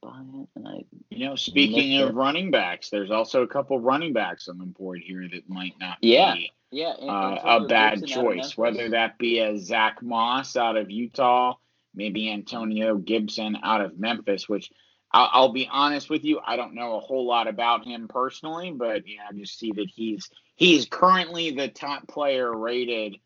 Bryant, 0.00 0.48
and 0.54 0.68
I. 0.68 0.84
You 1.10 1.26
know, 1.26 1.34
speaking 1.34 2.00
of 2.00 2.10
it. 2.10 2.14
running 2.14 2.50
backs, 2.50 2.90
there's 2.90 3.10
also 3.10 3.42
a 3.42 3.48
couple 3.48 3.80
running 3.80 4.12
backs 4.12 4.48
on 4.48 4.58
the 4.58 4.64
board 4.64 5.00
here 5.00 5.26
that 5.28 5.48
might 5.48 5.74
not 5.80 5.98
Yeah, 6.00 6.34
be 6.34 6.52
Yeah, 6.70 6.94
An- 7.00 7.08
uh, 7.08 7.40
a 7.44 7.66
bad 7.66 8.00
Gibson 8.00 8.18
out 8.18 8.24
of 8.24 8.32
choice, 8.32 8.56
whether 8.56 8.90
that 8.90 9.18
be 9.18 9.40
a 9.40 9.58
Zach 9.58 10.00
Moss 10.02 10.56
out 10.56 10.76
of 10.76 10.90
Utah, 10.90 11.54
maybe 11.94 12.30
Antonio 12.30 12.96
Gibson 12.96 13.58
out 13.62 13.80
of 13.80 13.98
Memphis, 13.98 14.48
which 14.48 14.70
I'll, 15.12 15.30
I'll 15.32 15.52
be 15.52 15.68
honest 15.70 16.10
with 16.10 16.24
you, 16.24 16.40
I 16.46 16.56
don't 16.56 16.74
know 16.74 16.96
a 16.96 17.00
whole 17.00 17.26
lot 17.26 17.48
about 17.48 17.84
him 17.84 18.08
personally, 18.08 18.72
but 18.72 19.06
yeah, 19.06 19.22
I 19.28 19.32
just 19.32 19.58
see 19.58 19.72
that 19.72 19.88
he's 19.94 20.30
he's 20.56 20.86
currently 20.86 21.50
the 21.50 21.68
top 21.68 22.06
player 22.08 22.54
rated 22.54 23.16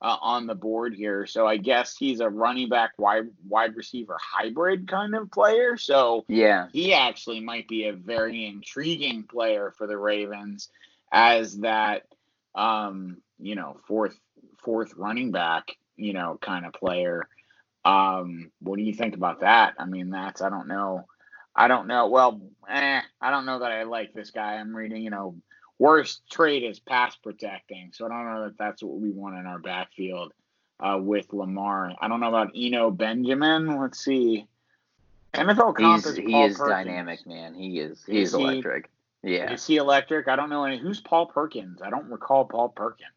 uh, 0.00 0.16
on 0.20 0.46
the 0.46 0.54
board 0.54 0.94
here. 0.94 1.26
So 1.26 1.46
I 1.46 1.56
guess 1.56 1.96
he's 1.96 2.20
a 2.20 2.28
running 2.28 2.68
back 2.68 2.92
wide 2.98 3.28
wide 3.48 3.76
receiver 3.76 4.16
hybrid 4.20 4.88
kind 4.88 5.14
of 5.14 5.30
player. 5.30 5.76
So 5.76 6.24
Yeah, 6.28 6.68
he 6.72 6.94
actually 6.94 7.40
might 7.40 7.68
be 7.68 7.86
a 7.86 7.92
very 7.92 8.46
intriguing 8.46 9.24
player 9.24 9.72
for 9.76 9.86
the 9.86 9.98
Ravens 9.98 10.68
as 11.12 11.58
that 11.58 12.04
um, 12.54 13.18
you 13.38 13.54
know, 13.54 13.78
fourth 13.86 14.18
fourth 14.62 14.94
running 14.96 15.32
back, 15.32 15.76
you 15.96 16.12
know, 16.12 16.38
kind 16.40 16.66
of 16.66 16.72
player. 16.72 17.28
Um, 17.84 18.50
what 18.60 18.76
do 18.76 18.82
you 18.82 18.94
think 18.94 19.14
about 19.14 19.40
that? 19.40 19.74
I 19.78 19.86
mean, 19.86 20.10
that's 20.10 20.40
I 20.42 20.50
don't 20.50 20.68
know. 20.68 21.06
I 21.54 21.68
don't 21.68 21.86
know. 21.86 22.08
Well, 22.08 22.40
eh, 22.68 23.00
I 23.20 23.30
don't 23.30 23.46
know 23.46 23.58
that 23.60 23.72
I 23.72 23.82
like 23.84 24.12
this 24.14 24.30
guy. 24.30 24.54
I'm 24.54 24.74
reading, 24.74 25.02
you 25.02 25.10
know, 25.10 25.36
worst 25.78 26.22
trait 26.30 26.62
is 26.62 26.80
pass 26.80 27.14
protecting. 27.16 27.90
So 27.92 28.06
I 28.06 28.08
don't 28.08 28.24
know 28.32 28.44
that 28.44 28.58
that's 28.58 28.82
what 28.82 28.98
we 29.00 29.10
want 29.10 29.36
in 29.38 29.46
our 29.46 29.58
backfield 29.58 30.32
uh, 30.80 30.98
with 31.00 31.32
Lamar. 31.32 31.92
I 32.00 32.08
don't 32.08 32.20
know 32.20 32.28
about 32.28 32.52
Eno 32.56 32.90
Benjamin. 32.90 33.78
Let's 33.80 34.02
see. 34.02 34.46
NFL 35.34 35.76
comp 35.76 36.04
he's 36.04 36.06
is 36.06 36.16
he 36.16 36.42
is 36.42 36.56
Perkins. 36.58 36.68
dynamic, 36.86 37.26
man. 37.26 37.54
He 37.54 37.80
is 37.80 38.02
he 38.06 38.18
Is 38.20 38.28
is 38.32 38.34
he? 38.38 38.42
electric. 38.42 38.90
Yeah, 39.22 39.52
Is 39.52 39.66
he 39.66 39.76
electric? 39.76 40.28
I 40.28 40.36
don't 40.36 40.50
know 40.50 40.64
any. 40.64 40.78
Who's 40.78 41.00
Paul 41.00 41.26
Perkins? 41.26 41.80
I 41.80 41.90
don't 41.90 42.10
recall 42.10 42.44
Paul 42.44 42.70
Perkins. 42.70 43.08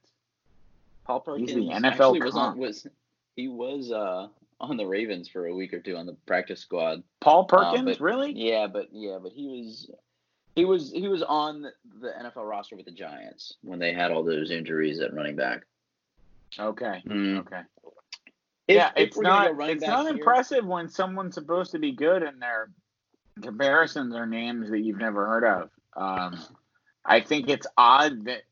Paul 1.05 1.19
Perkins 1.21 1.51
He's 1.51 1.55
the 1.55 1.71
NFL 1.71 1.83
actually 1.85 2.21
was 2.21 2.35
on 2.35 2.41
comp. 2.51 2.57
was 2.57 2.87
he 3.35 3.47
was 3.47 3.91
uh 3.91 4.27
on 4.59 4.77
the 4.77 4.85
Ravens 4.85 5.27
for 5.27 5.45
a 5.47 5.53
week 5.55 5.73
or 5.73 5.79
two 5.79 5.95
on 5.97 6.05
the 6.05 6.15
practice 6.25 6.61
squad. 6.61 7.03
Paul 7.19 7.45
Perkins, 7.45 7.83
but- 7.97 7.99
really? 7.99 8.31
Yeah, 8.31 8.67
but 8.67 8.87
yeah, 8.91 9.17
but 9.21 9.31
he 9.31 9.47
was 9.47 9.89
he 10.55 10.65
was 10.65 10.91
he 10.91 11.07
was 11.07 11.21
on 11.23 11.63
the 11.63 12.09
NFL 12.21 12.47
roster 12.49 12.75
with 12.75 12.85
the 12.85 12.91
Giants 12.91 13.55
when 13.61 13.79
they 13.79 13.93
had 13.93 14.11
all 14.11 14.23
those 14.23 14.51
injuries 14.51 14.99
at 14.99 15.13
running 15.13 15.35
back. 15.35 15.63
Okay. 16.57 17.03
Mm. 17.07 17.39
Okay. 17.39 17.61
If- 18.67 18.75
yeah, 18.75 18.91
if 18.95 19.07
it's 19.09 19.17
not. 19.19 19.51
It's 19.69 19.85
not 19.85 20.05
here- 20.05 20.15
impressive 20.15 20.65
when 20.65 20.87
someone's 20.89 21.35
supposed 21.35 21.71
to 21.71 21.79
be 21.79 21.91
good 21.91 22.23
and 22.23 22.41
their 22.41 22.69
comparisons 23.41 24.15
are 24.15 24.25
names 24.25 24.69
that 24.69 24.79
you've 24.79 24.97
never 24.97 25.25
heard 25.27 25.43
of. 25.43 25.69
Um, 25.97 26.39
I 27.03 27.19
think 27.19 27.49
it's 27.49 27.67
odd 27.77 28.25
that 28.25 28.43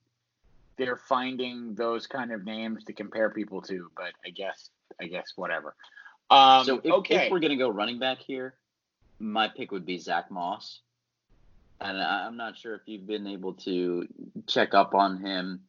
they're 0.78 0.98
finding 0.98 1.76
those 1.76 2.08
kind 2.08 2.32
of 2.32 2.44
names 2.44 2.84
to 2.86 2.94
compare 2.94 3.30
people 3.30 3.62
to, 3.64 3.90
but 3.96 4.12
I 4.26 4.30
guess 4.30 4.70
I 5.02 5.06
guess 5.06 5.34
whatever. 5.36 5.76
Um, 6.30 6.66
so 6.66 6.82
if, 6.84 6.92
okay. 6.92 7.26
if 7.26 7.32
we're 7.32 7.40
gonna 7.40 7.58
go 7.58 7.70
running 7.70 8.00
back 8.00 8.20
here, 8.20 8.56
my 9.20 9.48
pick 9.48 9.72
would 9.72 9.86
be 9.86 9.98
Zach 9.98 10.32
Moss. 10.32 10.82
And 11.82 12.02
I'm 12.02 12.38
not 12.38 12.58
sure 12.58 12.76
if 12.76 12.82
you've 12.86 13.08
been 13.08 13.28
able 13.28 13.54
to 13.56 14.08
check 14.48 14.74
up 14.74 14.96
on 14.96 15.18
him, 15.18 15.62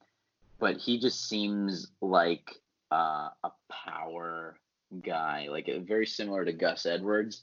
but 0.60 0.76
he 0.76 0.98
just 0.98 1.28
seems 1.28 1.88
like 2.00 2.60
uh, 2.92 3.30
a 3.42 3.50
power 3.68 4.56
guy, 5.02 5.48
like 5.50 5.68
uh, 5.68 5.80
very 5.80 6.06
similar 6.06 6.44
to 6.44 6.52
Gus 6.52 6.86
Edwards. 6.86 7.42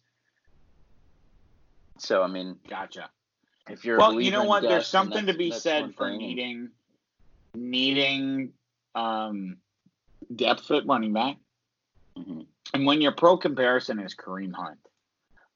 So 1.97 2.23
I 2.23 2.27
mean, 2.27 2.57
gotcha. 2.69 3.09
if 3.69 3.83
you're 3.83 3.97
well, 3.97 4.19
you 4.19 4.31
know 4.31 4.45
what? 4.45 4.61
There's 4.61 4.83
Gus, 4.83 4.91
then 4.91 5.01
something 5.01 5.25
to 5.25 5.33
be 5.33 5.51
said 5.51 5.93
for 5.95 6.09
thing. 6.09 6.19
needing 6.19 6.69
needing 7.53 8.53
um, 8.95 9.57
depth 10.35 10.71
at 10.71 10.85
running 10.85 11.13
back. 11.13 11.37
And 12.73 12.85
when 12.85 13.01
your 13.01 13.11
pro 13.11 13.37
comparison 13.37 13.99
is 13.99 14.15
Kareem 14.15 14.53
Hunt, 14.53 14.79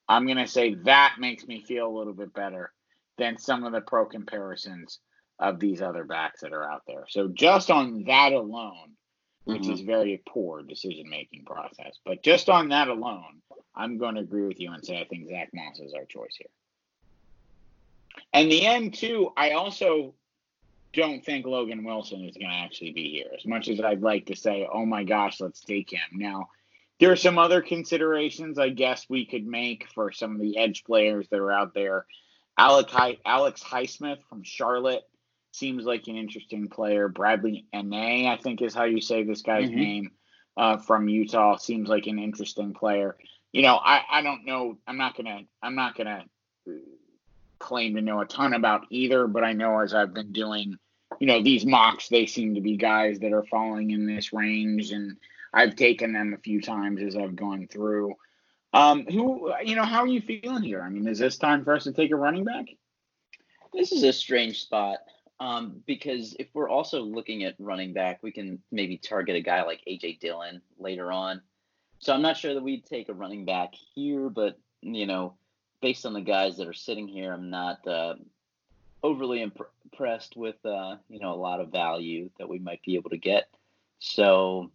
I'm 0.08 0.26
going 0.26 0.38
to 0.38 0.46
say 0.46 0.74
that 0.84 1.16
makes 1.18 1.46
me 1.46 1.62
feel 1.62 1.86
a 1.86 1.96
little 1.96 2.12
bit 2.12 2.32
better 2.34 2.72
than 3.18 3.38
some 3.38 3.64
of 3.64 3.72
the 3.72 3.80
pro 3.80 4.06
comparisons 4.06 5.00
of 5.38 5.58
these 5.58 5.82
other 5.82 6.04
backs 6.04 6.40
that 6.42 6.52
are 6.52 6.64
out 6.64 6.82
there. 6.86 7.06
So 7.08 7.28
just 7.28 7.70
on 7.70 8.04
that 8.04 8.32
alone, 8.32 8.96
which 9.44 9.62
Mhm. 9.62 9.72
is 9.72 9.80
very 9.80 10.22
poor 10.26 10.62
decision 10.62 11.08
making 11.08 11.44
process, 11.44 11.98
but 12.04 12.22
just 12.22 12.48
on 12.48 12.68
that 12.68 12.88
alone, 12.88 13.42
I'm 13.74 13.98
going 13.98 14.14
to 14.14 14.22
agree 14.22 14.46
with 14.46 14.60
you 14.60 14.72
and 14.72 14.84
say 14.84 14.98
I 15.00 15.04
think 15.04 15.28
Zach 15.28 15.50
Moss 15.52 15.80
is 15.80 15.94
our 15.94 16.04
choice 16.06 16.36
here. 16.36 16.48
And 18.32 18.50
the 18.50 18.66
end 18.66 18.94
too, 18.94 19.32
I 19.36 19.52
also 19.52 20.14
don't 20.92 21.24
think 21.24 21.46
Logan 21.46 21.84
Wilson 21.84 22.24
is 22.24 22.36
going 22.36 22.50
to 22.50 22.56
actually 22.56 22.92
be 22.92 23.10
here. 23.10 23.30
As 23.36 23.44
much 23.44 23.68
as 23.68 23.80
I'd 23.80 24.02
like 24.02 24.26
to 24.26 24.36
say, 24.36 24.66
oh 24.70 24.86
my 24.86 25.04
gosh, 25.04 25.40
let's 25.40 25.60
take 25.60 25.90
him. 25.90 26.00
Now, 26.12 26.48
there 26.98 27.12
are 27.12 27.16
some 27.16 27.38
other 27.38 27.60
considerations 27.62 28.58
I 28.58 28.70
guess 28.70 29.06
we 29.08 29.26
could 29.26 29.46
make 29.46 29.86
for 29.94 30.12
some 30.12 30.34
of 30.34 30.40
the 30.40 30.56
edge 30.56 30.84
players 30.84 31.28
that 31.30 31.40
are 31.40 31.52
out 31.52 31.74
there. 31.74 32.06
Alec 32.58 32.88
Hi- 32.90 33.18
Alex 33.24 33.62
Highsmith 33.62 34.22
from 34.28 34.42
Charlotte 34.42 35.02
seems 35.52 35.84
like 35.84 36.06
an 36.06 36.16
interesting 36.16 36.68
player. 36.68 37.08
Bradlee 37.08 37.64
Anae, 37.74 38.28
I 38.28 38.36
think 38.36 38.62
is 38.62 38.74
how 38.74 38.84
you 38.84 39.00
say 39.00 39.22
this 39.22 39.42
guy's 39.42 39.68
Mhm. 39.70 39.74
name, 39.74 40.10
uh, 40.56 40.78
from 40.78 41.08
Utah, 41.08 41.56
seems 41.56 41.88
like 41.88 42.06
an 42.06 42.18
interesting 42.18 42.72
player. 42.72 43.16
You 43.52 43.62
know, 43.62 43.76
I, 43.76 44.02
I 44.10 44.22
don't 44.22 44.44
know. 44.44 44.78
I'm 44.86 44.96
not 44.98 45.16
gonna 45.16 45.42
I'm 45.62 45.74
not 45.74 45.96
gonna 45.96 46.24
claim 47.58 47.94
to 47.94 48.02
know 48.02 48.20
a 48.20 48.26
ton 48.26 48.52
about 48.54 48.86
either, 48.90 49.26
but 49.26 49.44
I 49.44 49.52
know 49.52 49.80
as 49.80 49.94
I've 49.94 50.12
been 50.12 50.32
doing, 50.32 50.76
you 51.20 51.26
know, 51.26 51.42
these 51.42 51.64
mocks, 51.64 52.08
they 52.08 52.26
seem 52.26 52.54
to 52.54 52.60
be 52.60 52.76
guys 52.76 53.18
that 53.20 53.32
are 53.32 53.44
falling 53.44 53.90
in 53.90 54.06
this 54.06 54.32
range, 54.32 54.92
and 54.92 55.16
I've 55.56 55.74
taken 55.74 56.12
them 56.12 56.34
a 56.34 56.38
few 56.38 56.60
times 56.60 57.02
as 57.02 57.16
I've 57.16 57.34
gone 57.34 57.66
through. 57.66 58.14
Um, 58.74 59.06
who, 59.06 59.54
you 59.64 59.74
know, 59.74 59.84
how 59.84 60.00
are 60.00 60.06
you 60.06 60.20
feeling 60.20 60.62
here? 60.62 60.82
I 60.82 60.90
mean, 60.90 61.08
is 61.08 61.18
this 61.18 61.38
time 61.38 61.64
for 61.64 61.74
us 61.74 61.84
to 61.84 61.92
take 61.92 62.10
a 62.10 62.16
running 62.16 62.44
back? 62.44 62.66
This 63.72 63.90
is 63.90 64.02
a 64.02 64.12
strange 64.12 64.60
spot 64.60 64.98
um, 65.40 65.82
because 65.86 66.36
if 66.38 66.48
we're 66.52 66.68
also 66.68 67.00
looking 67.00 67.44
at 67.44 67.54
running 67.58 67.94
back, 67.94 68.22
we 68.22 68.32
can 68.32 68.58
maybe 68.70 68.98
target 68.98 69.34
a 69.34 69.40
guy 69.40 69.62
like 69.62 69.80
AJ 69.88 70.20
Dillon 70.20 70.60
later 70.78 71.10
on. 71.10 71.40
So 72.00 72.12
I'm 72.12 72.20
not 72.20 72.36
sure 72.36 72.52
that 72.52 72.62
we'd 72.62 72.84
take 72.84 73.08
a 73.08 73.14
running 73.14 73.46
back 73.46 73.72
here, 73.94 74.28
but 74.28 74.58
you 74.82 75.06
know, 75.06 75.36
based 75.80 76.04
on 76.04 76.12
the 76.12 76.20
guys 76.20 76.58
that 76.58 76.68
are 76.68 76.74
sitting 76.74 77.08
here, 77.08 77.32
I'm 77.32 77.48
not 77.48 77.86
uh, 77.88 78.16
overly 79.02 79.40
imp- 79.40 79.70
impressed 79.84 80.36
with 80.36 80.56
uh, 80.66 80.96
you 81.08 81.18
know 81.18 81.32
a 81.32 81.40
lot 81.40 81.60
of 81.60 81.72
value 81.72 82.28
that 82.38 82.48
we 82.48 82.58
might 82.58 82.82
be 82.82 82.96
able 82.96 83.08
to 83.10 83.16
get. 83.16 83.48
So 83.98 84.70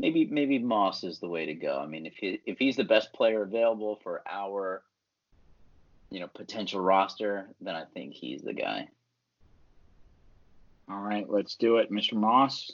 maybe 0.00 0.24
maybe 0.24 0.58
Moss 0.58 1.04
is 1.04 1.18
the 1.18 1.28
way 1.28 1.46
to 1.46 1.54
go. 1.54 1.78
I 1.78 1.86
mean, 1.86 2.06
if 2.06 2.14
he 2.16 2.40
if 2.46 2.58
he's 2.58 2.76
the 2.76 2.84
best 2.84 3.12
player 3.12 3.42
available 3.42 4.00
for 4.02 4.22
our 4.28 4.82
you 6.10 6.20
know 6.20 6.28
potential 6.28 6.80
roster, 6.80 7.48
then 7.60 7.74
I 7.74 7.84
think 7.84 8.14
he's 8.14 8.42
the 8.42 8.54
guy. 8.54 8.88
All 10.90 11.00
right, 11.00 11.28
let's 11.28 11.54
do 11.54 11.76
it, 11.76 11.92
Mr. 11.92 12.14
Moss. 12.14 12.72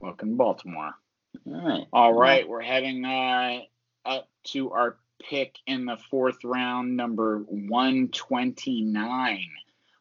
Welcome 0.00 0.30
to 0.30 0.36
Baltimore. 0.36 0.94
All 1.46 1.52
right. 1.52 1.86
All 1.92 2.12
right, 2.12 2.48
we're 2.48 2.62
heading 2.62 3.04
uh, 3.04 3.60
up 4.04 4.28
to 4.44 4.72
our 4.72 4.96
pick 5.22 5.56
in 5.66 5.84
the 5.84 5.98
fourth 6.10 6.42
round, 6.42 6.96
number 6.96 7.38
129, 7.46 9.48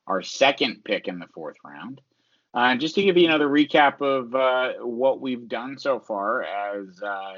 our 0.08 0.24
second 0.24 0.84
pick 0.84 1.08
in 1.08 1.20
the 1.20 1.28
fourth 1.28 1.58
round. 1.64 2.02
Uh, 2.54 2.76
just 2.76 2.96
to 2.96 3.04
give 3.04 3.18
you 3.18 3.26
another 3.26 3.48
recap 3.48 4.02
of 4.02 4.36
uh, 4.36 4.74
what 4.86 5.22
we've 5.22 5.48
done 5.48 5.78
so 5.78 6.00
far 6.00 6.44
as 6.44 7.02
uh, 7.02 7.36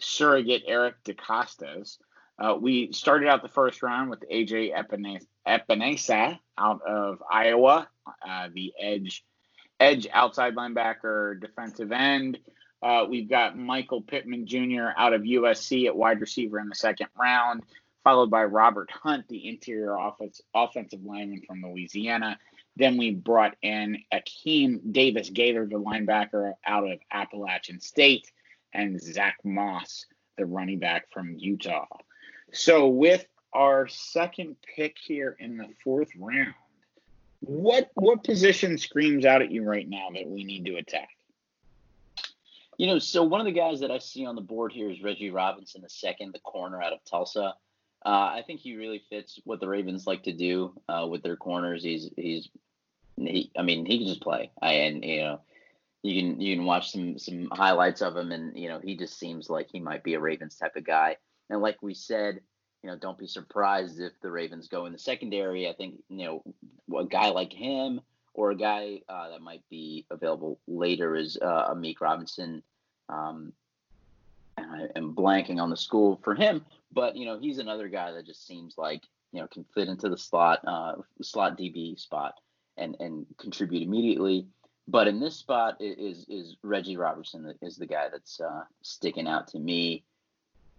surrogate 0.00 0.64
Eric 0.66 0.96
DeCostas. 1.04 1.98
Uh, 2.38 2.56
we 2.60 2.92
started 2.92 3.28
out 3.28 3.42
the 3.42 3.48
first 3.48 3.82
round 3.82 4.10
with 4.10 4.20
AJ 4.30 4.72
Epine- 4.76 5.24
Epenesa 5.46 6.38
out 6.56 6.82
of 6.82 7.22
Iowa, 7.30 7.88
uh, 8.26 8.48
the 8.52 8.72
edge 8.80 9.24
edge 9.80 10.08
outside 10.12 10.56
linebacker, 10.56 11.40
defensive 11.40 11.92
end. 11.92 12.38
Uh, 12.82 13.06
we've 13.08 13.28
got 13.28 13.56
Michael 13.56 14.02
Pittman 14.02 14.46
Jr. 14.46 14.88
out 14.96 15.12
of 15.12 15.22
USC 15.22 15.86
at 15.86 15.96
wide 15.96 16.20
receiver 16.20 16.58
in 16.58 16.68
the 16.68 16.74
second 16.74 17.08
round, 17.18 17.62
followed 18.04 18.30
by 18.30 18.44
Robert 18.44 18.90
Hunt, 18.90 19.26
the 19.28 19.48
interior 19.48 19.96
offense, 19.96 20.40
offensive 20.54 21.02
lineman 21.04 21.42
from 21.46 21.62
Louisiana. 21.62 22.38
Then 22.78 22.96
we 22.96 23.10
brought 23.10 23.56
in 23.60 23.98
Akeem 24.14 24.92
Davis 24.92 25.30
Gaither, 25.30 25.66
the 25.66 25.80
linebacker 25.80 26.52
out 26.64 26.88
of 26.88 27.00
Appalachian 27.10 27.80
State, 27.80 28.30
and 28.72 29.00
Zach 29.02 29.38
Moss, 29.42 30.06
the 30.36 30.46
running 30.46 30.78
back 30.78 31.10
from 31.12 31.34
Utah. 31.36 31.86
So 32.52 32.86
with 32.86 33.26
our 33.52 33.88
second 33.88 34.56
pick 34.62 34.96
here 34.96 35.36
in 35.40 35.56
the 35.56 35.66
fourth 35.82 36.10
round, 36.16 36.54
what 37.40 37.90
what 37.94 38.22
position 38.22 38.78
screams 38.78 39.24
out 39.24 39.42
at 39.42 39.50
you 39.50 39.64
right 39.64 39.88
now 39.88 40.08
that 40.14 40.28
we 40.28 40.44
need 40.44 40.64
to 40.66 40.76
attack? 40.76 41.08
You 42.76 42.86
know, 42.86 43.00
so 43.00 43.24
one 43.24 43.40
of 43.40 43.46
the 43.46 43.52
guys 43.52 43.80
that 43.80 43.90
I 43.90 43.98
see 43.98 44.24
on 44.24 44.36
the 44.36 44.40
board 44.40 44.70
here 44.70 44.88
is 44.88 45.02
Reggie 45.02 45.30
Robinson, 45.30 45.82
the 45.82 45.90
second, 45.90 46.32
the 46.32 46.38
corner 46.38 46.80
out 46.80 46.92
of 46.92 47.04
Tulsa. 47.04 47.54
Uh, 48.06 48.08
I 48.08 48.44
think 48.46 48.60
he 48.60 48.76
really 48.76 49.02
fits 49.10 49.40
what 49.44 49.58
the 49.58 49.68
Ravens 49.68 50.06
like 50.06 50.22
to 50.22 50.32
do 50.32 50.72
uh, 50.88 51.08
with 51.10 51.24
their 51.24 51.36
corners. 51.36 51.82
He's 51.82 52.10
he's 52.16 52.48
he, 53.26 53.50
I 53.56 53.62
mean 53.62 53.86
he 53.86 53.98
can 53.98 54.06
just 54.06 54.20
play. 54.20 54.50
And 54.60 55.04
you 55.04 55.22
know 55.22 55.40
you 56.02 56.20
can 56.20 56.40
you 56.40 56.56
can 56.56 56.64
watch 56.64 56.92
some 56.92 57.18
some 57.18 57.48
highlights 57.50 58.02
of 58.02 58.16
him 58.16 58.32
and 58.32 58.56
you 58.56 58.68
know 58.68 58.80
he 58.82 58.96
just 58.96 59.18
seems 59.18 59.50
like 59.50 59.68
he 59.70 59.80
might 59.80 60.04
be 60.04 60.14
a 60.14 60.20
Ravens 60.20 60.56
type 60.56 60.76
of 60.76 60.84
guy. 60.84 61.16
And 61.50 61.60
like 61.60 61.82
we 61.82 61.94
said, 61.94 62.40
you 62.82 62.90
know, 62.90 62.96
don't 62.96 63.18
be 63.18 63.26
surprised 63.26 64.00
if 64.00 64.12
the 64.20 64.30
Ravens 64.30 64.68
go 64.68 64.86
in 64.86 64.92
the 64.92 64.98
secondary. 64.98 65.68
I 65.68 65.72
think 65.72 65.96
you 66.08 66.24
know 66.24 66.42
a 66.98 67.04
guy 67.04 67.30
like 67.30 67.52
him 67.52 68.00
or 68.34 68.52
a 68.52 68.56
guy 68.56 69.00
uh, 69.08 69.30
that 69.30 69.42
might 69.42 69.62
be 69.68 70.06
available 70.10 70.60
later 70.68 71.16
is 71.16 71.36
uh, 71.40 71.74
Amik 71.74 72.00
Robinson. 72.00 72.62
Um, 73.08 73.52
I 74.56 74.88
am 74.96 75.14
blanking 75.14 75.60
on 75.60 75.70
the 75.70 75.76
school 75.76 76.20
for 76.22 76.34
him, 76.34 76.64
but 76.92 77.16
you 77.16 77.26
know 77.26 77.38
he's 77.38 77.58
another 77.58 77.88
guy 77.88 78.12
that 78.12 78.26
just 78.26 78.46
seems 78.46 78.78
like 78.78 79.02
you 79.32 79.40
know 79.40 79.48
can 79.48 79.64
fit 79.74 79.88
into 79.88 80.08
the 80.08 80.18
slot 80.18 80.60
uh, 80.66 80.94
slot 81.22 81.58
DB 81.58 81.98
spot 81.98 82.34
and 82.78 82.96
and 83.00 83.26
contribute 83.38 83.82
immediately. 83.82 84.46
But 84.86 85.06
in 85.08 85.20
this 85.20 85.36
spot 85.36 85.76
is 85.80 86.24
is 86.28 86.56
Reggie 86.62 86.96
Robertson 86.96 87.54
is 87.60 87.76
the 87.76 87.86
guy 87.86 88.08
that's 88.10 88.40
uh, 88.40 88.64
sticking 88.82 89.28
out 89.28 89.48
to 89.48 89.58
me. 89.58 90.04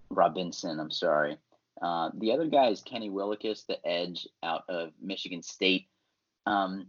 Robinson, 0.10 0.80
I'm 0.80 0.92
sorry. 0.92 1.38
Uh, 1.82 2.10
the 2.16 2.32
other 2.32 2.48
guy 2.48 2.68
is 2.68 2.82
Kenny 2.82 3.10
Willekes, 3.10 3.66
the 3.66 3.86
edge 3.88 4.28
out 4.44 4.64
of 4.68 4.92
Michigan 5.02 5.42
State. 5.42 5.88
Um, 6.46 6.88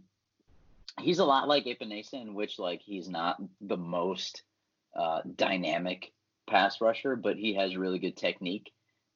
he's 0.99 1.19
a 1.19 1.25
lot 1.25 1.47
like 1.47 1.65
Epenesa 1.65 2.21
in 2.21 2.33
which 2.33 2.59
like 2.59 2.81
he's 2.81 3.07
not 3.07 3.41
the 3.61 3.77
most 3.77 4.43
uh, 4.95 5.21
dynamic 5.35 6.11
pass 6.47 6.81
rusher, 6.81 7.15
but 7.15 7.37
he 7.37 7.53
has 7.53 7.77
really 7.77 7.99
good 7.99 8.17
technique. 8.17 8.71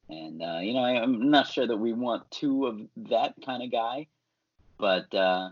And 0.08 0.42
uh, 0.42 0.60
you 0.62 0.72
know, 0.72 0.84
I, 0.84 1.02
am 1.02 1.30
not 1.30 1.48
sure 1.48 1.66
that 1.66 1.76
we 1.76 1.92
want 1.92 2.30
two 2.30 2.66
of 2.66 2.80
that 3.08 3.34
kind 3.44 3.62
of 3.62 3.72
guy, 3.72 4.06
but 4.78 5.12
uh, 5.14 5.50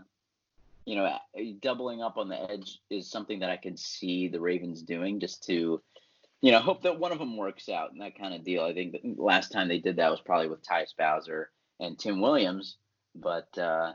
you 0.85 0.95
know, 0.95 1.17
doubling 1.61 2.01
up 2.01 2.17
on 2.17 2.29
the 2.29 2.51
edge 2.51 2.79
is 2.89 3.09
something 3.09 3.39
that 3.39 3.49
I 3.49 3.57
could 3.57 3.79
see 3.79 4.27
the 4.27 4.39
Ravens 4.39 4.83
doing 4.83 5.19
just 5.19 5.43
to, 5.45 5.81
you 6.41 6.51
know, 6.51 6.59
hope 6.59 6.83
that 6.83 6.99
one 6.99 7.11
of 7.11 7.19
them 7.19 7.37
works 7.37 7.69
out 7.69 7.91
and 7.91 8.01
that 8.01 8.17
kind 8.17 8.33
of 8.33 8.43
deal. 8.43 8.63
I 8.63 8.73
think 8.73 8.91
the 8.91 9.15
last 9.17 9.51
time 9.51 9.67
they 9.67 9.79
did 9.79 9.95
that 9.97 10.11
was 10.11 10.21
probably 10.21 10.47
with 10.47 10.63
Tyus 10.63 10.95
Bowser 10.97 11.49
and 11.79 11.97
Tim 11.97 12.21
Williams, 12.21 12.77
but 13.15 13.57
uh, 13.57 13.93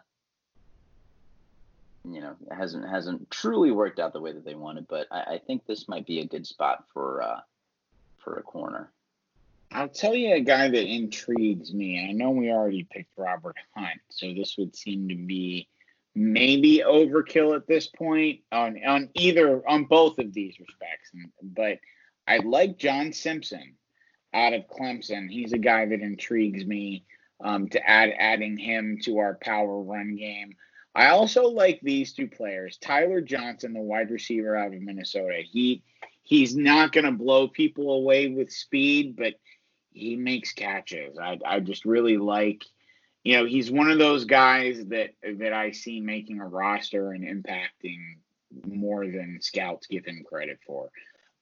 you 2.04 2.20
know, 2.20 2.34
it 2.50 2.54
hasn't 2.54 2.88
hasn't 2.88 3.30
truly 3.30 3.70
worked 3.70 4.00
out 4.00 4.12
the 4.12 4.20
way 4.20 4.32
that 4.32 4.44
they 4.44 4.54
wanted. 4.54 4.88
But 4.88 5.06
I, 5.10 5.34
I 5.34 5.40
think 5.46 5.66
this 5.66 5.88
might 5.88 6.06
be 6.06 6.20
a 6.20 6.26
good 6.26 6.46
spot 6.46 6.84
for 6.92 7.22
uh, 7.22 7.40
for 8.18 8.36
a 8.36 8.42
corner. 8.42 8.90
I'll 9.72 9.88
tell 9.88 10.16
you 10.16 10.34
a 10.34 10.40
guy 10.40 10.68
that 10.68 10.92
intrigues 10.92 11.72
me, 11.72 12.04
I 12.04 12.10
know 12.10 12.30
we 12.30 12.50
already 12.50 12.82
picked 12.90 13.16
Robert 13.16 13.54
Hunt, 13.76 14.00
so 14.08 14.34
this 14.34 14.56
would 14.58 14.74
seem 14.74 15.08
to 15.08 15.14
be 15.14 15.68
maybe 16.14 16.82
overkill 16.86 17.54
at 17.56 17.66
this 17.66 17.86
point 17.86 18.40
on 18.50 18.78
on 18.84 19.08
either 19.14 19.68
on 19.68 19.84
both 19.84 20.18
of 20.18 20.32
these 20.32 20.58
respects. 20.58 21.10
But 21.42 21.78
I 22.26 22.38
like 22.38 22.78
John 22.78 23.12
Simpson 23.12 23.74
out 24.34 24.52
of 24.52 24.68
Clemson. 24.68 25.30
He's 25.30 25.52
a 25.52 25.58
guy 25.58 25.86
that 25.86 26.00
intrigues 26.00 26.64
me. 26.64 27.04
Um, 27.42 27.70
to 27.70 27.88
add 27.88 28.12
adding 28.18 28.58
him 28.58 28.98
to 29.04 29.16
our 29.16 29.38
power 29.40 29.80
run 29.80 30.14
game. 30.14 30.56
I 30.94 31.06
also 31.08 31.44
like 31.44 31.80
these 31.80 32.12
two 32.12 32.28
players, 32.28 32.76
Tyler 32.78 33.20
Johnson, 33.20 33.72
the 33.72 33.80
wide 33.80 34.10
receiver 34.10 34.56
out 34.56 34.74
of 34.74 34.82
Minnesota. 34.82 35.40
He 35.42 35.82
he's 36.22 36.54
not 36.54 36.92
going 36.92 37.06
to 37.06 37.12
blow 37.12 37.48
people 37.48 37.94
away 37.94 38.28
with 38.28 38.52
speed, 38.52 39.16
but 39.16 39.34
he 39.92 40.16
makes 40.16 40.52
catches. 40.52 41.18
I 41.18 41.38
I 41.46 41.60
just 41.60 41.84
really 41.84 42.18
like, 42.18 42.64
you 43.24 43.36
know, 43.36 43.44
he's 43.44 43.70
one 43.70 43.90
of 43.90 43.98
those 43.98 44.24
guys 44.24 44.84
that 44.86 45.10
that 45.38 45.52
I 45.52 45.72
see 45.72 46.00
making 46.00 46.40
a 46.40 46.46
roster 46.46 47.12
and 47.12 47.24
impacting 47.24 48.16
more 48.66 49.06
than 49.06 49.38
scouts 49.40 49.86
give 49.86 50.04
him 50.04 50.24
credit 50.26 50.58
for. 50.66 50.90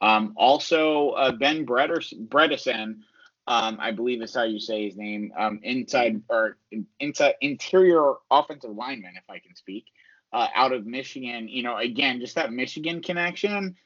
Um, 0.01 0.35
also, 0.37 1.11
uh, 1.11 1.33
Ben 1.33 1.67
Bredeson, 1.67 2.99
um, 3.47 3.79
I 3.81 3.93
believe 3.93 4.23
is 4.23 4.35
how 4.35 4.45
you 4.45 4.61
say 4.61 4.85
his 4.85 4.97
name, 4.97 5.33
um, 5.37 5.61
inside 5.63 6.23
or 6.29 6.59
inside 7.01 7.35
interior 7.41 8.15
offensive 8.31 8.75
lineman, 8.75 9.15
if 9.17 9.29
I 9.29 9.39
can 9.39 9.55
speak, 9.55 9.87
uh, 10.33 10.49
out 10.55 10.73
of 10.73 10.87
Michigan. 10.87 11.49
You 11.49 11.63
know, 11.63 11.77
again, 11.77 12.21
just 12.21 12.35
that 12.35 12.53
Michigan 12.53 13.03
connection 13.03 13.77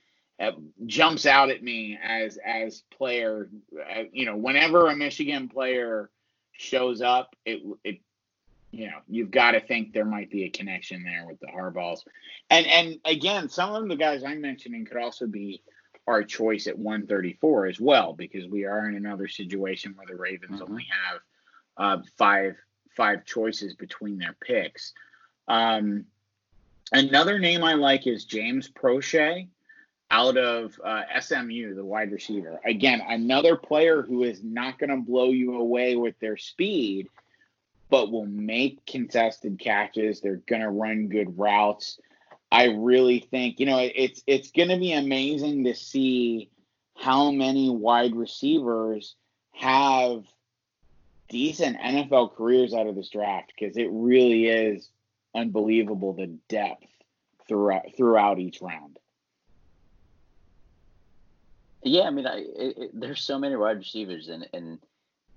uh, 0.41 0.53
jumps 0.87 1.27
out 1.27 1.51
at 1.51 1.63
me 1.63 1.99
as 2.03 2.39
as 2.45 2.83
player. 2.91 3.51
Uh, 3.79 4.05
you 4.13 4.25
know, 4.27 4.37
whenever 4.37 4.89
a 4.89 4.97
Michigan 4.97 5.49
player 5.49 6.11
shows 6.53 7.03
up, 7.03 7.35
it 7.45 7.63
it 7.85 8.01
you 8.71 8.87
know 8.87 8.99
you've 9.09 9.31
got 9.31 9.53
to 9.53 9.61
think 9.61 9.93
there 9.93 10.05
might 10.05 10.31
be 10.31 10.45
a 10.45 10.51
connection 10.51 11.03
there 11.03 11.27
with 11.27 11.41
the 11.41 11.47
Harbaughs, 11.47 12.01
and 12.51 12.67
and 12.67 12.99
again, 13.05 13.49
some 13.49 13.75
of 13.75 13.89
the 13.89 13.97
guys 13.97 14.25
I'm 14.25 14.41
mentioning 14.41 14.85
could 14.85 14.97
also 14.97 15.27
be 15.27 15.63
our 16.07 16.25
choice 16.25 16.67
at 16.67 16.79
134 16.79 17.67
as 17.67 17.81
well 17.81 18.13
because 18.13 18.47
we 18.49 18.65
are 18.65 18.89
in 18.89 18.97
another 18.97 19.29
situation 19.29 19.95
where 19.97 20.07
the 20.07 20.17
Ravens 20.17 20.61
mm-hmm. 20.61 20.71
only 20.71 20.87
have 21.07 21.21
uh, 21.77 22.03
five 22.17 22.57
five 22.97 23.25
choices 23.25 23.75
between 23.75 24.19
their 24.19 24.37
picks. 24.41 24.93
Um, 25.49 26.05
another 26.93 27.39
name 27.39 27.65
I 27.65 27.75
like 27.75 28.07
is 28.07 28.25
James 28.25 28.69
Proche 28.69 29.49
out 30.13 30.37
of 30.37 30.79
uh, 30.85 31.03
SMU, 31.19 31.75
the 31.75 31.85
wide 31.85 32.13
receiver. 32.13 32.61
Again, 32.67 33.01
another 33.09 33.57
player 33.57 34.03
who 34.03 34.23
is 34.23 34.45
not 34.45 34.79
going 34.79 34.91
to 34.91 34.99
blow 34.99 35.31
you 35.31 35.57
away 35.57 35.97
with 35.97 36.15
their 36.21 36.37
speed, 36.37 37.09
but 37.89 38.13
will 38.13 38.27
make 38.27 38.85
contested 38.85 39.59
catches. 39.59 40.21
They're 40.21 40.43
going 40.47 40.61
to 40.61 40.69
run 40.69 41.09
good 41.09 41.39
routes. 41.39 41.99
I 42.53 42.65
really 42.67 43.21
think, 43.21 43.59
you 43.59 43.65
know, 43.65 43.79
it's 43.79 44.23
it's 44.27 44.51
going 44.51 44.69
to 44.69 44.77
be 44.77 44.93
amazing 44.93 45.65
to 45.65 45.75
see 45.75 46.51
how 46.95 47.31
many 47.31 47.71
wide 47.71 48.15
receivers 48.15 49.17
have 49.53 50.25
decent 51.31 51.79
NFL 51.79 52.37
careers 52.37 52.75
out 52.75 52.87
of 52.87 52.95
this 52.95 53.09
draft 53.09 53.51
because 53.59 53.79
it 53.79 53.89
really 53.91 54.49
is 54.49 54.91
unbelievable 55.35 56.13
the 56.13 56.27
depth 56.51 56.85
throughout 57.49 57.97
throughout 57.97 58.39
each 58.39 58.61
round. 58.61 58.99
Yeah, 61.83 62.03
I 62.03 62.11
mean, 62.11 62.27
I, 62.27 62.39
it, 62.39 62.79
it, 62.79 62.91
there's 62.95 63.23
so 63.23 63.39
many 63.39 63.57
wide 63.57 63.79
receivers, 63.79 64.29
and 64.29 64.47
and 64.53 64.79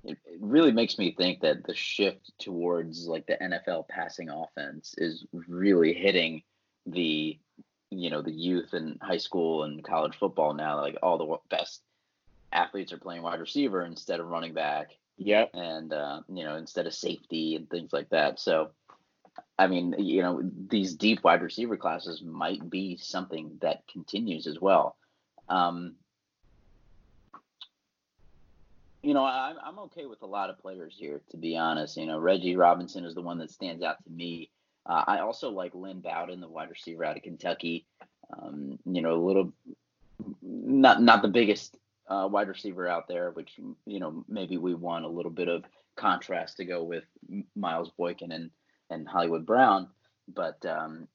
it, 0.04 0.18
it, 0.26 0.40
really 0.40 0.72
makes 0.72 0.98
me 0.98 1.12
think 1.12 1.42
that 1.42 1.64
the 1.64 1.74
shift 1.74 2.32
towards 2.40 3.08
like 3.08 3.26
the 3.26 3.38
NFL 3.42 3.88
passing 3.88 4.30
offense 4.30 4.94
is 4.98 5.26
really 5.34 5.94
hitting 5.94 6.44
the 6.86 7.40
you 7.90 8.10
know 8.10 8.22
the 8.22 8.32
youth 8.32 8.74
and 8.74 9.00
high 9.02 9.18
school 9.18 9.64
and 9.64 9.84
college 9.84 10.16
football 10.16 10.54
now. 10.54 10.80
Like 10.80 10.98
all 11.02 11.18
the 11.18 11.38
best 11.50 11.82
athletes 12.52 12.94
are 12.94 12.98
playing 12.98 13.24
wide 13.24 13.40
receiver 13.40 13.84
instead 13.84 14.20
of 14.20 14.28
running 14.28 14.54
back. 14.54 14.92
Yep. 15.18 15.52
And 15.56 15.94
uh, 15.94 16.22
you 16.30 16.44
know 16.44 16.56
instead 16.56 16.86
of 16.86 16.94
safety 16.94 17.56
and 17.56 17.70
things 17.70 17.92
like 17.92 18.10
that. 18.10 18.40
So. 18.40 18.72
I 19.58 19.68
mean, 19.68 19.96
you 20.00 20.22
know, 20.22 20.42
these 20.70 20.96
deep 20.96 21.24
wide 21.24 21.42
receiver 21.42 21.76
classes 21.78 22.22
might 22.22 22.70
be 22.70 22.98
something 22.98 23.58
that 23.62 23.88
continues 23.88 24.48
as 24.48 24.60
well. 24.60 24.98
Um, 25.50 25.96
you 29.06 29.14
know, 29.14 29.24
I'm 29.24 29.58
I'm 29.64 29.80
okay 29.80 30.08
with 30.08 30.24
a 30.24 30.28
lot 30.28 30.50
of 30.50 30.58
players 30.58 30.96
here, 30.98 31.22
to 31.30 31.38
be 31.38 31.56
honest. 31.56 31.96
You 31.96 32.08
know, 32.08 32.18
Reggie 32.18 32.56
Robinson 32.56 33.06
is 33.06 33.14
the 33.14 33.22
one 33.22 33.38
that 33.38 33.52
stands 33.52 33.84
out 33.84 34.04
to 34.04 34.10
me. 34.10 34.50
Uh, 34.84 35.04
I 35.06 35.20
also 35.20 35.52
like 35.52 35.76
Lynn 35.76 36.00
Bowden, 36.00 36.42
the 36.42 36.48
wide 36.48 36.72
receiver 36.72 37.06
out 37.06 37.16
of 37.16 37.22
Kentucky. 37.22 37.86
Um, 38.36 38.80
you 38.84 39.04
know, 39.04 39.14
a 39.14 39.24
little 39.24 39.54
not 40.42 41.04
not 41.04 41.22
the 41.22 41.28
biggest 41.28 41.78
uh, 42.08 42.28
wide 42.32 42.48
receiver 42.48 42.88
out 42.88 43.08
there, 43.08 43.30
which 43.30 43.60
you 43.86 44.00
know 44.00 44.26
maybe 44.28 44.58
we 44.58 44.74
want 44.74 45.06
a 45.06 45.10
little 45.10 45.32
bit 45.32 45.50
of 45.50 45.66
contrast 45.96 46.58
to 46.58 46.66
go 46.66 46.84
with 46.84 47.04
Miles 47.56 47.92
Boykin 47.96 48.32
and 48.32 48.50
and 48.90 49.08
Hollywood 49.08 49.46
Brown, 49.46 49.88
but 50.28 50.66
um, 50.66 51.08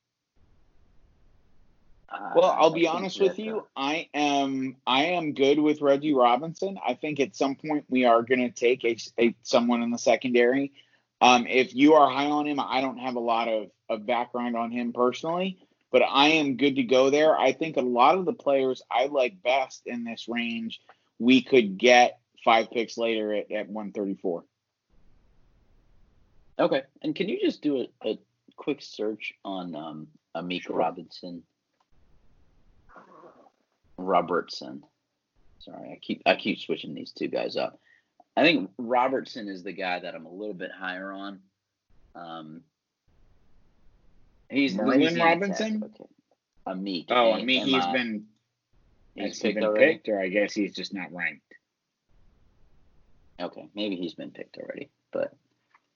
well, 2.35 2.57
I'll 2.59 2.73
be 2.73 2.89
honest 2.89 3.21
with 3.21 3.39
you. 3.39 3.67
I 3.77 4.09
am 4.15 4.77
I 4.87 5.05
am 5.07 5.33
good 5.33 5.59
with 5.59 5.81
Reggie 5.81 6.15
Robinson. 6.15 6.79
I 6.85 6.95
think 6.95 7.21
at 7.21 7.37
some 7.37 7.55
point 7.55 7.85
we 7.89 8.05
are 8.05 8.23
going 8.23 8.41
to 8.41 8.51
take 8.51 8.85
a, 8.85 8.97
a, 9.19 9.35
someone 9.43 9.83
in 9.83 9.91
the 9.91 9.99
secondary. 9.99 10.73
Um, 11.21 11.47
if 11.47 11.75
you 11.75 11.95
are 11.95 12.11
high 12.11 12.27
on 12.27 12.47
him, 12.47 12.59
I 12.59 12.81
don't 12.81 12.99
have 12.99 13.15
a 13.15 13.21
lot 13.21 13.49
of, 13.49 13.71
of 13.89 14.07
background 14.07 14.57
on 14.57 14.73
him 14.73 14.93
personally, 14.93 15.59
but 15.93 16.03
I 16.03 16.29
am 16.29 16.57
good 16.57 16.77
to 16.77 16.83
go 16.83 17.11
there. 17.11 17.39
I 17.39 17.53
think 17.53 17.77
a 17.77 17.83
lot 17.83 18.17
of 18.17 18.25
the 18.25 18.33
players 18.33 18.83
I 18.91 19.07
like 19.07 19.43
best 19.43 19.83
in 19.87 20.05
this 20.05 20.29
range, 20.29 20.81
we 21.19 21.43
could 21.43 21.79
get 21.79 22.19
five 22.45 22.71
picks 22.71 22.97
later 22.97 23.35
at, 23.35 23.53
at 23.53 23.69
134. 23.69 24.45
Okay, 26.59 26.83
and 27.03 27.15
can 27.15 27.29
you 27.29 27.39
just 27.41 27.63
do 27.63 27.87
a, 28.05 28.09
a 28.09 28.19
quick 28.57 28.83
search 28.83 29.35
on 29.45 29.75
um, 29.75 30.09
Amik 30.35 30.63
sure. 30.63 30.77
Robinson? 30.77 31.43
Robertson. 34.01 34.83
Sorry, 35.61 35.93
I 35.93 35.99
keep 36.01 36.23
I 36.27 36.37
keep 36.37 36.59
switching 36.59 36.95
these 36.95 37.13
two 37.13 37.29
guys 37.29 37.57
up. 37.57 37.79
I 38.37 38.43
think 38.43 38.71
Robertson 38.79 39.49
is 39.49 39.63
the 39.63 39.73
guy 39.73 40.01
that 40.01 40.15
I'm 40.15 40.27
a 40.27 40.33
little 40.33 40.55
bit 40.55 40.71
higher 40.71 41.13
on. 41.13 41.41
Um, 42.15 42.63
he's 44.49 44.75
Merlin 44.75 45.19
Robinson. 45.19 45.83
Okay. 45.85 46.11
Amit. 46.67 47.07
Oh, 47.11 47.33
Amit. 47.35 47.65
He's 47.65 47.87
been. 47.87 48.25
He's 49.15 49.39
picked 49.39 49.57
been 49.57 49.65
already? 49.65 49.95
picked, 49.95 50.09
or 50.09 50.21
I 50.21 50.29
guess 50.29 50.55
he's 50.55 50.75
just 50.75 50.95
not 50.95 51.13
ranked. 51.13 51.43
Okay, 53.41 53.69
maybe 53.75 53.97
he's 53.97 54.15
been 54.15 54.31
picked 54.31 54.57
already, 54.59 54.91
but 55.13 55.33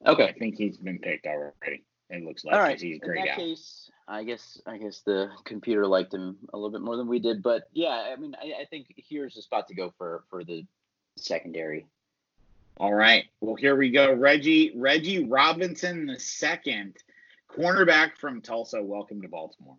okay. 0.07 0.25
I 0.29 0.33
think 0.33 0.57
he's 0.57 0.77
been 0.77 0.99
picked 0.99 1.27
already. 1.27 1.85
It 2.11 2.25
looks 2.25 2.45
like 2.45 2.55
All 2.55 2.61
right. 2.61 2.81
he's 2.81 2.99
great 3.01 3.21
In 3.21 3.25
that 3.27 3.33
out. 3.33 3.39
case, 3.39 3.91
I 4.07 4.25
guess 4.25 4.61
I 4.67 4.77
guess 4.77 5.01
the 5.01 5.31
computer 5.45 5.87
liked 5.87 6.13
him 6.13 6.37
a 6.53 6.57
little 6.57 6.71
bit 6.71 6.83
more 6.83 6.97
than 6.97 7.07
we 7.07 7.19
did, 7.19 7.43
but 7.43 7.69
yeah, 7.73 8.13
I 8.13 8.17
mean, 8.17 8.37
I, 8.41 8.63
I 8.63 8.65
think 8.67 8.87
here's 8.97 9.35
the 9.35 9.43
spot 9.43 9.69
to 9.69 9.75
go 9.75 9.95
for 9.97 10.25
for 10.29 10.45
the 10.45 10.67
secondary. 11.17 11.87
All 12.77 12.93
right. 12.93 13.25
Well, 13.41 13.55
here 13.55 13.77
we 13.77 13.91
go. 13.91 14.13
Reggie 14.13 14.73
Reggie 14.77 15.25
Robinson 15.25 16.07
the 16.07 16.19
second, 16.19 16.97
cornerback 17.51 18.19
from 18.19 18.43
Tulsa. 18.43 18.83
Welcome 18.83 19.23
to 19.23 19.29
Baltimore. 19.29 19.79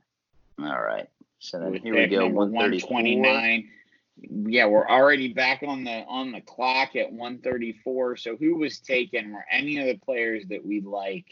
All 0.60 0.82
right. 0.82 1.08
So 1.40 1.60
then 1.60 1.76
here 1.76 1.94
we 1.94 2.08
go. 2.08 2.28
One 2.28 2.80
twenty 2.80 3.16
nine. 3.18 3.70
Yeah, 4.18 4.66
we're 4.68 4.88
already 4.88 5.34
back 5.34 5.62
on 5.62 5.84
the 5.84 6.04
on 6.08 6.32
the 6.32 6.42
clock 6.42 6.96
at 6.96 7.12
134. 7.12 8.16
So 8.16 8.38
who 8.38 8.56
was 8.56 8.80
taken? 8.80 9.34
Were 9.34 9.46
any 9.52 9.78
of 9.78 9.86
the 9.86 9.98
players 10.04 10.46
that 10.50 10.66
we 10.66 10.80
like 10.80 11.26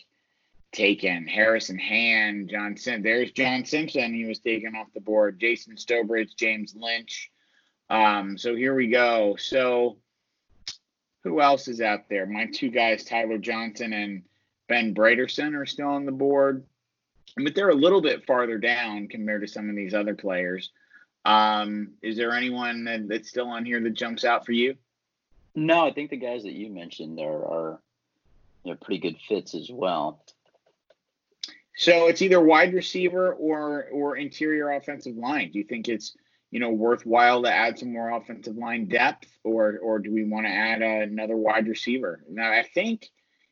taken? 0.73 1.27
Harrison 1.27 1.77
Hand, 1.77 2.49
John 2.49 2.75
Sim. 2.75 3.01
There's 3.01 3.31
John 3.31 3.63
Simpson. 3.63 4.13
He 4.13 4.25
was 4.25 4.39
taken 4.39 4.75
off 4.75 4.87
the 4.93 4.99
board. 4.99 5.39
Jason 5.39 5.75
Strowbridge, 5.75 6.35
James 6.35 6.75
Lynch. 6.75 7.31
Um, 7.89 8.37
so 8.37 8.55
here 8.55 8.75
we 8.75 8.87
go. 8.87 9.35
So 9.37 9.97
who 11.23 11.39
else 11.39 11.67
is 11.67 11.79
out 11.81 12.09
there? 12.09 12.25
My 12.25 12.47
two 12.47 12.69
guys, 12.69 13.03
Tyler 13.03 13.37
Johnson 13.37 13.93
and 13.93 14.23
Ben 14.67 14.93
Bredeson, 14.93 15.55
are 15.55 15.65
still 15.65 15.87
on 15.87 16.05
the 16.05 16.11
board, 16.11 16.65
but 17.37 17.55
they're 17.55 17.69
a 17.69 17.75
little 17.75 18.01
bit 18.01 18.25
farther 18.25 18.57
down 18.57 19.07
compared 19.07 19.41
to 19.41 19.47
some 19.47 19.69
of 19.69 19.75
these 19.75 19.93
other 19.93 20.15
players. 20.15 20.71
Um, 21.25 21.93
is 22.01 22.17
there 22.17 22.31
anyone 22.31 22.83
that, 22.85 23.07
that's 23.07 23.29
still 23.29 23.47
on 23.47 23.65
here 23.65 23.79
that 23.81 23.93
jumps 23.93 24.25
out 24.25 24.45
for 24.45 24.51
you? 24.51 24.75
No, 25.55 25.85
I 25.85 25.93
think 25.93 26.09
the 26.09 26.17
guys 26.17 26.43
that 26.43 26.53
you 26.53 26.69
mentioned 26.69 27.19
are, 27.19 27.45
are 27.45 27.79
you 28.63 28.71
know, 28.71 28.77
pretty 28.81 28.99
good 28.99 29.17
fits 29.27 29.53
as 29.53 29.69
well. 29.71 30.23
So 31.75 32.07
it's 32.07 32.21
either 32.21 32.39
wide 32.39 32.73
receiver 32.73 33.33
or 33.33 33.87
or 33.91 34.17
interior 34.17 34.71
offensive 34.71 35.15
line. 35.15 35.51
Do 35.51 35.59
you 35.59 35.65
think 35.65 35.87
it's 35.87 36.15
you 36.51 36.59
know 36.59 36.69
worthwhile 36.69 37.41
to 37.43 37.51
add 37.51 37.79
some 37.79 37.91
more 37.91 38.11
offensive 38.11 38.55
line 38.55 38.87
depth, 38.87 39.27
or 39.43 39.79
or 39.79 39.99
do 39.99 40.13
we 40.13 40.23
want 40.23 40.45
to 40.45 40.51
add 40.51 40.81
uh, 40.83 41.03
another 41.03 41.35
wide 41.35 41.67
receiver? 41.67 42.23
Now 42.29 42.51
I 42.51 42.63
think 42.63 43.09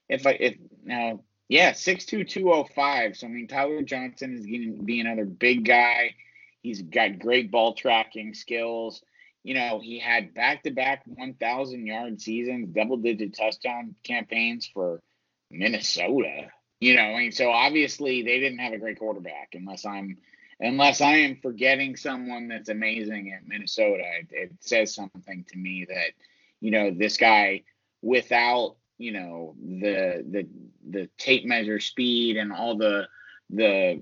if 0.07 0.27
I 0.27 0.31
if 0.31 0.57
now 0.83 1.23
yeah 1.49 1.71
six 1.71 2.05
two 2.05 2.23
two 2.23 2.51
oh 2.51 2.63
five. 2.63 3.17
So 3.17 3.25
I 3.25 3.31
mean 3.31 3.47
Tyler 3.47 3.81
Johnson 3.81 4.35
is 4.35 4.45
going 4.45 4.77
to 4.77 4.83
be 4.83 4.99
another 4.99 5.25
big 5.25 5.65
guy. 5.65 6.15
He's 6.61 6.83
got 6.83 7.17
great 7.17 7.49
ball 7.49 7.73
tracking 7.73 8.35
skills. 8.35 9.01
You 9.43 9.55
know 9.55 9.79
he 9.81 9.97
had 9.97 10.35
back 10.35 10.61
to 10.63 10.69
back 10.69 11.01
one 11.07 11.33
thousand 11.33 11.87
yard 11.87 12.21
seasons, 12.21 12.69
double 12.69 12.97
digit 12.97 13.35
touchdown 13.35 13.95
campaigns 14.03 14.69
for 14.71 15.01
Minnesota. 15.49 16.51
You 16.81 16.95
know, 16.95 17.15
mean, 17.15 17.31
so 17.31 17.51
obviously 17.51 18.23
they 18.23 18.39
didn't 18.39 18.57
have 18.57 18.73
a 18.73 18.79
great 18.79 18.97
quarterback 18.97 19.49
unless 19.53 19.85
I'm 19.85 20.17
unless 20.59 20.99
I 20.99 21.17
am 21.17 21.37
forgetting 21.41 21.95
someone 21.95 22.47
that's 22.47 22.69
amazing 22.69 23.31
at 23.31 23.47
Minnesota, 23.47 24.03
it, 24.19 24.27
it, 24.31 24.51
says 24.59 24.93
something 24.93 25.45
to 25.51 25.57
me 25.57 25.85
that, 25.89 26.11
you 26.59 26.71
know, 26.71 26.91
this 26.91 27.17
guy 27.17 27.63
without, 28.01 28.75
you 28.97 29.11
know, 29.11 29.55
the 29.59 30.25
the 30.29 30.47
the 30.89 31.09
tape 31.17 31.45
measure 31.45 31.79
speed 31.79 32.37
and 32.37 32.51
all 32.51 32.75
the 32.75 33.07
the 33.51 34.01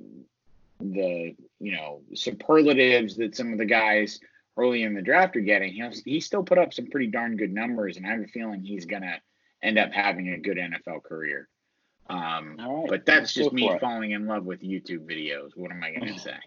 the 0.80 1.36
you 1.60 1.72
know 1.74 2.02
superlatives 2.14 3.18
that 3.18 3.36
some 3.36 3.52
of 3.52 3.58
the 3.58 3.66
guys 3.66 4.20
early 4.58 4.84
in 4.84 4.94
the 4.94 5.02
draft 5.02 5.36
are 5.36 5.42
getting, 5.42 5.74
he 5.74 5.84
he 6.06 6.20
still 6.20 6.44
put 6.44 6.58
up 6.58 6.74
some 6.74 6.88
pretty 6.88 7.08
darn 7.08 7.36
good 7.36 7.54
numbers, 7.54 7.98
and 7.98 8.06
I 8.06 8.12
have 8.12 8.22
a 8.22 8.28
feeling 8.28 8.62
he's 8.62 8.86
gonna 8.86 9.20
end 9.62 9.78
up 9.78 9.92
having 9.92 10.30
a 10.30 10.38
good 10.38 10.58
NFL 10.58 11.04
career. 11.04 11.50
Um, 12.10 12.58
but 12.90 13.06
that's 13.06 13.34
just 13.34 13.54
me 13.54 13.72
falling 13.80 14.12
in 14.12 14.26
love 14.26 14.46
with 14.46 14.62
YouTube 14.62 15.06
videos. 15.06 15.52
What 15.56 15.72
am 15.72 15.84
I 15.84 15.92
going 15.94 16.14
to 16.14 16.20
say? 16.20 16.38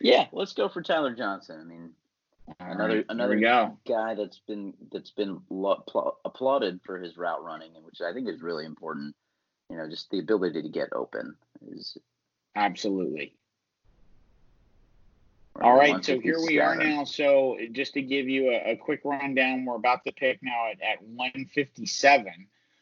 Yeah, 0.00 0.26
let's 0.32 0.52
go 0.52 0.68
for 0.68 0.82
Tyler 0.82 1.14
Johnson. 1.14 1.60
I 1.60 1.64
mean, 1.64 1.90
All 2.60 2.72
another 2.72 2.96
right, 2.96 3.06
another 3.08 3.36
guy 3.86 4.14
that's 4.16 4.40
been 4.48 4.74
that's 4.90 5.12
been 5.12 5.40
lo- 5.48 5.84
pl- 5.86 6.18
applauded 6.24 6.80
for 6.84 6.98
his 6.98 7.16
route 7.16 7.44
running, 7.44 7.70
which 7.84 8.00
I 8.00 8.12
think 8.12 8.28
is 8.28 8.42
really 8.42 8.64
important. 8.64 9.14
You 9.70 9.76
know, 9.76 9.88
just 9.88 10.10
the 10.10 10.18
ability 10.18 10.60
to 10.62 10.68
get 10.68 10.88
open 10.92 11.36
is 11.68 11.96
absolutely. 12.56 13.36
All 15.60 15.76
right, 15.76 16.04
so 16.04 16.18
here 16.18 16.40
we 16.44 16.58
are 16.58 16.74
now. 16.74 17.04
So 17.04 17.58
just 17.72 17.94
to 17.94 18.02
give 18.02 18.28
you 18.28 18.50
a, 18.50 18.72
a 18.72 18.76
quick 18.76 19.02
rundown, 19.04 19.64
we're 19.64 19.76
about 19.76 20.02
to 20.04 20.12
pick 20.12 20.40
now 20.42 20.70
at, 20.70 20.80
at 20.80 21.02
157. 21.02 22.32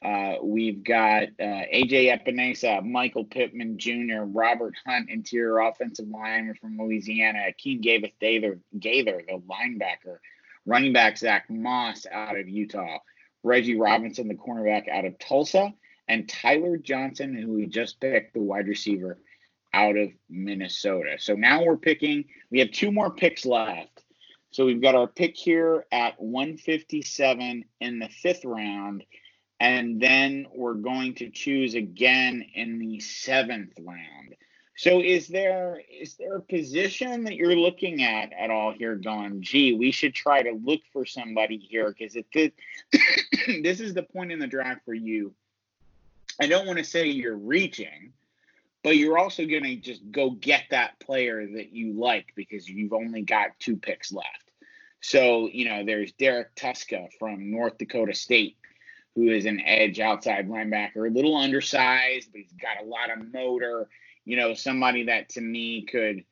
Uh, 0.02 0.36
we've 0.42 0.82
got 0.82 1.24
uh, 1.24 1.64
AJ 1.74 2.08
Epenesa, 2.08 2.82
Michael 2.84 3.24
Pittman 3.24 3.76
Jr., 3.76 4.22
Robert 4.24 4.74
Hunt, 4.86 5.10
interior 5.10 5.58
offensive 5.58 6.08
lineman 6.08 6.54
from 6.54 6.78
Louisiana, 6.78 7.40
Akeem 7.50 7.82
Gaither, 7.82 8.08
Gaither, 8.18 8.58
Gaither, 8.78 9.22
the 9.26 9.42
linebacker, 9.46 10.18
running 10.64 10.94
back 10.94 11.18
Zach 11.18 11.50
Moss 11.50 12.06
out 12.10 12.38
of 12.38 12.48
Utah, 12.48 12.98
Reggie 13.42 13.76
Robinson, 13.76 14.28
the 14.28 14.34
cornerback 14.34 14.88
out 14.88 15.04
of 15.04 15.18
Tulsa, 15.18 15.72
and 16.08 16.28
Tyler 16.28 16.78
Johnson, 16.78 17.34
who 17.34 17.52
we 17.52 17.66
just 17.66 18.00
picked, 18.00 18.32
the 18.32 18.40
wide 18.40 18.68
receiver 18.68 19.18
out 19.74 19.96
of 19.96 20.08
Minnesota. 20.30 21.16
So 21.18 21.34
now 21.34 21.62
we're 21.62 21.76
picking, 21.76 22.24
we 22.50 22.58
have 22.60 22.72
two 22.72 22.90
more 22.90 23.10
picks 23.10 23.44
left. 23.44 24.02
So 24.50 24.64
we've 24.64 24.82
got 24.82 24.96
our 24.96 25.06
pick 25.06 25.36
here 25.36 25.86
at 25.92 26.20
157 26.20 27.64
in 27.80 27.98
the 28.00 28.08
fifth 28.08 28.44
round 28.44 29.04
and 29.60 30.00
then 30.00 30.46
we're 30.54 30.74
going 30.74 31.14
to 31.16 31.30
choose 31.30 31.74
again 31.74 32.44
in 32.54 32.78
the 32.78 32.98
seventh 32.98 33.74
round. 33.78 34.34
So 34.74 35.02
is 35.02 35.28
there 35.28 35.82
is 35.92 36.14
there 36.14 36.36
a 36.36 36.40
position 36.40 37.24
that 37.24 37.34
you're 37.34 37.54
looking 37.54 38.02
at 38.02 38.32
at 38.32 38.50
all 38.50 38.72
here 38.72 38.96
going, 38.96 39.42
gee, 39.42 39.74
we 39.74 39.90
should 39.90 40.14
try 40.14 40.42
to 40.42 40.58
look 40.64 40.80
for 40.90 41.04
somebody 41.04 41.58
here 41.58 41.90
because 41.90 42.16
if 42.16 42.24
this, 42.32 42.52
this 43.62 43.80
is 43.80 43.92
the 43.92 44.02
point 44.02 44.32
in 44.32 44.38
the 44.38 44.46
draft 44.46 44.80
for 44.86 44.94
you. 44.94 45.34
I 46.40 46.46
don't 46.46 46.66
want 46.66 46.78
to 46.78 46.84
say 46.84 47.08
you're 47.08 47.36
reaching, 47.36 48.14
but 48.82 48.96
you're 48.96 49.18
also 49.18 49.44
going 49.44 49.64
to 49.64 49.76
just 49.76 50.00
go 50.10 50.30
get 50.30 50.64
that 50.70 50.98
player 50.98 51.46
that 51.46 51.74
you 51.74 51.92
like 51.92 52.32
because 52.34 52.66
you've 52.66 52.94
only 52.94 53.20
got 53.20 53.50
two 53.58 53.76
picks 53.76 54.10
left. 54.10 54.50
So, 55.02 55.50
you 55.52 55.66
know, 55.66 55.84
there's 55.84 56.12
Derek 56.12 56.54
Tuszka 56.54 57.08
from 57.18 57.50
North 57.50 57.76
Dakota 57.76 58.14
State 58.14 58.56
who 59.14 59.28
is 59.28 59.46
an 59.46 59.60
edge 59.64 60.00
outside 60.00 60.48
linebacker, 60.48 61.08
a 61.08 61.12
little 61.12 61.36
undersized, 61.36 62.30
but 62.32 62.40
he's 62.40 62.52
got 62.52 62.84
a 62.84 62.86
lot 62.86 63.10
of 63.10 63.32
motor. 63.32 63.88
You 64.24 64.36
know, 64.36 64.54
somebody 64.54 65.04
that 65.04 65.30
to 65.30 65.40
me 65.40 65.86
could, 65.86 66.24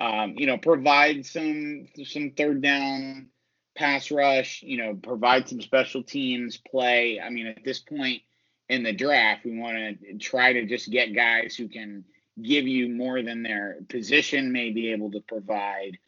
um, 0.00 0.34
you 0.36 0.46
know, 0.46 0.58
provide 0.58 1.26
some 1.26 1.86
some 2.04 2.32
third 2.36 2.62
down 2.62 3.28
pass 3.76 4.10
rush. 4.10 4.62
You 4.62 4.78
know, 4.78 4.94
provide 4.94 5.48
some 5.48 5.60
special 5.60 6.02
teams 6.02 6.56
play. 6.56 7.20
I 7.20 7.30
mean, 7.30 7.46
at 7.46 7.64
this 7.64 7.78
point 7.78 8.22
in 8.68 8.82
the 8.82 8.92
draft, 8.92 9.44
we 9.44 9.58
want 9.58 9.76
to 10.00 10.18
try 10.18 10.54
to 10.54 10.66
just 10.66 10.90
get 10.90 11.14
guys 11.14 11.54
who 11.54 11.68
can 11.68 12.04
give 12.42 12.66
you 12.66 12.88
more 12.88 13.22
than 13.22 13.42
their 13.42 13.78
position 13.88 14.52
may 14.52 14.70
be 14.70 14.90
able 14.90 15.10
to 15.12 15.20
provide. 15.20 15.98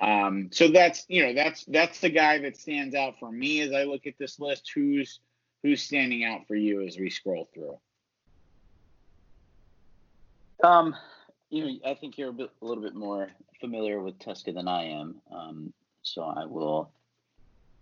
Um, 0.00 0.48
so 0.52 0.68
that's 0.68 1.04
you 1.08 1.24
know 1.24 1.34
that's 1.34 1.64
that's 1.66 2.00
the 2.00 2.10
guy 2.10 2.38
that 2.38 2.56
stands 2.56 2.94
out 2.94 3.18
for 3.18 3.30
me 3.30 3.60
as 3.60 3.72
I 3.72 3.84
look 3.84 4.06
at 4.06 4.18
this 4.18 4.40
list. 4.40 4.70
Who's 4.74 5.20
who's 5.64 5.82
standing 5.82 6.24
out 6.24 6.46
for 6.46 6.54
you 6.54 6.82
as 6.82 6.98
we 6.98 7.08
scroll 7.08 7.48
through? 7.52 7.76
Um, 10.62 10.94
you 11.48 11.64
know, 11.64 11.90
I 11.90 11.94
think 11.94 12.18
you're 12.18 12.28
a, 12.28 12.34
bit, 12.34 12.50
a 12.60 12.64
little 12.64 12.82
bit 12.82 12.94
more 12.94 13.30
familiar 13.60 14.00
with 14.00 14.18
Tuszka 14.18 14.54
than 14.54 14.68
I 14.68 14.84
am, 14.84 15.16
um, 15.32 15.72
so 16.02 16.22
I 16.22 16.44
will 16.44 16.92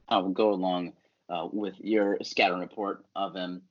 I 0.09 0.19
will 0.19 0.31
go 0.31 0.53
along 0.53 0.93
uh, 1.29 1.49
with 1.53 1.75
your 1.81 2.19
scouting 2.23 2.61
report 2.61 3.05
of 3.17 3.35
him. 3.35 3.63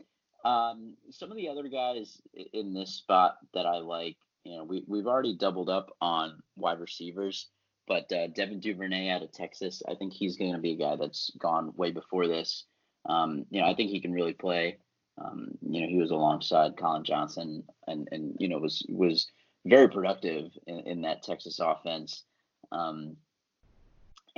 Um, 0.43 0.95
some 1.09 1.29
of 1.31 1.37
the 1.37 1.47
other 1.47 1.67
guys 1.67 2.21
in 2.53 2.73
this 2.73 2.91
spot 2.95 3.37
that 3.53 3.65
I 3.65 3.77
like, 3.77 4.17
you 4.43 4.57
know, 4.57 4.63
we 4.63 4.83
we've 4.87 5.07
already 5.07 5.35
doubled 5.35 5.69
up 5.69 5.95
on 6.01 6.41
wide 6.57 6.79
receivers, 6.79 7.47
but 7.87 8.11
uh, 8.11 8.27
Devin 8.27 8.59
Duvernay 8.59 9.09
out 9.09 9.23
of 9.23 9.31
Texas, 9.31 9.81
I 9.87 9.95
think 9.95 10.11
he's 10.11 10.35
going 10.35 10.53
to 10.53 10.59
be 10.59 10.71
a 10.71 10.77
guy 10.77 10.95
that's 10.97 11.31
gone 11.37 11.73
way 11.77 11.91
before 11.91 12.27
this. 12.27 12.65
Um, 13.05 13.45
you 13.49 13.61
know, 13.61 13.67
I 13.67 13.73
think 13.73 13.89
he 13.89 13.99
can 13.99 14.13
really 14.13 14.33
play. 14.33 14.77
Um, 15.17 15.49
you 15.61 15.81
know, 15.81 15.87
he 15.87 15.97
was 15.97 16.11
alongside 16.11 16.77
Collin 16.77 17.03
Johnson 17.03 17.63
and 17.87 18.07
and 18.11 18.35
you 18.39 18.47
know 18.47 18.59
was 18.59 18.85
was 18.89 19.29
very 19.65 19.89
productive 19.89 20.51
in, 20.67 20.79
in 20.79 21.01
that 21.01 21.23
Texas 21.23 21.59
offense. 21.59 22.23
Um, 22.71 23.17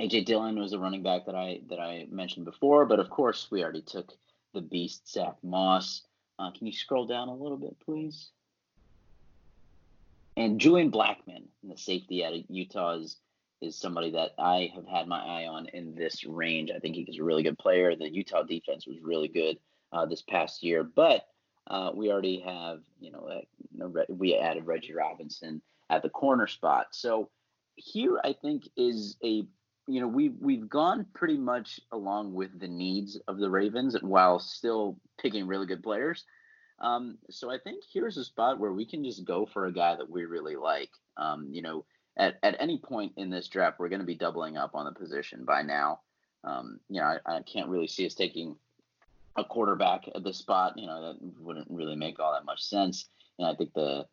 AJ 0.00 0.26
Dillon 0.26 0.58
was 0.58 0.72
a 0.72 0.78
running 0.78 1.02
back 1.02 1.26
that 1.26 1.34
I 1.34 1.60
that 1.68 1.78
I 1.78 2.06
mentioned 2.10 2.44
before, 2.44 2.84
but 2.84 3.00
of 3.00 3.10
course 3.10 3.48
we 3.50 3.62
already 3.62 3.82
took 3.82 4.12
the 4.52 4.60
beast 4.60 5.08
Zach 5.10 5.36
Moss. 5.42 6.02
Uh, 6.38 6.50
can 6.50 6.66
you 6.66 6.72
scroll 6.72 7.06
down 7.06 7.28
a 7.28 7.34
little 7.34 7.56
bit, 7.56 7.76
please? 7.84 8.30
And 10.36 10.60
Julian 10.60 10.90
Blackmon, 10.90 11.44
the 11.62 11.76
safety 11.76 12.24
out 12.24 12.34
of 12.34 12.42
is 13.64 13.76
somebody 13.76 14.10
that 14.10 14.32
I 14.38 14.70
have 14.74 14.86
had 14.86 15.08
my 15.08 15.20
eye 15.20 15.46
on 15.46 15.66
in 15.72 15.94
this 15.94 16.24
range. 16.24 16.70
I 16.70 16.78
think 16.78 16.94
he's 16.94 17.18
a 17.18 17.24
really 17.24 17.42
good 17.42 17.58
player. 17.58 17.96
The 17.96 18.12
Utah 18.12 18.42
defense 18.42 18.86
was 18.86 18.98
really 19.02 19.28
good 19.28 19.58
uh, 19.92 20.06
this 20.06 20.22
past 20.22 20.62
year, 20.62 20.84
but 20.84 21.26
uh, 21.66 21.90
we 21.94 22.12
already 22.12 22.40
have, 22.40 22.80
you 23.00 23.10
know, 23.10 23.28
uh, 23.80 24.04
we 24.08 24.36
added 24.36 24.66
Reggie 24.66 24.94
Robinson 24.94 25.62
at 25.90 26.02
the 26.02 26.10
corner 26.10 26.46
spot. 26.46 26.88
So 26.92 27.30
here, 27.76 28.20
I 28.22 28.34
think 28.34 28.68
is 28.76 29.16
a, 29.24 29.44
you 29.86 30.00
know, 30.00 30.08
we've 30.08 30.36
we've 30.40 30.68
gone 30.68 31.06
pretty 31.14 31.36
much 31.36 31.80
along 31.92 32.34
with 32.34 32.58
the 32.58 32.68
needs 32.68 33.18
of 33.28 33.38
the 33.38 33.50
Ravens 33.50 33.96
while 34.02 34.38
still 34.38 34.98
picking 35.18 35.46
really 35.46 35.66
good 35.66 35.82
players. 35.82 36.24
Um, 36.80 37.18
so 37.30 37.50
I 37.50 37.58
think 37.58 37.84
here's 37.92 38.16
a 38.16 38.24
spot 38.24 38.58
where 38.58 38.72
we 38.72 38.84
can 38.84 39.04
just 39.04 39.24
go 39.24 39.46
for 39.46 39.66
a 39.66 39.72
guy 39.72 39.96
that 39.96 40.10
we 40.10 40.24
really 40.24 40.56
like. 40.56 40.90
Um, 41.16 41.48
you 41.50 41.62
know, 41.62 41.84
at, 42.16 42.38
at 42.42 42.56
any 42.60 42.78
point 42.78 43.12
in 43.16 43.30
this 43.30 43.48
draft, 43.48 43.78
we're 43.78 43.88
going 43.88 44.00
to 44.00 44.06
be 44.06 44.14
doubling 44.14 44.56
up 44.56 44.74
on 44.74 44.84
the 44.84 44.92
position 44.92 45.44
by 45.44 45.62
now. 45.62 46.00
Um, 46.44 46.80
you 46.88 47.00
know, 47.00 47.06
I, 47.06 47.36
I, 47.36 47.42
can't 47.42 47.68
really 47.68 47.86
see 47.86 48.06
us 48.06 48.14
taking 48.14 48.56
a 49.36 49.44
quarterback 49.44 50.04
at 50.14 50.22
this 50.22 50.38
spot. 50.38 50.74
You 50.76 50.86
know, 50.86 51.00
that 51.00 51.18
wouldn't 51.40 51.70
really 51.70 51.96
make 51.96 52.20
all 52.20 52.34
that 52.34 52.44
much 52.44 52.62
sense. 52.62 53.08
And 53.38 53.48
I 53.48 53.54
think 53.54 53.72
the 53.72 54.06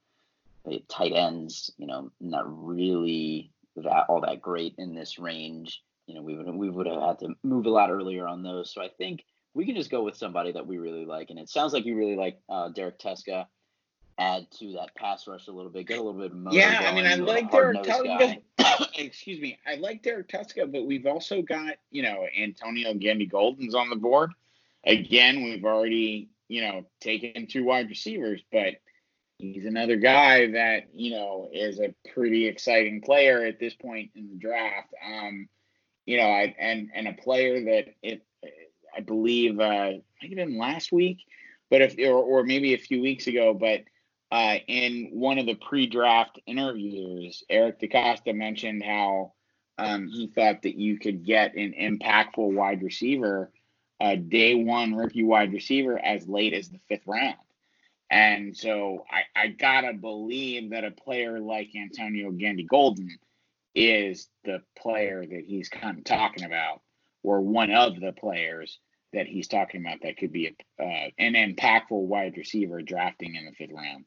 the 0.66 0.82
tight 0.88 1.12
ends, 1.14 1.72
you 1.78 1.88
know, 1.88 2.12
not 2.20 2.46
really 2.48 3.52
that 3.76 4.06
all 4.08 4.22
that 4.22 4.42
great 4.42 4.76
in 4.78 4.96
this 4.96 5.20
range. 5.20 5.82
You 6.08 6.16
know, 6.16 6.22
we 6.22 6.36
would 6.36 6.48
we 6.56 6.70
would 6.70 6.88
have 6.88 7.02
had 7.02 7.20
to 7.20 7.36
move 7.44 7.66
a 7.66 7.70
lot 7.70 7.92
earlier 7.92 8.28
on 8.28 8.44
those. 8.44 8.74
So 8.74 8.82
I 8.82 8.90
think 8.98 9.26
we 9.54 9.66
can 9.66 9.76
just 9.76 9.92
go 9.92 10.04
with 10.04 10.16
somebody 10.16 10.52
that 10.54 10.66
we 10.66 10.78
really 10.78 11.06
like. 11.06 11.30
And 11.30 11.40
it 11.40 11.50
sounds 11.50 11.74
like 11.74 11.86
you 11.86 11.96
really 11.96 12.16
like 12.16 12.40
uh, 12.50 12.70
Derek 12.70 13.00
Tuszka. 13.00 13.48
Add 14.18 14.52
to 14.60 14.74
that 14.74 14.94
pass 14.96 15.28
rush 15.28 15.48
a 15.48 15.52
little 15.52 15.72
bit, 15.72 15.88
get 15.88 15.98
a 15.98 16.02
little 16.02 16.20
bit 16.20 16.32
of 16.32 16.54
Yeah, 16.54 16.86
I 16.86 16.94
mean, 16.94 17.06
I 17.06 17.16
like 17.16 17.52
Derek 17.52 17.84
Tuszka. 17.84 18.42
Excuse 18.96 19.40
me, 19.40 19.58
I 19.66 19.76
like 19.76 20.04
Derek 20.04 20.28
Tuszka, 20.28 20.72
but 20.72 20.86
we've 20.86 21.06
also 21.06 21.42
got 21.42 21.76
you 21.90 22.04
know 22.04 22.26
Antonio 22.38 22.94
Gandy 22.94 23.26
Golden's 23.26 23.76
on 23.76 23.90
the 23.90 23.96
board. 23.96 24.32
Again, 24.86 25.44
we've 25.44 25.66
already 25.66 26.30
you 26.48 26.62
know 26.62 26.86
taken 27.00 27.48
two 27.48 27.64
wide 27.64 27.90
receivers, 27.90 28.42
but 28.52 28.76
he's 29.38 29.66
another 29.66 29.96
guy 29.96 30.52
that 30.52 30.90
you 30.94 31.12
know 31.12 31.50
is 31.52 31.80
a 31.80 31.94
pretty 32.14 32.48
exciting 32.48 33.02
player 33.02 33.44
at 33.44 33.60
this 33.60 33.74
point 33.74 34.12
in 34.16 34.30
the 34.30 34.36
draft. 34.36 34.94
Um, 35.06 35.48
you 36.06 36.18
know, 36.18 36.28
I, 36.28 36.56
and 36.60 36.90
and 36.94 37.08
a 37.08 37.14
player 37.14 37.64
that 37.66 37.96
it 38.04 38.24
I 38.96 39.02
believe 39.02 39.60
uh, 39.60 39.92
might 39.94 40.02
have 40.22 40.36
been 40.36 40.58
last 40.58 40.92
week, 40.92 41.20
but 41.70 41.82
if 41.82 41.98
or, 41.98 42.22
or 42.22 42.44
maybe 42.44 42.74
a 42.74 42.78
few 42.78 43.02
weeks 43.02 43.28
ago, 43.28 43.54
but 43.54 43.82
uh, 44.32 44.58
in 44.68 45.10
one 45.12 45.38
of 45.38 45.46
the 45.46 45.56
pre-draft 45.56 46.40
interviews, 46.46 47.44
Eric 47.50 47.80
DeCosta 47.80 48.34
mentioned 48.34 48.84
how 48.84 49.34
um, 49.78 50.08
he 50.08 50.28
thought 50.28 50.62
that 50.62 50.76
you 50.76 51.00
could 51.00 51.26
get 51.26 51.56
an 51.56 51.74
impactful 51.80 52.54
wide 52.54 52.82
receiver, 52.82 53.52
a 54.00 54.16
day 54.16 54.56
one 54.56 54.96
rookie 54.96 55.24
wide 55.24 55.52
receiver, 55.54 56.00
as 56.00 56.28
late 56.28 56.54
as 56.54 56.70
the 56.70 56.80
fifth 56.88 57.08
round. 57.08 57.36
And 58.10 58.56
so 58.56 59.06
I, 59.10 59.42
I 59.42 59.48
gotta 59.48 59.94
believe 59.94 60.72
that 60.72 60.84
a 60.84 60.92
player 60.92 61.40
like 61.40 61.70
Antonio 61.76 62.32
Gandy 62.32 62.66
Golden 62.66 63.18
is 63.74 64.28
the 64.44 64.62
player 64.78 65.26
that 65.26 65.44
he's 65.46 65.70
kind 65.70 65.98
of 65.98 66.04
talking 66.04 66.44
about 66.44 66.82
or 67.24 67.42
one 67.42 67.72
of 67.72 68.00
the 68.00 68.12
players 68.12 68.80
that 69.14 69.28
he's 69.28 69.48
talking 69.48 69.82
about 69.82 70.00
that 70.04 70.18
could 70.18 70.32
be 70.32 70.48
a, 70.48 70.84
uh, 70.84 71.10
an 71.18 71.34
impactful 71.34 71.90
wide 71.92 72.36
receiver 72.38 72.82
drafting 72.82 73.36
in 73.36 73.46
the 73.46 73.52
fifth 73.52 73.74
round. 73.74 74.06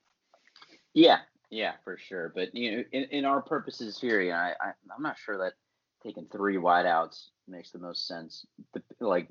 Yeah, 0.95 1.19
yeah, 1.51 1.73
for 1.85 1.99
sure. 1.99 2.33
But 2.35 2.55
you 2.55 2.77
know, 2.77 2.85
in, 2.93 3.05
in 3.11 3.25
our 3.25 3.43
purposes 3.43 4.01
here, 4.01 4.23
know, 4.23 4.37
I, 4.37 4.55
I 4.61 4.73
I'm 4.95 5.03
not 5.03 5.19
sure 5.19 5.39
that 5.39 5.53
taking 6.03 6.27
three 6.27 6.57
wideouts 6.57 7.27
makes 7.49 7.71
the 7.71 7.79
most 7.79 8.07
sense. 8.07 8.47
Like 9.01 9.29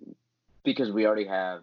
because 0.63 0.91
we 0.91 1.05
already 1.05 1.25
have 1.25 1.61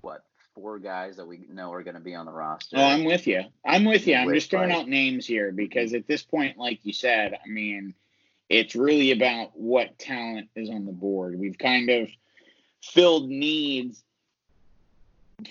what 0.00 0.24
four 0.54 0.78
guys 0.78 1.16
that 1.16 1.26
we 1.26 1.46
know 1.50 1.72
are 1.72 1.82
going 1.82 1.94
to 1.94 2.00
be 2.00 2.14
on 2.14 2.26
the 2.26 2.32
roster. 2.32 2.76
Oh, 2.78 2.82
I'm 2.82 3.04
with 3.04 3.26
you. 3.26 3.44
I'm 3.64 3.84
with 3.84 4.06
you. 4.06 4.16
I'm 4.16 4.32
just 4.32 4.50
throwing 4.50 4.72
out 4.72 4.88
names 4.88 5.26
here 5.26 5.52
because 5.52 5.90
mm-hmm. 5.90 5.98
at 5.98 6.06
this 6.06 6.22
point, 6.22 6.58
like 6.58 6.80
you 6.82 6.92
said, 6.92 7.38
I 7.44 7.48
mean 7.48 7.94
it's 8.48 8.74
really 8.74 9.12
about 9.12 9.50
what 9.54 9.98
talent 9.98 10.48
is 10.56 10.70
on 10.70 10.86
the 10.86 10.92
board. 10.92 11.38
We've 11.38 11.58
kind 11.58 11.90
of 11.90 12.08
filled 12.82 13.28
needs 13.28 14.02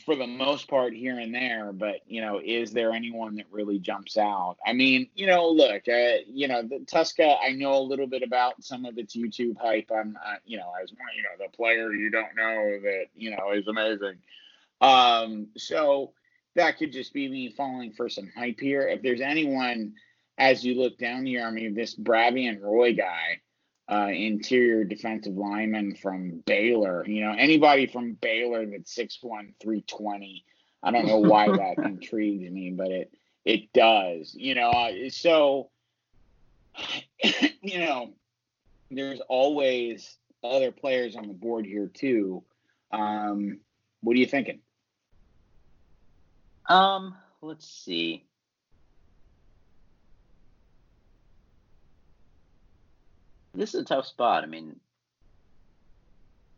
for 0.05 0.15
the 0.15 0.27
most 0.27 0.67
part 0.67 0.93
here 0.93 1.17
and 1.17 1.33
there, 1.33 1.71
but 1.71 2.01
you 2.07 2.21
know, 2.21 2.41
is 2.43 2.71
there 2.71 2.91
anyone 2.91 3.35
that 3.35 3.45
really 3.51 3.79
jumps 3.79 4.17
out? 4.17 4.57
I 4.65 4.73
mean, 4.73 5.09
you 5.15 5.27
know, 5.27 5.49
look, 5.49 5.87
uh, 5.87 6.23
you 6.27 6.47
know, 6.47 6.61
the 6.61 6.79
Tuszka, 6.79 7.37
I 7.41 7.51
know 7.51 7.77
a 7.77 7.79
little 7.79 8.07
bit 8.07 8.21
about 8.21 8.63
some 8.63 8.85
of 8.85 8.97
its 8.97 9.15
YouTube 9.15 9.57
hype. 9.57 9.89
I'm, 9.91 10.17
uh, 10.23 10.35
you 10.45 10.57
know, 10.57 10.71
as 10.81 10.91
you 10.91 11.23
know, 11.23 11.45
the 11.45 11.55
player 11.55 11.93
you 11.93 12.09
don't 12.09 12.35
know 12.35 12.79
that 12.83 13.05
you 13.15 13.31
know 13.31 13.51
is 13.53 13.67
amazing. 13.67 14.17
Um, 14.81 15.47
so 15.57 16.13
that 16.55 16.77
could 16.77 16.91
just 16.91 17.13
be 17.13 17.29
me 17.29 17.53
falling 17.55 17.93
for 17.93 18.09
some 18.09 18.29
hype 18.35 18.59
here. 18.59 18.87
If 18.87 19.01
there's 19.01 19.21
anyone 19.21 19.93
as 20.37 20.63
you 20.63 20.75
look 20.75 20.97
down 20.97 21.25
here, 21.25 21.45
I 21.45 21.51
mean, 21.51 21.73
this 21.73 21.95
Bravvion 21.95 22.61
Roy 22.61 22.93
guy, 22.93 23.41
uh, 23.89 24.09
interior 24.13 24.83
defensive 24.83 25.35
lineman 25.35 25.95
from 25.95 26.43
Baylor, 26.45 27.05
you 27.07 27.21
know, 27.21 27.33
anybody 27.37 27.87
from 27.87 28.13
Baylor 28.13 28.65
that's 28.65 28.95
6'1, 28.95 29.53
320, 29.61 30.43
I 30.83 30.91
don't 30.91 31.07
know 31.07 31.19
why 31.19 31.47
that 31.47 31.77
intrigues 31.83 32.51
me, 32.51 32.71
but 32.71 32.91
it 32.91 33.11
it 33.45 33.71
does, 33.71 34.35
you 34.35 34.55
know. 34.55 34.69
Uh, 34.69 35.09
so, 35.09 35.69
you 37.61 37.79
know, 37.79 38.13
there's 38.91 39.21
always 39.29 40.17
other 40.43 40.71
players 40.71 41.15
on 41.15 41.27
the 41.27 41.33
board 41.33 41.65
here 41.65 41.87
too. 41.87 42.43
Um, 42.91 43.59
what 44.01 44.15
are 44.15 44.19
you 44.19 44.25
thinking? 44.25 44.59
Um, 46.67 47.15
let's 47.41 47.67
see. 47.67 48.26
This 53.57 53.73
is 53.73 53.81
a 53.81 53.85
tough 53.85 54.05
spot. 54.05 54.43
I 54.43 54.45
mean, 54.45 54.79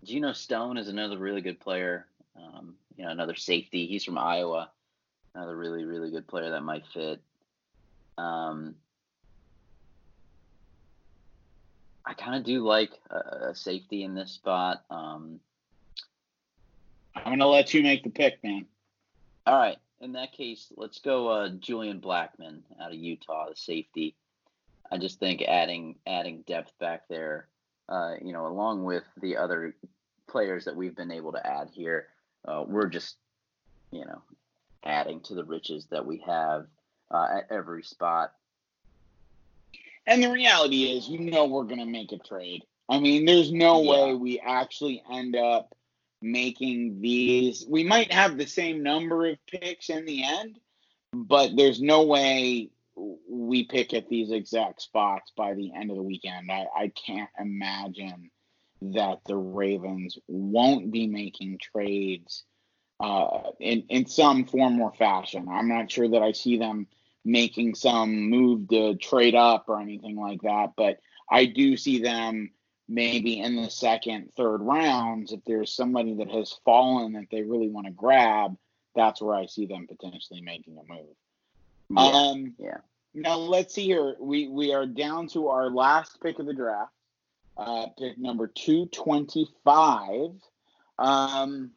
Geno 0.04 0.34
Stone 0.34 0.78
is 0.78 0.89
another 0.89 1.18
really 1.18 1.39
good 1.39 1.62
player. 1.62 2.06
Um, 2.36 2.76
you 2.97 3.06
know, 3.06 3.12
another 3.12 3.36
safety. 3.36 3.88
He's 3.88 4.04
from 4.04 4.18
Iowa. 4.18 4.70
Another 5.34 5.56
really, 5.56 5.86
really 5.86 6.12
good 6.12 6.28
player 6.28 6.50
that 6.52 6.62
might 6.62 6.86
fit. 6.93 7.22
Um, 8.18 8.76
I 12.06 12.14
kind 12.16 12.36
of 12.36 12.43
do 12.43 12.66
like 12.66 12.91
a, 13.10 13.50
a, 13.50 13.56
safety 13.56 14.04
in 14.04 14.14
this 14.14 14.32
spot. 14.32 14.84
Um, 14.89 15.39
I'm 17.16 17.32
gonna 17.32 17.47
let 17.47 17.74
you 17.74 17.82
make 17.82 18.04
the 18.04 18.10
pick, 18.10 18.43
man. 18.43 18.66
All 19.45 19.58
right. 19.58 19.78
In 20.02 20.14
that 20.14 20.34
case, 20.34 20.72
let's 20.76 21.00
go 21.00 21.30
uh, 21.30 21.50
Julian 21.60 22.02
Blackmon 22.02 22.62
out 22.82 22.91
of 22.91 22.97
Utah, 22.97 23.50
the 23.50 23.56
safety. 23.56 24.16
I 24.92 24.98
just 24.98 25.20
think 25.20 25.42
adding 25.42 25.96
adding 26.08 26.44
depth 26.48 26.72
back 26.80 27.08
there, 27.10 27.48
uh, 27.88 28.14
you 28.22 28.34
know, 28.34 28.48
along 28.48 28.84
with 28.84 29.04
the 29.22 29.38
other 29.38 29.76
players 30.28 30.66
that 30.66 30.76
we've 30.76 30.96
been 30.96 31.12
able 31.12 31.32
to 31.34 31.46
add 31.46 31.70
here, 31.72 32.08
uh, 32.46 32.64
we're 32.68 32.88
just, 32.88 33.16
you 33.92 34.06
know, 34.06 34.22
adding 34.84 35.22
to 35.22 35.36
the 35.36 35.44
riches 35.44 35.88
that 35.92 36.06
we 36.06 36.24
have 36.26 36.68
uh, 37.12 37.28
at 37.38 37.52
every 37.52 37.84
spot. 37.84 38.34
And 40.08 40.24
the 40.24 40.32
reality 40.32 40.86
is, 40.86 41.08
you 41.08 41.20
know, 41.20 41.46
we're 41.46 41.64
gonna 41.64 41.86
make 41.86 42.12
a 42.12 42.18
trade. 42.18 42.64
I 42.88 43.00
mean, 43.00 43.26
there's 43.26 43.52
no 43.52 43.82
yeah. 43.82 43.92
way 43.92 44.14
we 44.16 44.40
actually 44.40 45.04
end 45.12 45.36
up 45.36 45.76
making 46.22 47.00
these. 47.02 47.66
We 47.68 47.84
might 47.84 48.12
have 48.12 48.38
the 48.38 48.48
same 48.48 48.82
number 48.82 49.28
of 49.28 49.38
picks 49.46 49.90
in 49.90 50.06
the 50.06 50.24
end, 50.24 50.60
but 51.14 51.56
there's 51.56 51.82
no 51.82 52.04
way 52.04 52.70
we 53.30 53.64
pick 53.64 53.93
at 53.93 54.10
these 54.10 54.32
exact 54.32 54.82
spots 54.82 55.32
by 55.36 55.54
the 55.54 55.74
end 55.74 55.89
of 55.91 55.97
the 55.97 56.04
weekend. 56.04 56.52
I, 56.52 56.66
I 56.76 56.91
can't 57.06 57.30
imagine 57.39 58.30
that 58.82 59.20
the 59.26 59.36
Ravens 59.36 60.18
won't 60.28 60.91
be 60.91 61.08
making 61.08 61.60
trades 61.60 62.43
uh, 63.00 63.52
in 63.60 63.84
in 63.89 64.06
some 64.06 64.45
form 64.45 64.80
or 64.80 64.93
fashion. 64.93 65.47
I'm 65.50 65.68
not 65.68 65.91
sure 65.91 66.10
that 66.10 66.22
I 66.22 66.32
see 66.32 66.58
them 66.58 66.88
making 67.26 67.76
some 67.76 68.30
move 68.30 68.68
to 68.70 68.95
trade 68.95 69.36
up 69.36 69.66
or 69.68 69.82
anything 69.82 70.16
like 70.16 70.41
that, 70.41 70.72
but 70.78 71.00
I 71.30 71.45
do 71.45 71.78
see 71.78 72.02
them 72.02 72.52
maybe 72.88 73.39
in 73.39 73.56
the 73.56 73.70
second, 73.70 74.32
third 74.36 74.62
rounds 74.62 75.32
if 75.32 75.41
there's 75.45 75.72
somebody 75.72 76.16
that 76.16 76.32
has 76.32 76.60
fallen 76.66 77.14
that 77.14 77.28
they 77.32 77.43
really 77.43 77.70
want 77.70 77.86
to 77.86 77.93
grab. 77.93 78.56
That's 78.95 79.22
where 79.22 79.36
I 79.36 79.45
see 79.45 79.68
them 79.68 79.86
potentially 79.88 80.41
making 80.41 80.78
a 80.78 80.91
move. 80.91 81.16
Yeah. 81.90 82.02
Um, 82.02 82.54
yeah. 82.60 82.78
Now 83.14 83.38
let's 83.38 83.74
see 83.74 83.86
here. 83.86 84.16
We 84.20 84.48
we 84.48 84.74
are 84.74 84.86
down 84.86 85.28
to 85.30 85.48
our 85.48 85.70
last 85.70 86.22
pick 86.22 86.40
of 86.40 86.46
the 86.46 86.54
draft, 86.54 86.92
uh, 87.58 87.88
pick 87.98 88.18
number 88.18 88.48
two 88.48 88.86
twenty 88.88 89.48
five. 89.64 90.32
Um, 91.00 91.72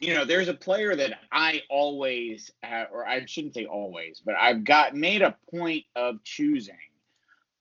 you 0.00 0.14
know, 0.14 0.24
there's 0.24 0.48
a 0.48 0.54
player 0.54 0.96
that 0.96 1.20
I 1.30 1.62
always, 1.70 2.50
have, 2.64 2.88
or 2.92 3.06
I 3.06 3.24
shouldn't 3.24 3.54
say 3.54 3.66
always, 3.66 4.20
but 4.24 4.34
I've 4.34 4.64
got 4.64 4.96
made 4.96 5.22
a 5.22 5.36
point 5.48 5.84
of 5.94 6.24
choosing 6.24 6.74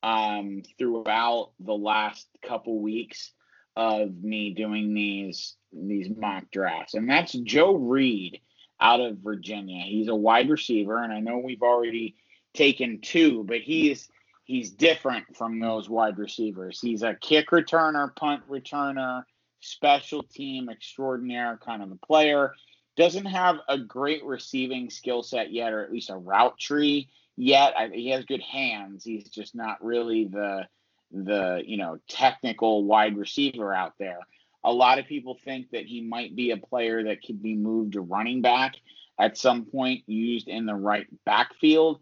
um, 0.02 0.64
throughout 0.80 1.52
the 1.60 1.76
last 1.76 2.28
couple 2.42 2.80
weeks 2.80 3.32
of 3.76 4.24
me 4.24 4.54
doing 4.54 4.94
these 4.94 5.56
these 5.72 6.10
mock 6.10 6.50
drafts, 6.52 6.96
and 6.96 7.10
that's 7.10 7.34
Joe 7.34 7.76
Reed 7.76 8.42
out 8.82 9.00
of 9.00 9.20
Virginia. 9.20 9.84
He's 9.84 10.08
a 10.08 10.16
wide 10.16 10.50
receiver, 10.50 11.02
and 11.04 11.14
I 11.14 11.20
know 11.20 11.38
we've 11.38 11.62
already 11.62 12.16
taken 12.54 13.00
two, 13.00 13.44
but 13.44 13.60
he's 13.62 14.10
he's 14.46 14.72
different 14.72 15.38
from 15.38 15.60
those 15.60 15.90
wide 15.90 16.18
receivers. 16.18 16.82
He's 16.82 17.04
a 17.04 17.16
kick 17.16 17.52
returner, 17.52 18.14
punt 18.16 18.44
returner, 18.50 19.24
special 19.62 20.24
team 20.24 20.70
extraordinaire 20.70 21.60
kind 21.64 21.84
of 21.84 21.92
a 21.92 22.06
player. 22.06 22.54
Doesn't 22.98 23.26
have 23.26 23.58
a 23.70 23.78
great 23.78 24.24
receiving 24.26 24.90
skill 24.90 25.24
set 25.24 25.54
yet, 25.54 25.72
or 25.72 25.84
at 25.84 25.92
least 25.92 26.10
a 26.10 26.18
route 26.18 26.58
tree 26.60 27.10
yet. 27.38 27.74
I, 27.78 27.88
he 27.88 28.10
has 28.10 28.26
good 28.26 28.42
hands. 28.42 29.04
He's 29.04 29.30
just 29.30 29.56
not 29.56 29.84
really 29.84 30.26
the 30.26 30.68
the 31.14 31.62
you 31.66 31.78
know 31.78 32.00
technical 32.08 32.84
wide 32.84 33.18
receiver 33.18 33.74
out 33.74 33.94
there. 34.00 34.20
A 34.64 34.72
lot 34.72 35.00
of 35.00 35.08
people 35.08 35.38
think 35.44 35.72
that 35.72 35.86
he 35.86 36.02
might 36.02 36.36
be 36.36 36.52
a 36.52 36.58
player 36.58 37.04
that 37.06 37.24
could 37.24 37.42
be 37.42 37.56
moved 37.56 37.94
to 37.94 38.02
running 38.02 38.42
back 38.42 38.76
at 39.20 39.38
some 39.38 39.66
point, 39.66 40.04
used 40.08 40.48
in 40.48 40.66
the 40.66 40.76
right 40.76 41.08
backfield. 41.26 42.00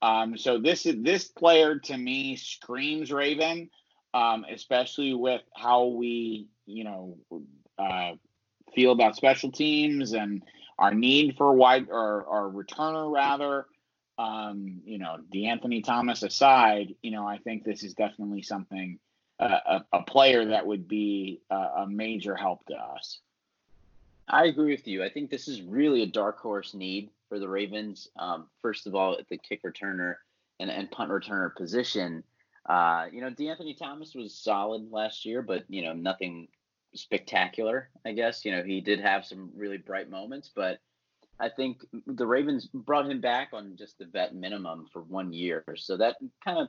Um, 0.00 0.36
so 0.36 0.58
this 0.58 0.86
is 0.86 1.02
this 1.02 1.24
player 1.24 1.78
to 1.78 1.96
me 1.96 2.36
screams 2.36 3.12
Raven, 3.12 3.70
um, 4.14 4.44
especially 4.50 5.14
with 5.14 5.42
how 5.54 5.86
we 5.86 6.48
you 6.66 6.84
know 6.84 7.18
uh, 7.78 8.12
feel 8.74 8.92
about 8.92 9.16
special 9.16 9.52
teams 9.52 10.12
and 10.12 10.42
our 10.78 10.92
need 10.94 11.36
for 11.36 11.52
wide 11.52 11.86
or 11.90 12.26
our 12.26 12.50
returner 12.50 13.12
rather 13.12 13.66
um, 14.18 14.80
you 14.84 14.98
know, 14.98 15.16
DeAnthony 15.34 15.84
Thomas 15.84 16.22
aside, 16.22 16.94
you 17.02 17.10
know, 17.10 17.26
I 17.26 17.38
think 17.38 17.64
this 17.64 17.82
is 17.82 17.94
definitely 17.94 18.42
something, 18.42 18.98
a, 19.44 19.84
a, 19.92 20.02
player 20.02 20.44
that 20.46 20.66
would 20.66 20.86
be 20.86 21.40
a, 21.50 21.54
a 21.54 21.86
major 21.88 22.36
help 22.36 22.64
to 22.66 22.74
us. 22.74 23.20
I 24.28 24.46
agree 24.46 24.70
with 24.70 24.86
you. 24.86 25.02
I 25.02 25.08
think 25.08 25.30
this 25.30 25.48
is 25.48 25.62
really 25.62 26.02
a 26.02 26.06
dark 26.06 26.38
horse 26.38 26.74
need 26.74 27.10
for 27.28 27.38
the 27.38 27.48
Ravens. 27.48 28.08
Um, 28.18 28.46
first 28.60 28.86
of 28.86 28.94
all, 28.94 29.16
at 29.18 29.28
the 29.28 29.38
kick 29.38 29.62
returner 29.62 30.16
and, 30.60 30.70
and 30.70 30.90
punt 30.90 31.10
returner 31.10 31.54
position, 31.54 32.22
uh, 32.66 33.06
you 33.12 33.20
know, 33.20 33.30
DeAnthony 33.30 33.76
Thomas 33.76 34.14
was 34.14 34.34
solid 34.34 34.92
last 34.92 35.24
year, 35.24 35.42
but 35.42 35.64
you 35.68 35.82
know, 35.82 35.92
nothing 35.92 36.48
spectacular. 36.94 37.88
I 38.06 38.12
guess 38.12 38.44
you 38.44 38.52
know 38.52 38.62
he 38.62 38.80
did 38.80 39.00
have 39.00 39.24
some 39.24 39.50
really 39.56 39.78
bright 39.78 40.08
moments, 40.08 40.50
but 40.54 40.78
I 41.40 41.48
think 41.48 41.84
the 42.06 42.26
Ravens 42.26 42.66
brought 42.66 43.10
him 43.10 43.20
back 43.20 43.48
on 43.52 43.74
just 43.76 43.98
the 43.98 44.06
vet 44.06 44.34
minimum 44.34 44.86
for 44.92 45.02
one 45.02 45.32
year. 45.32 45.64
So 45.76 45.96
that 45.96 46.16
kind 46.44 46.58
of 46.58 46.68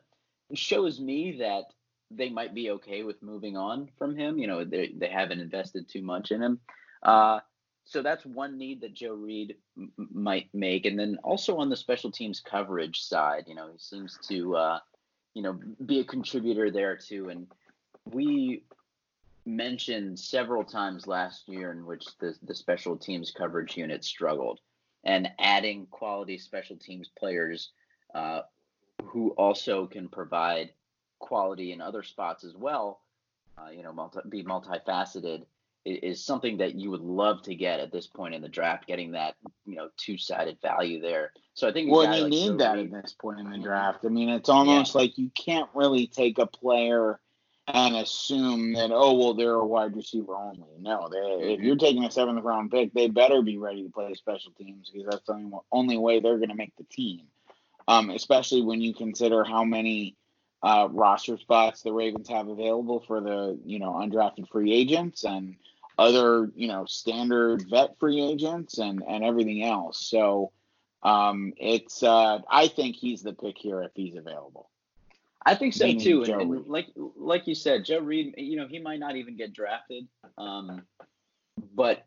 shows 0.58 1.00
me 1.00 1.38
that 1.40 1.66
they 2.12 2.30
might 2.30 2.54
be 2.54 2.72
okay 2.72 3.04
with 3.04 3.22
moving 3.22 3.58
on 3.58 3.90
from 3.98 4.16
him. 4.16 4.38
You 4.38 4.48
know, 4.48 4.64
they, 4.64 4.94
they 4.96 5.08
haven't 5.08 5.40
invested 5.40 5.90
too 5.90 6.02
much 6.02 6.32
in 6.32 6.42
him. 6.42 6.60
Uh, 7.02 7.40
so 7.86 8.02
that's 8.02 8.26
one 8.26 8.58
need 8.58 8.82
that 8.82 8.94
Joe 8.94 9.14
Reed 9.14 9.56
m- 9.78 9.92
might 9.98 10.50
make. 10.54 10.86
And 10.86 10.98
then 10.98 11.18
also 11.24 11.58
on 11.58 11.70
the 11.70 11.76
special 11.76 12.12
teams 12.12 12.40
coverage 12.40 13.02
side, 13.02 13.46
you 13.48 13.56
know, 13.56 13.70
he 13.72 13.78
seems 13.78 14.18
to, 14.30 14.56
uh, 14.56 14.80
you 15.34 15.42
know, 15.42 15.60
be 15.86 16.00
a 16.00 16.06
contributor 16.06 16.72
there 16.72 16.96
too. 16.96 17.30
And 17.30 17.48
we 18.12 18.64
mentioned 19.46 20.18
several 20.20 20.64
times 20.64 21.08
last 21.08 21.50
year 21.50 21.72
in 21.72 21.86
which 21.86 22.06
the, 22.20 22.36
the 22.44 22.56
special 22.56 22.96
teams 22.96 23.32
coverage 23.32 23.76
unit 23.76 24.04
struggled 24.06 24.60
and 25.04 25.30
adding 25.40 25.86
quality 25.92 26.38
special 26.38 26.78
teams 26.78 27.10
players 27.18 27.72
uh, 28.16 28.42
who 29.04 29.32
also 29.32 29.86
can 29.86 30.08
provide 30.08 30.70
quality 31.24 31.72
in 31.72 31.82
other 31.82 32.04
spots 32.04 32.44
as 32.44 32.56
well, 32.56 33.02
uh, 33.58 33.70
you 33.70 33.84
know, 33.84 33.94
multi, 33.94 34.20
be 34.30 34.44
multifaceted 34.44 35.44
is, 35.86 36.00
is, 36.04 36.26
something 36.26 36.58
that 36.58 36.76
you 36.76 36.90
would 36.92 37.02
love 37.02 37.42
to 37.44 37.56
get 37.56 37.80
at 37.80 37.92
this 37.92 38.08
point 38.08 38.34
in 38.34 38.42
the 38.42 38.50
draft, 38.50 38.88
getting 38.88 39.12
that, 39.12 39.36
you 39.66 39.76
know, 39.76 39.90
two-sided 39.98 40.58
value 40.62 41.02
there. 41.02 41.32
So 41.54 41.68
I 41.68 41.74
think 41.74 41.92
well, 41.92 42.04
you 42.04 42.24
like 42.24 42.30
need 42.30 42.58
that 42.60 42.80
at 42.80 42.92
this 42.92 43.14
point 43.14 43.40
in 43.40 43.50
the 43.50 43.58
draft. 43.58 44.06
I 44.06 44.10
mean, 44.10 44.30
it's 44.30 44.50
almost 44.50 44.96
yeah. 44.96 45.02
like 45.02 45.18
you 45.18 45.30
can't 45.36 45.70
really 45.74 46.08
take 46.08 46.38
a 46.38 46.46
player– 46.48 47.20
and 47.68 47.96
assume 47.96 48.74
that 48.74 48.92
oh 48.92 49.14
well 49.14 49.34
they're 49.34 49.54
a 49.54 49.66
wide 49.66 49.96
receiver 49.96 50.36
only. 50.36 50.68
No, 50.80 51.08
they 51.10 51.54
if 51.54 51.62
you're 51.62 51.78
taking 51.78 52.04
a 52.04 52.12
seventh 52.12 52.44
round 52.44 52.72
pick, 52.72 52.94
they 52.94 53.08
better 53.08 53.42
be 53.42 53.58
ready 53.58 53.84
to 53.84 53.90
play 53.90 54.14
special 54.16 54.52
teams 54.52 54.90
because 54.90 55.08
that's 55.10 55.26
the 55.26 55.60
only 55.72 55.98
way 55.98 56.20
they're 56.20 56.38
going 56.38 56.50
to 56.50 56.56
make 56.56 56.76
the 56.78 56.84
team. 56.86 57.28
Um, 57.88 58.10
especially 58.10 58.62
when 58.62 58.82
you 58.82 58.94
consider 58.94 59.44
how 59.44 59.64
many 59.64 60.16
uh, 60.64 60.88
roster 60.92 61.38
spots 61.38 61.82
the 61.82 61.92
Ravens 61.92 62.30
have 62.30 62.48
available 62.48 63.04
for 63.06 63.20
the 63.20 63.60
you 63.66 63.80
know 63.80 63.92
undrafted 63.92 64.50
free 64.50 64.74
agents 64.74 65.26
and 65.26 65.56
other 66.00 66.50
you 66.56 66.68
know 66.68 66.86
standard 66.86 67.70
vet 67.70 68.00
free 68.00 68.22
agents 68.22 68.78
and 68.78 69.04
and 69.08 69.24
everything 69.24 69.64
else. 69.64 70.08
So 70.08 70.52
um, 71.04 71.54
it's 71.58 72.02
uh, 72.02 72.40
I 72.50 72.68
think 72.70 72.96
he's 72.96 73.22
the 73.22 73.34
pick 73.34 73.58
here 73.58 73.84
if 73.84 73.92
he's 73.94 74.16
available. 74.16 74.70
I 75.46 75.56
think 75.56 75.74
so 75.74 75.94
too. 75.94 76.24
And, 76.24 76.42
and, 76.42 76.68
like 76.68 76.88
like 76.96 77.46
you 77.48 77.56
said, 77.56 77.84
Joe 77.84 78.00
Reed, 78.00 78.36
you 78.38 78.56
know, 78.56 78.68
he 78.68 78.80
might 78.80 79.00
not 79.00 79.18
even 79.18 79.36
get 79.36 79.54
drafted. 79.54 80.08
Um, 80.38 80.84
but 81.76 82.06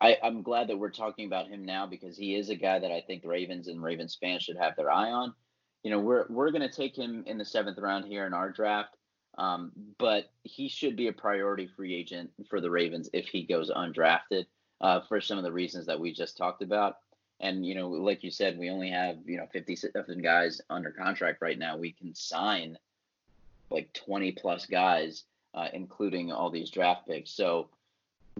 I, 0.00 0.18
I'm 0.22 0.42
glad 0.42 0.68
that 0.68 0.78
we're 0.78 0.90
talking 0.90 1.26
about 1.26 1.48
him 1.48 1.64
now 1.64 1.86
because 1.86 2.16
he 2.16 2.36
is 2.36 2.50
a 2.50 2.54
guy 2.54 2.78
that 2.78 2.92
I 2.92 3.00
think 3.00 3.24
Ravens 3.24 3.68
and 3.68 3.82
Ravens 3.82 4.16
fans 4.20 4.42
should 4.42 4.58
have 4.58 4.76
their 4.76 4.90
eye 4.90 5.10
on. 5.10 5.34
You 5.84 5.90
know, 5.90 6.00
we're 6.00 6.26
we're 6.28 6.50
gonna 6.50 6.70
take 6.70 6.96
him 6.96 7.22
in 7.26 7.38
the 7.38 7.44
seventh 7.44 7.78
round 7.78 8.06
here 8.06 8.26
in 8.26 8.34
our 8.34 8.50
draft. 8.50 8.96
Um, 9.36 9.72
but 9.98 10.30
he 10.44 10.68
should 10.68 10.96
be 10.96 11.08
a 11.08 11.12
priority 11.12 11.66
free 11.66 11.94
agent 11.94 12.30
for 12.48 12.60
the 12.60 12.70
Ravens 12.70 13.10
if 13.12 13.26
he 13.26 13.42
goes 13.42 13.70
undrafted 13.70 14.46
uh, 14.80 15.00
for 15.00 15.20
some 15.20 15.38
of 15.38 15.44
the 15.44 15.52
reasons 15.52 15.86
that 15.86 15.98
we 15.98 16.12
just 16.12 16.36
talked 16.36 16.62
about. 16.62 16.98
And 17.40 17.66
you 17.66 17.74
know, 17.74 17.88
like 17.88 18.22
you 18.22 18.30
said, 18.30 18.58
we 18.58 18.70
only 18.70 18.90
have 18.90 19.18
you 19.26 19.36
know 19.36 19.46
57 19.52 20.22
guys 20.22 20.60
under 20.70 20.90
contract 20.90 21.42
right 21.42 21.58
now. 21.58 21.76
We 21.76 21.92
can 21.92 22.14
sign 22.14 22.78
like 23.70 23.92
20 23.92 24.32
plus 24.32 24.66
guys, 24.66 25.24
uh, 25.54 25.68
including 25.72 26.30
all 26.30 26.50
these 26.50 26.70
draft 26.70 27.08
picks. 27.08 27.30
So 27.30 27.68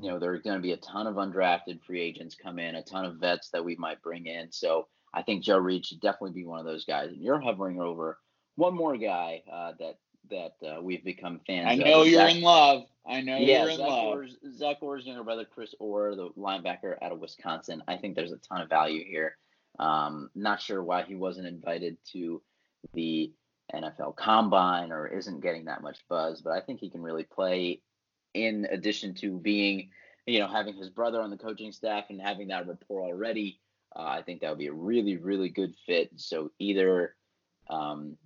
you 0.01 0.11
know, 0.11 0.19
there's 0.19 0.43
going 0.43 0.57
to 0.57 0.63
be 0.63 0.73
a 0.73 0.77
ton 0.79 1.07
of 1.07 1.17
undrafted 1.17 1.83
free 1.83 2.01
agents 2.01 2.35
come 2.35 2.59
in, 2.59 2.75
a 2.75 2.83
ton 2.83 3.05
of 3.05 3.17
vets 3.17 3.51
that 3.51 3.65
we 3.65 3.77
might 3.77 4.03
bring 4.03 4.27
in. 4.27 4.51
So 4.51 4.89
I 5.15 5.23
think 5.23 5.45
Joe 5.45 5.59
Reed 5.59 5.87
should 5.87 6.01
definitely 6.01 6.33
be 6.33 6.45
one 6.45 6.59
of 6.59 6.67
those 6.67 6.85
guys. 6.85 7.11
And 7.11 7.23
you're 7.23 7.41
hovering 7.41 7.81
over 7.81 8.19
one 8.57 8.75
more 8.75 8.97
guy 8.97 9.43
uh, 9.51 9.73
that 9.79 9.99
that 10.31 10.55
uh, 10.67 10.81
we've 10.81 11.05
become 11.05 11.41
fans. 11.47 11.81
Of 11.81 11.87
I 11.87 11.91
know 11.91 12.03
of. 12.03 12.09
you're 12.09 12.21
Zach, 12.21 12.37
in 12.37 12.43
love. 12.43 12.85
I 13.07 13.21
know 13.21 13.37
yeah, 13.37 13.63
you're 13.63 13.71
in 13.71 13.77
Zach 13.77 13.89
love. 13.89 14.05
Orr's, 14.05 14.37
Zach 14.57 14.77
Orr's 14.81 15.07
younger 15.07 15.23
brother, 15.23 15.45
Chris 15.45 15.75
Orr, 15.79 16.15
the 16.17 16.31
linebacker 16.31 16.97
out 17.03 17.13
of 17.13 17.21
Wisconsin. 17.21 17.83
I 17.87 17.97
think 17.97 18.17
there's 18.17 18.33
a 18.33 18.39
ton 18.39 18.63
of 18.63 18.69
value 18.69 19.05
here. 19.05 19.37
Um, 19.79 20.31
not 20.35 20.63
sure 20.63 20.83
why 20.83 21.03
he 21.03 21.15
wasn't 21.15 21.47
invited 21.47 21.99
to 22.13 22.41
the 22.93 23.33
NFL 23.75 24.17
Combine 24.17 24.93
or 24.93 25.07
isn't 25.07 25.41
getting 25.41 25.67
that 25.67 25.83
much 25.83 25.99
buzz, 26.09 26.41
but 26.41 26.53
I 26.53 26.61
think 26.61 26.81
he 26.81 26.91
can 26.91 27.03
really 27.03 27.25
play. 27.25 27.81
In 28.35 28.67
addition 28.71 29.15
to 29.17 29.39
being, 29.39 29.91
you 30.27 30.41
know, 30.41 30.49
having 30.49 30.77
his 30.77 30.91
brother 30.91 31.21
on 31.21 31.31
the 31.31 31.37
coaching 31.37 31.71
staff 31.71 32.07
and 32.11 32.21
having 32.21 32.49
that 32.49 32.67
rapport 32.67 33.03
already, 33.03 33.61
uh, 33.97 34.03
I 34.03 34.23
think 34.23 34.41
that 34.41 34.51
would 34.51 34.59
be 34.59 34.67
a 34.67 34.73
really, 34.73 35.17
really 35.17 35.49
good 35.49 35.75
fit. 35.87 36.11
So 36.17 36.51
either 36.59 37.15
um, 37.69 38.17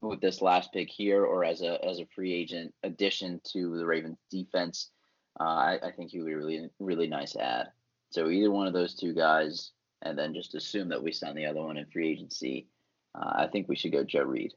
with 0.00 0.20
this 0.20 0.40
last 0.40 0.72
pick 0.72 0.88
here 0.88 1.24
or 1.24 1.44
as 1.44 1.62
a 1.62 1.84
as 1.84 2.00
a 2.00 2.06
free 2.14 2.32
agent 2.32 2.74
addition 2.82 3.40
to 3.52 3.76
the 3.76 3.86
Ravens 3.86 4.18
defense, 4.30 4.90
uh, 5.38 5.44
I, 5.44 5.78
I, 5.82 5.90
think 5.92 6.10
he 6.10 6.18
would 6.18 6.26
be 6.26 6.34
really 6.34 6.70
really 6.78 7.06
nice 7.06 7.36
add. 7.36 7.68
So 8.10 8.28
either 8.28 8.50
one 8.50 8.66
of 8.66 8.72
those 8.72 8.94
two 8.94 9.12
guys, 9.12 9.70
and 10.02 10.18
then 10.18 10.34
just 10.34 10.54
assume 10.54 10.88
that 10.88 11.02
we 11.02 11.12
sign 11.12 11.34
the 11.34 11.46
other 11.46 11.62
one 11.62 11.76
in 11.76 11.86
free 11.86 12.10
agency. 12.10 12.66
Uh, 13.14 13.32
I 13.36 13.48
think 13.48 13.68
we 13.68 13.76
should 13.76 13.92
go 13.92 14.04
Joe 14.04 14.22
Reed. 14.22 14.54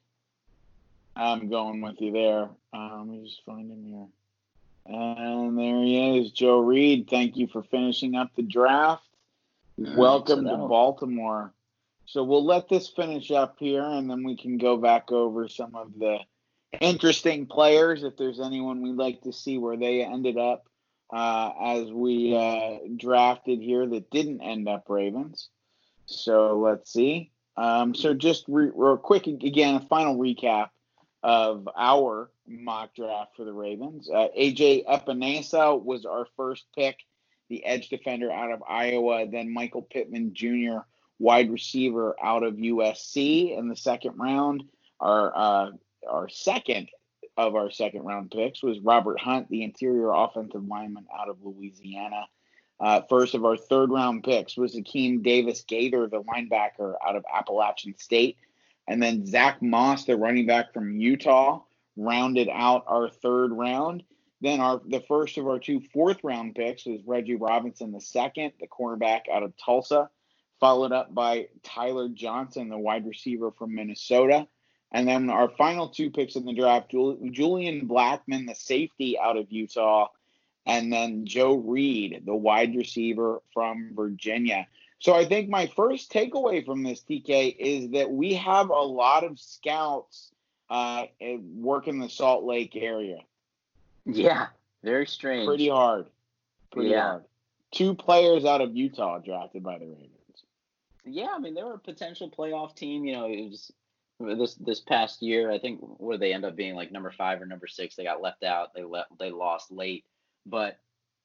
I'm 1.16 1.50
going 1.50 1.82
with 1.82 2.00
you 2.02 2.12
there. 2.12 2.50
Um, 2.74 3.10
let 3.10 3.20
me 3.20 3.24
just 3.26 3.46
find 3.46 3.70
him 3.70 3.86
here. 3.86 4.08
And 4.86 5.58
there 5.58 5.82
he 5.84 6.20
is, 6.20 6.32
Joe 6.32 6.60
Reed. 6.60 7.08
Thank 7.10 7.38
you 7.38 7.48
for 7.48 7.64
finishing 7.64 8.16
up 8.16 8.32
the 8.36 8.42
draft. 8.42 9.08
Welcome 9.78 10.46
so 10.46 10.52
to 10.52 10.58
Baltimore. 10.58 11.54
So 12.06 12.24
we'll 12.24 12.46
let 12.46 12.70
this 12.70 12.90
finish 12.90 13.32
up 13.32 13.56
here, 13.60 13.84
and 13.84 14.10
then 14.10 14.24
we 14.24 14.38
can 14.38 14.58
go 14.58 14.78
back 14.78 15.12
over 15.12 15.48
some 15.48 15.76
of 15.76 15.92
the 15.98 16.20
interesting 16.80 17.46
players. 17.46 18.04
If 18.04 18.18
there's 18.18 18.40
anyone 18.40 18.82
we'd 18.82 18.96
like 18.96 19.22
to 19.22 19.34
see 19.34 19.58
where 19.58 19.78
they 19.78 20.04
ended 20.04 20.38
up 20.38 20.68
uh, 21.12 21.52
as 21.62 21.92
we 21.92 22.36
uh, 22.36 22.80
drafted 22.98 23.62
here 23.62 23.88
that 23.88 24.10
didn't 24.10 24.42
end 24.42 24.68
up 24.68 24.86
Ravens. 24.90 25.50
So 26.06 26.60
let's 26.60 26.92
see. 26.92 27.32
Um, 27.56 27.96
so 27.96 28.14
just 28.14 28.46
re- 28.48 28.72
real 28.74 28.98
quick 28.98 29.28
again, 29.28 29.76
a 29.76 29.82
final 29.82 30.18
recap 30.18 30.70
of 31.22 31.70
our 31.78 32.30
mock 32.48 32.96
draft 32.96 33.36
for 33.38 33.46
the 33.46 33.54
Ravens. 33.54 34.10
Uh, 34.10 34.28
AJ 34.38 34.86
Epenesa 34.86 35.82
was 35.82 36.06
our 36.06 36.28
first 36.36 36.66
pick 36.76 36.98
the 37.50 37.66
edge 37.66 37.90
defender 37.90 38.32
out 38.32 38.52
of 38.52 38.64
Iowa. 38.68 39.28
Then 39.28 39.54
Michael 39.54 39.82
Pittman 39.82 40.34
Jr., 40.34 40.80
wide 41.20 41.52
receiver 41.52 42.16
out 42.22 42.44
of 42.44 42.56
USC 42.56 43.58
in 43.58 43.68
the 43.68 43.76
second 43.76 44.18
round. 44.18 44.64
Our 45.00 45.36
uh, 45.36 45.72
our 46.10 46.30
second 46.30 46.90
of 47.38 47.56
our 47.56 47.72
second 47.72 48.04
round 48.04 48.32
picks 48.32 48.62
was 48.62 48.80
Robert 48.80 49.20
Hunt, 49.20 49.50
the 49.50 49.64
interior 49.64 50.12
offensive 50.12 50.66
lineman 50.68 51.08
out 51.18 51.30
of 51.30 51.38
Louisiana. 51.44 52.28
Uh, 52.80 53.02
first 53.10 53.34
of 53.34 53.46
our 53.46 53.58
third 53.58 53.92
round 53.92 54.24
picks 54.24 54.58
was 54.58 54.76
Akeem 54.76 55.24
Davis 55.24 55.64
Gaither, 55.64 56.08
the 56.08 56.22
linebacker 56.22 56.96
out 57.06 57.16
of 57.16 57.26
Appalachian 57.34 57.96
State. 57.98 58.38
And 58.88 59.02
then 59.02 59.26
Zach 59.26 59.62
Moss, 59.62 60.06
the 60.06 60.18
running 60.18 60.46
back 60.46 60.74
from 60.74 61.00
Utah, 61.00 61.62
rounded 61.96 62.50
out 62.52 62.84
our 62.88 63.10
third 63.10 63.52
round. 63.54 64.04
Then 64.44 64.60
our 64.60 64.82
the 64.86 65.00
first 65.00 65.38
of 65.38 65.48
our 65.48 65.58
two 65.58 65.80
fourth 65.94 66.18
round 66.22 66.54
picks 66.54 66.86
was 66.86 67.00
Reggie 67.06 67.38
Robinson 67.38 67.94
the 67.94 68.02
second, 68.02 68.52
the 68.60 68.68
cornerback 68.68 69.22
out 69.34 69.42
of 69.42 69.54
Tulsa, 69.56 70.10
followed 70.60 70.92
up 70.92 71.16
by 71.16 71.48
Tyler 71.64 72.10
Johnson, 72.10 72.68
the 72.68 72.78
wide 72.78 73.08
receiver 73.08 73.52
from 73.52 73.74
Minnesota. 73.74 74.46
And 74.92 75.08
then 75.08 75.30
our 75.30 75.48
final 75.48 75.88
two 75.88 76.12
picks 76.12 76.36
in 76.36 76.44
the 76.44 76.54
draft, 76.54 76.92
Julian 76.92 77.88
Blackmon, 77.88 78.46
the 78.46 78.54
safety 78.54 79.18
out 79.18 79.38
of 79.38 79.50
Utah, 79.50 80.10
and 80.66 80.92
then 80.92 81.26
Joe 81.26 81.56
Reed, 81.56 82.24
the 82.26 82.36
wide 82.36 82.76
receiver 82.76 83.42
from 83.54 83.92
Virginia. 83.96 84.68
So 85.00 85.16
I 85.16 85.24
think 85.24 85.48
my 85.48 85.68
first 85.68 86.12
takeaway 86.12 86.66
from 86.66 86.84
this 86.84 87.02
TK 87.10 87.56
is 87.58 87.92
that 87.92 88.12
we 88.12 88.34
have 88.34 88.70
a 88.70 88.74
lot 88.74 89.24
of 89.24 89.40
scouts 89.40 90.34
uh, 90.70 91.06
work 91.56 91.88
in 91.88 92.00
the 92.00 92.10
Salt 92.10 92.44
Lake 92.44 92.76
area. 92.76 93.20
Yeah, 94.06 94.48
very 94.84 95.08
strange. 95.08 95.48
Pretty 95.48 95.70
hard. 95.70 96.08
Pretty 96.72 96.90
yeah. 96.90 97.02
hard. 97.02 97.24
Two 97.72 97.96
players 97.96 98.46
out 98.46 98.62
of 98.62 98.76
Utah 98.76 99.20
drafted 99.20 99.64
by 99.64 99.80
the 99.80 99.86
Ravens. 99.86 100.10
Yeah, 101.06 101.30
I 101.34 101.40
mean 101.40 101.54
they 101.54 101.64
were 101.64 101.74
a 101.74 101.80
potential 101.80 102.30
playoff 102.30 102.76
team. 102.76 103.06
You 103.06 103.14
know, 103.14 103.26
it 103.26 103.50
was 103.50 103.72
this 104.20 104.56
this 104.56 104.80
past 104.80 105.22
year. 105.22 105.52
I 105.52 105.60
think 105.60 105.80
where 105.98 106.18
they 106.18 106.34
end 106.34 106.46
up 106.46 106.56
being 106.56 106.76
like 106.76 106.92
number 106.92 107.12
five 107.12 107.42
or 107.42 107.46
number 107.46 107.68
six. 107.68 107.96
They 107.96 108.04
got 108.04 108.22
left 108.22 108.44
out. 108.44 108.74
They 108.74 108.84
left. 108.84 109.18
They 109.20 109.32
lost 109.32 109.72
late, 109.72 110.06
but 110.46 110.80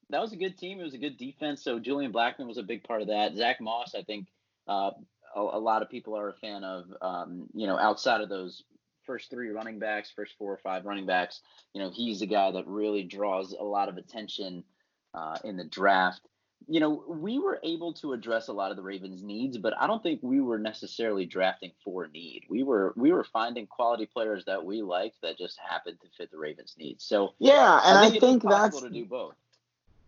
that 0.09 0.21
was 0.21 0.33
a 0.33 0.37
good 0.37 0.57
team. 0.57 0.79
It 0.79 0.83
was 0.83 0.95
a 0.95 0.99
good 0.99 1.17
defense. 1.17 1.63
So 1.63 1.79
Julian 1.79 2.11
Blackmon 2.11 2.47
was 2.47 2.57
a 2.57 2.63
big 2.63 2.83
part 2.83 3.01
of 3.01 3.07
that. 3.07 3.35
Zach 3.35 3.61
Moss, 3.61 3.93
I 3.95 4.01
think, 4.01 4.27
uh, 4.67 4.91
a, 5.35 5.39
a, 5.39 5.59
lot 5.59 5.83
of 5.83 5.89
people 5.89 6.17
are 6.17 6.29
a 6.29 6.33
fan 6.33 6.63
of. 6.63 6.85
Um, 7.01 7.47
you 7.53 7.67
know, 7.67 7.77
outside 7.77 8.21
of 8.21 8.29
those 8.29 8.63
first 9.09 9.31
three 9.31 9.49
running 9.49 9.79
backs, 9.79 10.11
first 10.15 10.35
four 10.37 10.53
or 10.53 10.57
five 10.57 10.85
running 10.85 11.07
backs, 11.07 11.41
you 11.73 11.81
know, 11.81 11.89
he's 11.89 12.19
the 12.19 12.27
guy 12.27 12.51
that 12.51 12.67
really 12.67 13.01
draws 13.01 13.53
a 13.59 13.63
lot 13.63 13.89
of 13.89 13.97
attention 13.97 14.63
uh, 15.15 15.35
in 15.43 15.57
the 15.57 15.63
draft. 15.63 16.21
You 16.67 16.79
know, 16.79 17.03
we 17.07 17.39
were 17.39 17.59
able 17.63 17.93
to 17.93 18.13
address 18.13 18.49
a 18.49 18.53
lot 18.53 18.69
of 18.69 18.77
the 18.77 18.83
Ravens' 18.83 19.23
needs, 19.23 19.57
but 19.57 19.73
I 19.79 19.87
don't 19.87 20.03
think 20.03 20.19
we 20.21 20.41
were 20.41 20.59
necessarily 20.59 21.25
drafting 21.25 21.71
for 21.83 22.07
need. 22.07 22.43
We 22.49 22.61
were 22.61 22.93
we 22.95 23.11
were 23.11 23.23
finding 23.23 23.65
quality 23.65 24.05
players 24.05 24.45
that 24.45 24.63
we 24.63 24.83
liked 24.83 25.15
that 25.23 25.39
just 25.39 25.57
happened 25.57 25.97
to 26.01 26.07
fit 26.15 26.29
the 26.29 26.37
Ravens' 26.37 26.75
needs. 26.77 27.03
So 27.03 27.33
yeah, 27.39 27.81
and 27.83 27.97
I 27.97 28.11
think, 28.11 28.23
I 28.23 28.27
think 28.27 28.43
that's 28.43 28.81
to 28.81 28.89
do 28.91 29.05
both. 29.05 29.33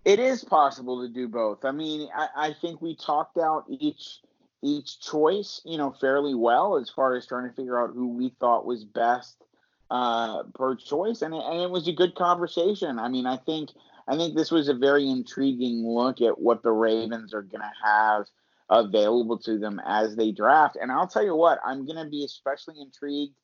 It 0.05 0.19
is 0.19 0.43
possible 0.43 1.01
to 1.01 1.09
do 1.11 1.27
both. 1.27 1.65
I 1.65 1.71
mean, 1.71 2.07
I, 2.15 2.27
I 2.35 2.53
think 2.53 2.83
we 2.83 2.95
talked 2.95 3.39
out 3.39 3.65
each 3.67 4.19
each 4.61 4.99
choice, 4.99 5.61
you 5.65 5.77
know, 5.77 5.91
fairly 5.99 6.35
well 6.35 6.77
as 6.77 6.89
far 6.89 7.15
as 7.15 7.25
trying 7.25 7.49
to 7.49 7.55
figure 7.55 7.81
out 7.81 7.93
who 7.93 8.09
we 8.09 8.29
thought 8.39 8.65
was 8.65 8.83
best 8.83 9.43
uh, 9.89 10.43
per 10.53 10.75
choice, 10.75 11.21
and 11.21 11.33
it, 11.33 11.43
and 11.43 11.61
it 11.61 11.69
was 11.69 11.87
a 11.87 11.93
good 11.93 12.15
conversation. 12.15 12.99
I 12.99 13.09
mean, 13.09 13.25
I 13.25 13.37
think 13.37 13.71
I 14.07 14.15
think 14.15 14.35
this 14.35 14.51
was 14.51 14.69
a 14.69 14.73
very 14.73 15.09
intriguing 15.09 15.85
look 15.85 16.21
at 16.21 16.39
what 16.39 16.63
the 16.63 16.71
Ravens 16.71 17.33
are 17.33 17.41
going 17.41 17.61
to 17.61 17.71
have 17.83 18.25
available 18.69 19.37
to 19.37 19.57
them 19.59 19.81
as 19.85 20.15
they 20.15 20.31
draft. 20.31 20.77
And 20.81 20.91
I'll 20.91 21.07
tell 21.07 21.25
you 21.25 21.35
what, 21.35 21.59
I'm 21.65 21.85
going 21.85 22.03
to 22.03 22.09
be 22.09 22.23
especially 22.23 22.79
intrigued 22.79 23.35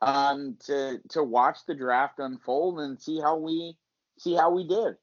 um, 0.00 0.56
to 0.66 0.98
to 1.10 1.22
watch 1.22 1.58
the 1.66 1.74
draft 1.74 2.18
unfold 2.18 2.80
and 2.80 3.00
see 3.00 3.20
how 3.20 3.36
we 3.36 3.76
see 4.18 4.34
how 4.34 4.50
we 4.50 4.66
did. 4.66 4.96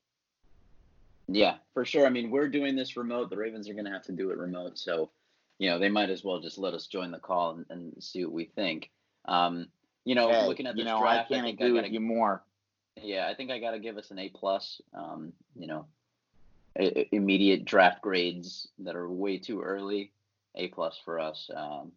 Yeah, 1.27 1.55
for 1.73 1.85
sure. 1.85 2.05
I 2.05 2.09
mean, 2.09 2.31
we're 2.31 2.49
doing 2.49 2.75
this 2.75 2.97
remote. 2.97 3.29
The 3.29 3.37
Ravens 3.37 3.69
are 3.69 3.73
going 3.73 3.85
to 3.85 3.91
have 3.91 4.03
to 4.03 4.11
do 4.11 4.31
it 4.31 4.37
remote, 4.37 4.77
so 4.77 5.11
you 5.59 5.69
know, 5.69 5.77
they 5.77 5.89
might 5.89 6.09
as 6.09 6.23
well 6.23 6.39
just 6.39 6.57
let 6.57 6.73
us 6.73 6.87
join 6.87 7.11
the 7.11 7.19
call 7.19 7.51
and, 7.51 7.65
and 7.69 8.03
see 8.03 8.23
what 8.25 8.33
we 8.33 8.45
think. 8.45 8.89
Um, 9.25 9.67
you 10.05 10.15
know, 10.15 10.31
hey, 10.31 10.47
looking 10.47 10.65
at 10.65 10.75
this 10.75 10.85
you 10.85 10.91
know, 10.91 11.01
draft, 11.01 11.31
I 11.31 11.35
can't 11.35 11.45
I 11.45 11.49
agree 11.49 11.73
with 11.73 11.91
you 11.91 11.99
more. 11.99 12.41
Yeah, 13.01 13.27
I 13.29 13.35
think 13.35 13.51
I 13.51 13.59
got 13.59 13.71
to 13.71 13.79
give 13.79 13.97
us 13.97 14.09
an 14.09 14.19
A 14.19 14.29
plus. 14.29 14.81
Um, 14.93 15.33
you 15.55 15.67
know, 15.67 15.85
immediate 17.11 17.65
draft 17.65 18.01
grades 18.01 18.69
that 18.79 18.95
are 18.95 19.09
way 19.09 19.37
too 19.37 19.61
early. 19.61 20.11
A 20.55 20.67
plus 20.69 20.99
for 21.05 21.19
us. 21.19 21.51
Um, 21.55 21.91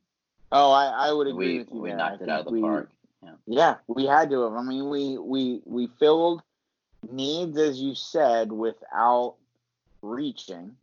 oh, 0.50 0.72
I, 0.72 1.08
I 1.08 1.12
would 1.12 1.26
agree 1.26 1.52
we, 1.54 1.58
with 1.60 1.68
you. 1.72 1.80
We 1.80 1.88
there. 1.88 1.98
knocked 1.98 2.20
I 2.20 2.24
it 2.24 2.30
out 2.30 2.40
of 2.40 2.46
the 2.46 2.52
we, 2.52 2.60
park. 2.60 2.90
Yeah. 3.22 3.30
yeah, 3.46 3.74
we 3.86 4.04
had 4.04 4.30
to 4.30 4.42
have. 4.42 4.54
I 4.54 4.62
mean, 4.62 4.90
we 4.90 5.16
we 5.16 5.62
we 5.64 5.86
filled 5.98 6.42
needs 7.10 7.56
as 7.56 7.80
you 7.80 7.94
said 7.94 8.52
without 8.52 9.36
reaching. 10.02 10.76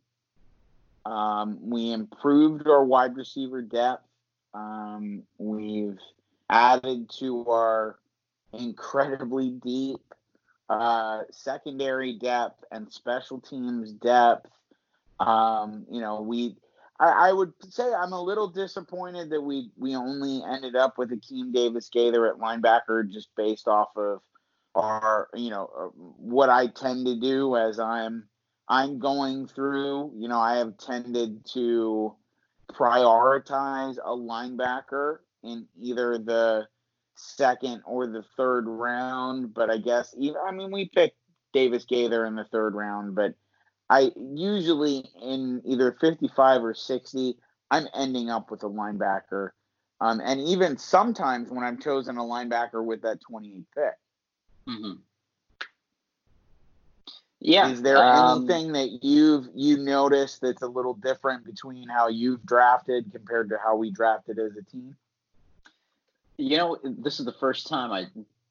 Um, 1.04 1.58
we 1.62 1.92
improved 1.92 2.66
our 2.66 2.84
wide 2.84 3.16
receiver 3.16 3.62
depth. 3.62 4.04
Um, 4.52 5.22
we've 5.38 5.98
added 6.48 7.10
to 7.18 7.48
our 7.48 7.98
incredibly 8.52 9.50
deep 9.50 10.00
uh, 10.68 11.22
secondary 11.30 12.18
depth 12.18 12.64
and 12.70 12.92
special 12.92 13.40
teams 13.40 13.92
depth. 13.92 14.50
Um, 15.18 15.86
you 15.90 16.00
know, 16.00 16.22
we. 16.22 16.56
I, 17.02 17.32
would 17.32 17.54
say 17.70 17.94
I'm 17.94 18.12
a 18.12 18.22
little 18.22 18.48
disappointed 18.48 19.30
that 19.30 19.40
we 19.40 19.70
we 19.78 19.96
only 19.96 20.42
ended 20.44 20.76
up 20.76 20.98
with 20.98 21.10
Akeem 21.10 21.50
Davis 21.50 21.88
Gaither 21.88 22.26
at 22.26 22.38
linebacker 22.38 23.10
just 23.10 23.30
based 23.38 23.66
off 23.66 23.88
of 23.96 24.20
our 24.74 25.28
you 25.34 25.48
know 25.48 25.70
uh, 25.76 25.86
what 26.18 26.50
I 26.50 26.66
tend 26.66 27.06
to 27.06 27.18
do 27.18 27.56
as 27.56 27.78
I'm 27.78 28.28
I'm 28.70 29.00
going 29.00 29.48
through, 29.48 30.12
you 30.16 30.28
know, 30.28 30.38
I 30.38 30.58
have 30.58 30.78
tended 30.78 31.44
to 31.54 32.14
prioritize 32.72 33.98
a 33.98 34.10
linebacker 34.10 35.18
in 35.42 35.66
either 35.76 36.18
the 36.18 36.68
second 37.16 37.82
or 37.84 38.06
the 38.06 38.24
third 38.36 38.68
round. 38.68 39.52
But 39.52 39.70
I 39.70 39.78
guess 39.78 40.14
even 40.16 40.36
I 40.46 40.52
mean 40.52 40.70
we 40.70 40.88
picked 40.88 41.16
Davis 41.52 41.84
Gaither 41.84 42.24
in 42.26 42.36
the 42.36 42.44
third 42.44 42.76
round, 42.76 43.16
but 43.16 43.34
I 43.90 44.12
usually 44.16 45.04
in 45.20 45.62
either 45.64 45.96
55 46.00 46.62
or 46.62 46.72
60, 46.72 47.36
I'm 47.72 47.88
ending 47.92 48.30
up 48.30 48.52
with 48.52 48.62
a 48.62 48.68
linebacker. 48.68 49.50
Um, 50.00 50.20
and 50.24 50.40
even 50.40 50.78
sometimes 50.78 51.50
when 51.50 51.64
I'm 51.64 51.80
chosen 51.80 52.18
a 52.18 52.22
linebacker 52.22 52.84
with 52.84 53.02
that 53.02 53.20
28 53.20 53.64
pick. 53.74 53.84
Mm-hmm. 54.68 54.92
Yeah. 57.40 57.70
Is 57.70 57.80
there 57.82 57.96
um, 57.96 58.44
anything 58.50 58.72
that 58.72 59.02
you've 59.02 59.48
you 59.54 59.78
noticed 59.78 60.42
that's 60.42 60.62
a 60.62 60.66
little 60.68 60.94
different 60.94 61.44
between 61.44 61.88
how 61.88 62.08
you've 62.08 62.44
drafted 62.44 63.10
compared 63.12 63.48
to 63.48 63.58
how 63.62 63.76
we 63.76 63.90
drafted 63.90 64.38
as 64.38 64.56
a 64.56 64.62
team? 64.62 64.94
You 66.36 66.56
know, 66.58 66.78
this 66.82 67.18
is 67.18 67.26
the 67.26 67.32
first 67.32 67.66
time 67.66 67.92
I 67.92 68.06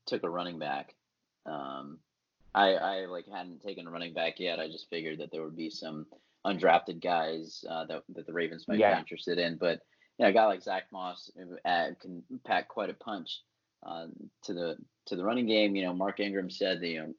took 0.05 0.23
a 0.23 0.29
running 0.29 0.59
back. 0.59 0.95
Um, 1.45 1.99
I, 2.53 2.73
I 2.73 3.05
like 3.05 3.25
hadn't 3.31 3.61
taken 3.63 3.87
a 3.87 3.91
running 3.91 4.13
back 4.13 4.39
yet. 4.39 4.59
I 4.59 4.67
just 4.67 4.89
figured 4.89 5.19
that 5.19 5.31
there 5.31 5.43
would 5.43 5.57
be 5.57 5.69
some 5.69 6.07
undrafted 6.45 7.01
guys 7.01 7.63
uh, 7.69 7.85
that 7.85 8.03
that 8.15 8.25
the 8.25 8.33
Ravens 8.33 8.67
might 8.67 8.79
yeah. 8.79 8.95
be 8.95 8.99
interested 8.99 9.37
in. 9.37 9.57
But 9.57 9.81
you 10.17 10.25
know, 10.25 10.29
a 10.29 10.33
guy 10.33 10.45
like 10.45 10.63
Zach 10.63 10.85
Moss 10.91 11.29
uh, 11.63 11.87
can 12.01 12.23
pack 12.45 12.67
quite 12.67 12.89
a 12.89 12.95
punch 12.95 13.41
uh, 13.85 14.07
to 14.43 14.53
the 14.53 14.77
to 15.05 15.15
the 15.15 15.23
running 15.23 15.45
game. 15.45 15.75
You 15.75 15.83
know, 15.83 15.93
Mark 15.93 16.19
Ingram 16.19 16.49
said 16.49 16.81
that 16.81 16.87
you 16.87 16.99
know 16.99 17.13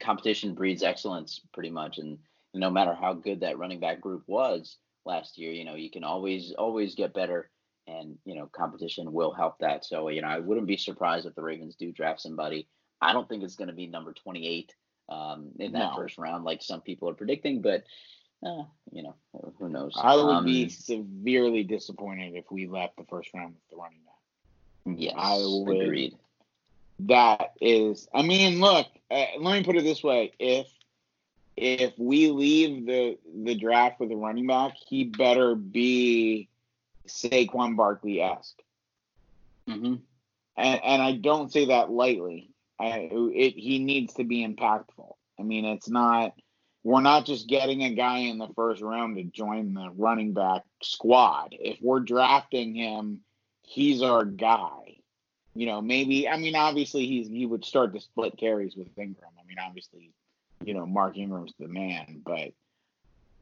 competition 0.00 0.54
breeds 0.54 0.82
excellence 0.82 1.40
pretty 1.52 1.70
much. 1.70 1.98
And 1.98 2.18
no 2.54 2.70
matter 2.70 2.94
how 2.94 3.12
good 3.14 3.40
that 3.40 3.58
running 3.58 3.80
back 3.80 4.00
group 4.00 4.24
was 4.26 4.76
last 5.06 5.38
year 5.38 5.50
you 5.50 5.64
know 5.64 5.76
you 5.76 5.90
can 5.90 6.04
always 6.04 6.52
always 6.52 6.94
get 6.94 7.14
better. 7.14 7.50
And 7.86 8.18
you 8.24 8.34
know 8.34 8.48
competition 8.52 9.12
will 9.12 9.32
help 9.32 9.58
that. 9.60 9.84
So 9.84 10.08
you 10.08 10.22
know 10.22 10.28
i 10.28 10.38
wouldn't 10.38 10.66
be 10.66 10.76
surprised 10.76 11.26
if 11.26 11.34
the 11.34 11.42
ravens 11.42 11.76
do 11.76 11.92
draft 11.92 12.20
somebody. 12.20 12.68
I 13.00 13.12
don't 13.12 13.28
think 13.28 13.42
it's 13.42 13.56
going 13.56 13.68
to 13.68 13.74
be 13.74 13.86
number 13.86 14.12
28 14.12 14.74
um, 15.08 15.48
in 15.58 15.72
that 15.72 15.92
no. 15.92 15.96
first 15.96 16.18
round 16.18 16.44
like 16.44 16.62
some 16.62 16.82
people 16.82 17.08
are 17.08 17.14
predicting 17.14 17.62
but 17.62 17.84
uh, 18.46 18.62
you 18.92 19.02
know 19.02 19.14
who 19.58 19.68
knows? 19.68 19.92
I 19.96 20.16
would 20.16 20.22
um, 20.22 20.44
be 20.44 20.68
severely 20.68 21.62
disappointed 21.62 22.34
if 22.34 22.50
we 22.50 22.66
left 22.66 22.96
the 22.96 23.04
first 23.04 23.30
round 23.34 23.54
with 23.54 23.68
the 23.70 23.76
running 23.76 24.00
back. 24.04 24.98
Yes 24.98 25.14
i 25.16 25.36
would 25.36 25.82
agreed 25.82 26.16
that 27.06 27.52
is 27.60 28.08
i 28.14 28.22
mean 28.22 28.60
look 28.60 28.86
uh, 29.10 29.26
let 29.40 29.58
me 29.58 29.64
put 29.64 29.76
it 29.76 29.82
this 29.82 30.02
way: 30.02 30.32
if 30.38 30.68
if 31.56 31.92
we 31.98 32.30
leave 32.30 32.86
the 32.86 33.18
the 33.44 33.54
draft 33.54 34.00
with 34.00 34.12
a 34.12 34.16
running 34.16 34.46
back, 34.46 34.74
he 34.86 35.04
better 35.04 35.54
be 35.54 36.48
Saquon 37.08 37.76
Barkley 37.76 38.22
esque. 38.22 38.60
Mm-hmm. 39.68 39.96
And, 40.56 40.80
and 40.84 41.02
I 41.02 41.12
don't 41.12 41.52
say 41.52 41.66
that 41.66 41.90
lightly. 41.90 42.50
I, 42.78 43.10
it, 43.12 43.54
he 43.56 43.78
needs 43.78 44.14
to 44.14 44.24
be 44.24 44.46
impactful. 44.46 45.14
I 45.38 45.42
mean, 45.42 45.64
it's 45.64 45.88
not 45.88 46.34
we're 46.82 47.02
not 47.02 47.26
just 47.26 47.48
getting 47.48 47.82
a 47.82 47.94
guy 47.94 48.18
in 48.18 48.38
the 48.38 48.48
first 48.54 48.80
round 48.80 49.16
to 49.16 49.24
join 49.24 49.74
the 49.74 49.90
running 49.96 50.32
back 50.32 50.62
squad. 50.82 51.48
If 51.50 51.78
we're 51.82 52.00
drafting 52.00 52.74
him, 52.74 53.20
he's 53.62 54.02
our 54.02 54.24
guy. 54.24 54.99
You 55.54 55.66
know, 55.66 55.80
maybe 55.80 56.28
I 56.28 56.36
mean 56.36 56.54
obviously 56.54 57.06
he's 57.06 57.28
he 57.28 57.46
would 57.46 57.64
start 57.64 57.92
to 57.94 58.00
split 58.00 58.36
carries 58.36 58.76
with 58.76 58.96
Ingram. 58.96 59.30
I 59.38 59.46
mean 59.46 59.58
obviously, 59.58 60.12
you 60.64 60.74
know, 60.74 60.86
Mark 60.86 61.16
Ingram's 61.16 61.54
the 61.58 61.68
man, 61.68 62.22
but 62.24 62.52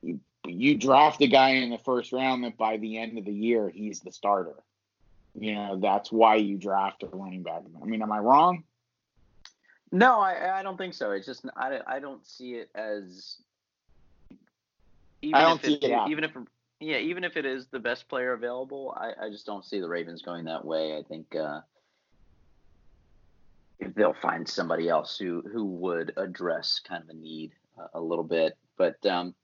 you, 0.03 0.21
you 0.47 0.79
draft 0.79 1.21
a 1.21 1.27
guy 1.27 1.51
in 1.51 1.71
the 1.71 1.79
first 1.79 2.13
round 2.13 2.45
that 2.45 2.57
by 2.57 2.77
the 2.79 2.99
end 2.99 3.19
of 3.19 3.25
the 3.25 3.33
year 3.33 3.69
he's 3.69 4.01
the 4.01 4.13
starter. 4.13 4.55
You 5.35 5.55
know, 5.55 5.79
that's 5.79 6.11
why 6.11 6.37
you 6.37 6.57
draft 6.57 7.03
a 7.03 7.07
running 7.07 7.43
back. 7.43 7.63
I 7.81 7.85
mean, 7.85 8.03
am 8.03 8.11
I 8.11 8.19
wrong? 8.19 8.65
No, 9.93 10.21
I, 10.21 10.61
I 10.61 10.63
don't 10.63 10.77
think 10.77 10.95
so. 10.95 11.13
It's 11.13 11.27
just 11.27 11.45
I, 11.57 11.81
I 11.87 11.99
don't 11.99 12.27
see 12.27 12.55
it 12.55 12.71
as. 12.75 13.37
Even 15.23 15.35
I 15.35 15.43
don't 15.43 15.57
if 15.57 15.67
see 15.67 15.75
it, 15.75 15.91
it 15.91 16.11
even 16.11 16.25
if 16.25 16.31
yeah, 16.81 16.99
even 16.99 17.25
if 17.25 17.37
it 17.37 17.45
is 17.45 17.67
the 17.67 17.79
best 17.79 18.09
player 18.09 18.33
available, 18.33 18.97
I, 18.97 19.27
I 19.27 19.31
just 19.31 19.47
don't 19.47 19.65
see 19.65 19.81
the 19.81 19.89
Ravens 19.89 20.23
going 20.23 20.45
that 20.45 20.65
way. 20.65 20.97
I 20.97 21.03
think 21.03 21.35
uh, 21.35 21.61
they'll 23.81 24.15
find 24.15 24.49
somebody 24.49 24.89
else 24.89 25.17
who 25.19 25.43
who 25.53 25.65
would 25.65 26.13
address 26.17 26.81
kind 26.87 27.03
of 27.03 27.09
a 27.11 27.15
need 27.15 27.53
a, 27.79 27.99
a 27.99 28.01
little 28.01 28.25
bit. 28.25 28.57
But 28.77 29.05
um, 29.07 29.35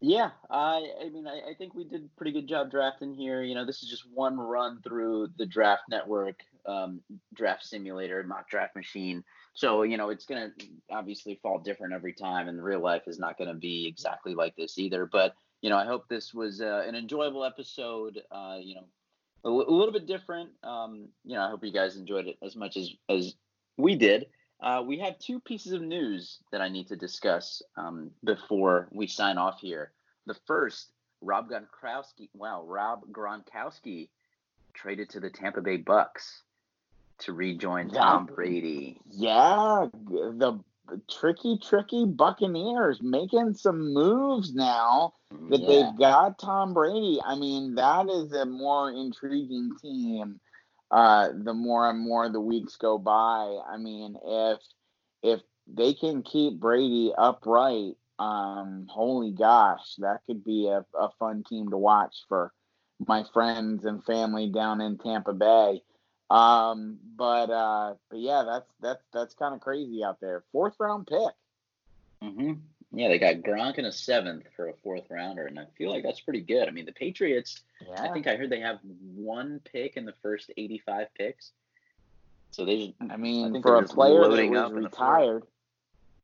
yeah, 0.00 0.30
I 0.50 0.86
I 1.04 1.08
mean 1.08 1.26
I, 1.26 1.50
I 1.50 1.54
think 1.56 1.74
we 1.74 1.84
did 1.84 2.14
pretty 2.16 2.32
good 2.32 2.48
job 2.48 2.70
drafting 2.70 3.14
here. 3.14 3.42
You 3.42 3.54
know, 3.54 3.64
this 3.64 3.82
is 3.82 3.88
just 3.88 4.04
one 4.12 4.38
run 4.38 4.80
through 4.82 5.30
the 5.38 5.46
draft 5.46 5.84
network, 5.88 6.42
um, 6.66 7.00
draft 7.34 7.64
simulator, 7.64 8.22
mock 8.22 8.48
draft 8.48 8.76
machine. 8.76 9.24
So 9.54 9.82
you 9.82 9.96
know 9.96 10.10
it's 10.10 10.26
gonna 10.26 10.50
obviously 10.90 11.38
fall 11.42 11.58
different 11.58 11.94
every 11.94 12.12
time, 12.12 12.48
and 12.48 12.62
real 12.62 12.80
life 12.80 13.02
is 13.06 13.18
not 13.18 13.38
gonna 13.38 13.54
be 13.54 13.86
exactly 13.86 14.34
like 14.34 14.54
this 14.56 14.78
either. 14.78 15.06
But 15.06 15.34
you 15.62 15.70
know 15.70 15.78
I 15.78 15.86
hope 15.86 16.08
this 16.08 16.34
was 16.34 16.60
uh, 16.60 16.84
an 16.86 16.94
enjoyable 16.94 17.44
episode. 17.44 18.20
Uh, 18.30 18.58
you 18.60 18.74
know, 18.74 18.84
a, 19.44 19.48
l- 19.48 19.66
a 19.68 19.70
little 19.70 19.92
bit 19.92 20.06
different. 20.06 20.50
Um, 20.62 21.08
you 21.24 21.34
know, 21.34 21.42
I 21.42 21.50
hope 21.50 21.64
you 21.64 21.72
guys 21.72 21.96
enjoyed 21.96 22.26
it 22.26 22.36
as 22.42 22.56
much 22.56 22.76
as 22.76 22.90
as 23.08 23.34
we 23.76 23.94
did. 23.96 24.26
Uh, 24.60 24.82
we 24.86 24.98
have 24.98 25.18
two 25.18 25.38
pieces 25.40 25.72
of 25.72 25.82
news 25.82 26.38
that 26.50 26.60
I 26.62 26.68
need 26.68 26.88
to 26.88 26.96
discuss 26.96 27.62
um, 27.76 28.10
before 28.24 28.88
we 28.90 29.06
sign 29.06 29.36
off 29.36 29.60
here. 29.60 29.92
The 30.26 30.36
first, 30.46 30.92
Rob 31.20 31.50
Gronkowski. 31.50 32.30
Wow, 32.34 32.64
Rob 32.66 33.02
Gronkowski 33.12 34.08
traded 34.72 35.10
to 35.10 35.20
the 35.20 35.30
Tampa 35.30 35.60
Bay 35.60 35.76
Bucks 35.76 36.42
to 37.18 37.32
rejoin. 37.32 37.90
Tom 37.90 38.26
Brady. 38.26 38.98
Yeah, 39.10 39.86
the 39.92 40.58
tricky, 41.10 41.58
tricky 41.62 42.04
Buccaneers 42.04 43.00
making 43.02 43.54
some 43.54 43.92
moves 43.92 44.54
now 44.54 45.14
that 45.50 45.60
yeah. 45.60 45.66
they've 45.66 45.98
got 45.98 46.38
Tom 46.38 46.74
Brady. 46.74 47.20
I 47.24 47.36
mean, 47.36 47.74
that 47.76 48.08
is 48.08 48.32
a 48.32 48.46
more 48.46 48.90
intriguing 48.90 49.72
team 49.80 50.40
uh, 50.90 51.28
the 51.34 51.54
more 51.54 51.90
and 51.90 51.98
more 51.98 52.28
the 52.28 52.40
weeks 52.40 52.76
go 52.76 52.98
by. 52.98 53.58
I 53.68 53.76
mean, 53.76 54.16
if 54.24 54.58
if 55.22 55.40
they 55.66 55.94
can 55.94 56.22
keep 56.22 56.60
Brady 56.60 57.12
upright, 57.16 57.94
um, 58.18 58.86
holy 58.88 59.32
gosh, 59.32 59.96
that 59.98 60.20
could 60.26 60.44
be 60.44 60.68
a, 60.68 60.84
a 60.98 61.10
fun 61.18 61.42
team 61.48 61.70
to 61.70 61.76
watch 61.76 62.14
for 62.28 62.52
my 63.06 63.24
friends 63.32 63.84
and 63.84 64.04
family 64.04 64.48
down 64.48 64.80
in 64.80 64.98
Tampa 64.98 65.32
Bay. 65.32 65.82
Um, 66.30 66.98
but 67.16 67.50
uh, 67.50 67.94
but 68.10 68.18
yeah, 68.18 68.44
that's 68.46 68.70
that's 68.80 69.02
that's 69.12 69.34
kind 69.34 69.54
of 69.54 69.60
crazy 69.60 70.02
out 70.04 70.20
there. 70.20 70.42
Fourth 70.52 70.74
round 70.78 71.06
pick. 71.06 71.34
Mm-hmm. 72.22 72.52
Yeah, 72.92 73.08
they 73.08 73.18
got 73.18 73.36
Gronk 73.36 73.78
in 73.78 73.84
a 73.84 73.92
seventh 73.92 74.44
for 74.56 74.68
a 74.68 74.72
fourth 74.82 75.04
rounder, 75.10 75.46
and 75.46 75.58
I 75.58 75.66
feel 75.76 75.90
like 75.90 76.02
that's 76.02 76.20
pretty 76.20 76.40
good. 76.40 76.68
I 76.68 76.70
mean, 76.70 76.86
the 76.86 76.92
Patriots. 76.92 77.60
Yeah. 77.86 78.02
I 78.02 78.12
think 78.12 78.26
I 78.26 78.36
heard 78.36 78.50
they 78.50 78.60
have 78.60 78.78
one 79.14 79.60
pick 79.70 79.96
in 79.96 80.04
the 80.04 80.14
first 80.22 80.50
85 80.56 81.08
picks. 81.16 81.52
So 82.52 82.64
they. 82.64 82.86
Just, 82.86 83.12
I 83.12 83.16
mean, 83.16 83.56
I 83.56 83.60
for 83.60 83.76
a 83.76 83.82
player 83.82 84.22
that 84.22 84.50
was 84.50 84.72
retired, 84.72 85.44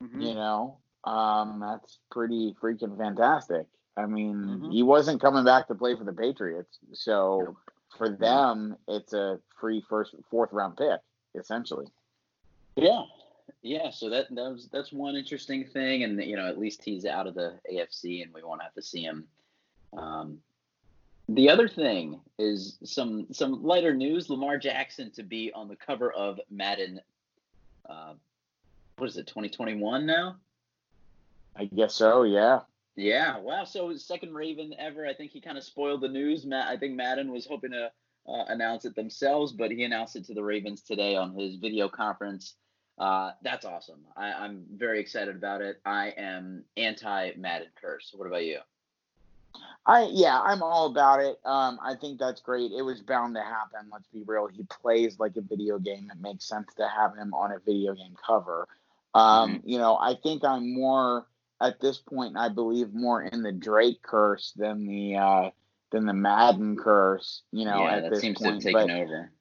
mm-hmm. 0.03 0.20
you 0.20 0.34
know, 0.34 0.78
um, 1.05 1.61
that's 1.61 1.98
pretty 2.11 2.55
freaking 2.61 2.96
fantastic. 2.96 3.66
I 3.96 4.07
mean, 4.07 4.36
mm-hmm. 4.36 4.70
he 4.70 4.82
wasn't 4.82 5.20
coming 5.20 5.44
back 5.44 5.68
to 5.68 5.74
play 5.74 5.94
for 5.94 6.05
the 6.05 6.12
Patriots, 6.12 6.78
so 6.94 7.42
nope. 7.44 7.57
For 7.97 8.09
them, 8.09 8.76
it's 8.88 9.12
a 9.12 9.40
free 9.61 9.82
first, 9.88 10.14
fourth 10.30 10.53
round 10.53 10.76
pick, 10.76 11.01
essentially. 11.34 11.86
Yeah, 12.76 13.03
yeah, 13.62 13.90
so 13.90 14.09
that, 14.11 14.34
that 14.34 14.51
was 14.51 14.68
that's 14.72 14.93
one 14.93 15.16
interesting 15.16 15.64
thing, 15.64 16.03
and 16.03 16.22
you 16.22 16.36
know 16.36 16.49
at 16.49 16.59
least 16.59 16.82
he's 16.84 17.05
out 17.05 17.26
of 17.26 17.34
the 17.34 17.59
AFC, 17.72 18.22
and 18.22 18.32
we 18.34 18.43
won't 18.43 18.62
have 18.62 18.74
to 18.74 18.82
see 18.82 19.03
him. 19.03 19.24
Um, 19.97 20.38
the 21.28 21.49
other 21.49 21.68
thing 21.68 22.20
is 22.38 22.78
some 22.84 23.26
some 23.32 23.62
lighter 23.62 23.95
news: 23.95 24.28
Lamar 24.28 24.59
Jackson 24.59 25.11
to 25.12 25.22
be 25.22 25.53
on 25.53 25.68
the 25.68 25.76
cover 25.76 26.12
of 26.12 26.40
Madden. 26.51 27.01
Uh, 27.88 28.14
what 28.97 29.09
is 29.09 29.16
it? 29.16 29.26
2021 29.26 30.07
now? 30.07 30.36
I 31.57 31.66
guess 31.66 31.95
so. 31.95 32.22
Yeah. 32.22 32.61
Yeah. 32.97 33.38
Wow. 33.38 33.64
So 33.64 33.97
second 33.97 34.34
Raven 34.34 34.74
ever. 34.78 35.07
I 35.07 35.14
think 35.14 35.30
he 35.32 35.40
kind 35.40 35.57
of 35.57 35.64
spoiled 35.64 36.03
the 36.03 36.09
news. 36.09 36.45
Matt. 36.45 36.68
I 36.68 36.76
think 36.76 36.95
Madden 36.95 37.32
was 37.32 37.47
hoping 37.47 37.70
to 37.70 37.90
uh, 38.28 38.45
announce 38.49 38.84
it 38.84 38.95
themselves, 38.95 39.53
but 39.53 39.70
he 39.70 39.84
announced 39.84 40.16
it 40.16 40.24
to 40.26 40.34
the 40.34 40.43
Ravens 40.43 40.82
today 40.82 41.16
on 41.16 41.34
his 41.34 41.57
video 41.57 41.88
conference. 41.88 42.55
Uh, 42.99 43.32
that's 43.43 43.64
awesome. 43.64 44.01
I, 44.16 44.32
I'm 44.32 44.64
very 44.76 45.01
excited 45.01 45.34
about 45.34 45.62
it. 45.62 45.80
I 45.84 46.09
am 46.16 46.64
anti 46.76 47.32
Madden 47.36 47.68
curse. 47.80 48.12
What 48.14 48.26
about 48.26 48.45
you? 48.45 48.59
I 49.84 50.09
yeah, 50.12 50.40
I'm 50.40 50.62
all 50.62 50.86
about 50.86 51.20
it. 51.20 51.38
Um, 51.45 51.78
I 51.82 51.95
think 52.01 52.18
that's 52.18 52.40
great. 52.40 52.70
It 52.72 52.82
was 52.82 53.01
bound 53.01 53.34
to 53.34 53.43
happen. 53.43 53.88
Let's 53.93 54.07
be 54.09 54.22
real. 54.24 54.47
He 54.47 54.62
plays 54.64 55.18
like 55.18 55.36
a 55.36 55.40
video 55.40 55.78
game. 55.78 56.11
It 56.14 56.20
makes 56.20 56.45
sense 56.45 56.72
to 56.76 56.88
have 56.88 57.16
him 57.16 57.34
on 57.34 57.53
a 57.53 57.59
video 57.59 57.95
game 57.95 58.14
cover. 58.24 58.68
Um, 59.14 59.57
mm-hmm. 59.57 59.68
You 59.68 59.78
know, 59.78 59.97
I 59.97 60.14
think 60.22 60.45
I'm 60.45 60.72
more 60.72 61.26
at 61.62 61.80
this 61.80 61.98
point. 61.98 62.36
I 62.36 62.48
believe 62.48 62.92
more 62.92 63.22
in 63.22 63.42
the 63.42 63.52
Drake 63.52 64.02
curse 64.02 64.52
than 64.56 64.86
the 64.86 65.16
uh, 65.16 65.50
than 65.90 66.06
the 66.06 66.12
Madden 66.12 66.76
curse. 66.76 67.42
You 67.52 67.64
know, 67.64 67.84
yeah, 67.84 67.96
at 67.96 68.02
that 68.02 68.10
this 68.10 68.20
seems 68.20 68.38
point. 68.38 68.62
to 68.62 68.68
have 68.68 68.86
taken 68.86 68.88
but, 68.88 69.04
over. 69.04 69.32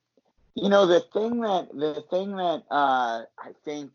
You 0.55 0.69
know, 0.69 0.86
the 0.86 1.01
thing 1.13 1.41
that 1.41 1.69
the 1.74 2.03
thing 2.09 2.36
that 2.36 2.63
uh, 2.69 3.23
I 3.39 3.52
think 3.65 3.91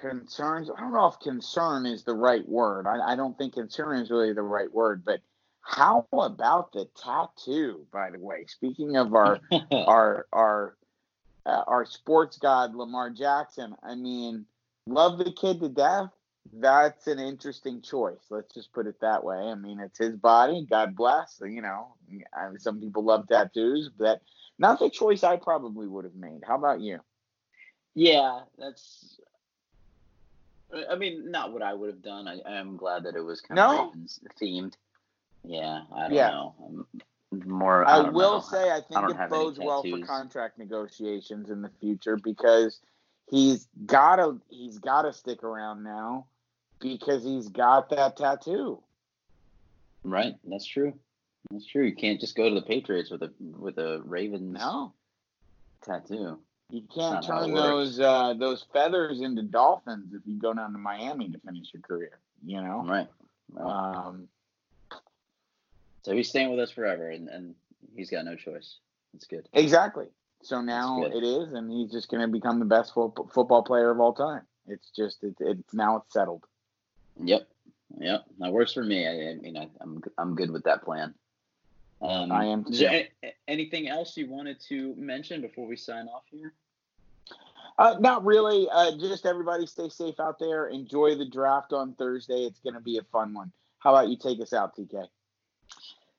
concerns. 0.00 0.70
I 0.70 0.80
don't 0.80 0.92
know 0.92 1.06
if 1.06 1.20
concern 1.20 1.86
is 1.86 2.04
the 2.04 2.14
right 2.14 2.46
word. 2.48 2.86
I, 2.86 3.12
I 3.12 3.16
don't 3.16 3.36
think 3.36 3.54
concern 3.54 3.98
is 3.98 4.10
really 4.10 4.32
the 4.32 4.42
right 4.42 4.72
word, 4.72 5.04
but 5.04 5.20
how 5.60 6.06
about 6.12 6.72
the 6.72 6.88
tattoo? 6.96 7.86
By 7.92 8.10
the 8.10 8.20
way, 8.20 8.44
speaking 8.46 8.96
of 8.96 9.14
our 9.14 9.40
our 9.72 10.26
our 10.32 10.76
uh, 11.44 11.62
our 11.66 11.86
sports 11.86 12.38
god 12.38 12.74
Lamar 12.74 13.10
Jackson, 13.10 13.74
I 13.82 13.94
mean, 13.94 14.46
love 14.86 15.18
the 15.18 15.32
kid 15.32 15.60
to 15.60 15.68
death. 15.68 16.10
That's 16.52 17.06
an 17.06 17.18
interesting 17.18 17.80
choice. 17.82 18.20
Let's 18.30 18.54
just 18.54 18.72
put 18.72 18.86
it 18.86 19.00
that 19.00 19.24
way. 19.24 19.36
I 19.36 19.54
mean, 19.54 19.80
it's 19.80 19.98
his 19.98 20.16
body. 20.16 20.66
God 20.68 20.94
bless. 20.94 21.40
You 21.44 21.62
know, 21.62 21.94
I 22.36 22.48
mean, 22.48 22.58
some 22.58 22.80
people 22.80 23.04
love 23.04 23.28
tattoos, 23.28 23.90
but 23.96 24.20
not 24.58 24.78
the 24.78 24.90
choice 24.90 25.24
I 25.24 25.36
probably 25.36 25.86
would 25.86 26.04
have 26.04 26.14
made. 26.14 26.42
How 26.46 26.56
about 26.56 26.80
you? 26.80 27.00
Yeah, 27.94 28.40
that's. 28.58 29.18
I 30.90 30.96
mean, 30.96 31.30
not 31.30 31.52
what 31.52 31.62
I 31.62 31.72
would 31.72 31.88
have 31.88 32.02
done. 32.02 32.28
I, 32.28 32.58
am 32.58 32.76
glad 32.76 33.04
that 33.04 33.14
it 33.14 33.20
was 33.20 33.40
kind 33.40 33.56
no? 33.56 33.90
of 33.90 33.94
themed. 34.40 34.74
Yeah, 35.44 35.82
I 35.94 36.00
don't 36.02 36.12
yeah. 36.12 36.30
know. 36.30 36.54
I'm 36.64 36.86
more. 37.46 37.86
I, 37.86 37.98
I 37.98 38.10
will 38.10 38.34
know. 38.34 38.40
say, 38.40 38.70
I 38.70 38.80
think 38.80 39.00
I 39.00 39.24
it 39.24 39.30
bodes 39.30 39.58
well 39.58 39.82
for 39.82 39.98
contract 40.04 40.58
negotiations 40.58 41.50
in 41.50 41.62
the 41.62 41.70
future 41.80 42.16
because 42.16 42.80
he's 43.30 43.68
gotta 43.86 44.36
he's 44.48 44.78
gotta 44.78 45.12
stick 45.12 45.42
around 45.42 45.82
now 45.82 46.26
because 46.80 47.24
he's 47.24 47.48
got 47.48 47.90
that 47.90 48.16
tattoo. 48.16 48.82
Right, 50.04 50.34
that's 50.44 50.66
true. 50.66 50.94
That's 51.50 51.66
true. 51.66 51.84
You 51.84 51.94
can't 51.94 52.20
just 52.20 52.36
go 52.36 52.48
to 52.48 52.54
the 52.54 52.62
Patriots 52.62 53.10
with 53.10 53.22
a 53.22 53.32
with 53.40 53.78
a 53.78 54.02
Ravens 54.04 54.58
no. 54.58 54.92
tattoo. 55.84 56.38
You 56.70 56.82
can't 56.92 57.24
turn 57.24 57.54
those 57.54 58.00
uh, 58.00 58.34
those 58.34 58.64
feathers 58.72 59.20
into 59.20 59.42
dolphins 59.42 60.12
if 60.12 60.22
you 60.26 60.38
go 60.38 60.52
down 60.52 60.72
to 60.72 60.78
Miami 60.78 61.30
to 61.30 61.38
finish 61.38 61.68
your 61.72 61.82
career. 61.82 62.18
You 62.44 62.60
know, 62.60 62.84
right? 62.86 63.08
right. 63.52 63.96
Um, 64.06 64.28
so 66.02 66.14
he's 66.14 66.28
staying 66.28 66.50
with 66.50 66.60
us 66.60 66.70
forever, 66.70 67.10
and, 67.10 67.28
and 67.28 67.54
he's 67.94 68.10
got 68.10 68.24
no 68.24 68.36
choice. 68.36 68.78
It's 69.14 69.26
good. 69.26 69.48
Exactly. 69.52 70.06
So 70.42 70.60
now 70.60 71.04
it 71.04 71.24
is, 71.24 71.52
and 71.52 71.70
he's 71.70 71.90
just 71.90 72.10
going 72.10 72.20
to 72.20 72.28
become 72.28 72.58
the 72.58 72.64
best 72.64 72.94
fo- 72.94 73.28
football 73.32 73.62
player 73.62 73.90
of 73.90 73.98
all 73.98 74.12
time. 74.12 74.42
It's 74.68 74.90
just 74.90 75.22
it, 75.22 75.34
it's 75.40 75.74
now 75.74 75.96
it's 75.96 76.12
settled. 76.12 76.44
Yep. 77.22 77.48
Yep. 77.98 78.24
That 78.38 78.52
works 78.52 78.72
for 78.72 78.82
me. 78.82 79.06
I, 79.06 79.30
I 79.30 79.34
mean, 79.34 79.56
I, 79.56 79.68
I'm 79.80 80.02
I'm 80.18 80.34
good 80.34 80.50
with 80.50 80.64
that 80.64 80.82
plan. 80.84 81.14
Um, 82.02 82.30
I 82.30 82.46
am. 82.46 82.64
There 82.68 83.08
anything 83.48 83.88
else 83.88 84.16
you 84.16 84.28
wanted 84.28 84.60
to 84.68 84.94
mention 84.96 85.40
before 85.40 85.66
we 85.66 85.76
sign 85.76 86.08
off 86.08 86.24
here? 86.30 86.52
Uh, 87.78 87.96
not 88.00 88.24
really. 88.24 88.68
Uh, 88.70 88.92
just 88.98 89.26
everybody 89.26 89.66
stay 89.66 89.88
safe 89.88 90.18
out 90.20 90.38
there. 90.38 90.68
Enjoy 90.68 91.14
the 91.14 91.28
draft 91.28 91.72
on 91.72 91.94
Thursday. 91.94 92.44
It's 92.44 92.60
going 92.60 92.74
to 92.74 92.80
be 92.80 92.98
a 92.98 93.02
fun 93.12 93.34
one. 93.34 93.52
How 93.78 93.94
about 93.94 94.08
you 94.08 94.16
take 94.16 94.40
us 94.40 94.52
out, 94.52 94.76
TK? 94.76 95.06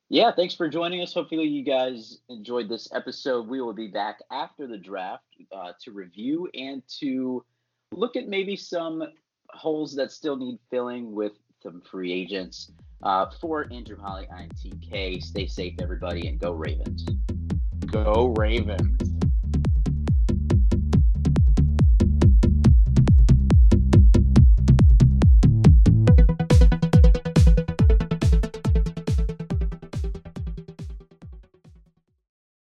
Yeah, 0.09 0.31
thanks 0.31 0.55
for 0.55 0.69
joining 0.69 1.01
us. 1.01 1.13
Hopefully, 1.13 1.47
you 1.47 1.63
guys 1.63 2.19
enjoyed 2.29 2.69
this 2.69 2.87
episode. 2.93 3.47
We 3.47 3.61
will 3.61 3.73
be 3.73 3.87
back 3.87 4.19
after 4.31 4.65
the 4.65 4.77
draft 4.77 5.25
uh, 5.51 5.73
to 5.83 5.91
review 5.91 6.49
and 6.53 6.81
to 6.99 7.43
look 7.91 8.15
at 8.15 8.27
maybe 8.27 8.55
some 8.55 9.03
holes 9.49 9.95
that 9.95 10.11
still 10.11 10.35
need 10.35 10.59
filling 10.69 11.13
with 11.13 11.33
some 11.61 11.81
free 11.81 12.11
agents. 12.11 12.71
Uh, 13.03 13.27
for 13.39 13.67
Andrew 13.71 13.97
Holly, 13.99 14.27
I'm 14.35 14.49
TK. 14.49 15.21
Stay 15.21 15.47
safe, 15.47 15.75
everybody, 15.81 16.27
and 16.27 16.39
go 16.39 16.51
Ravens. 16.51 17.05
Go 17.85 18.33
Ravens. 18.37 19.06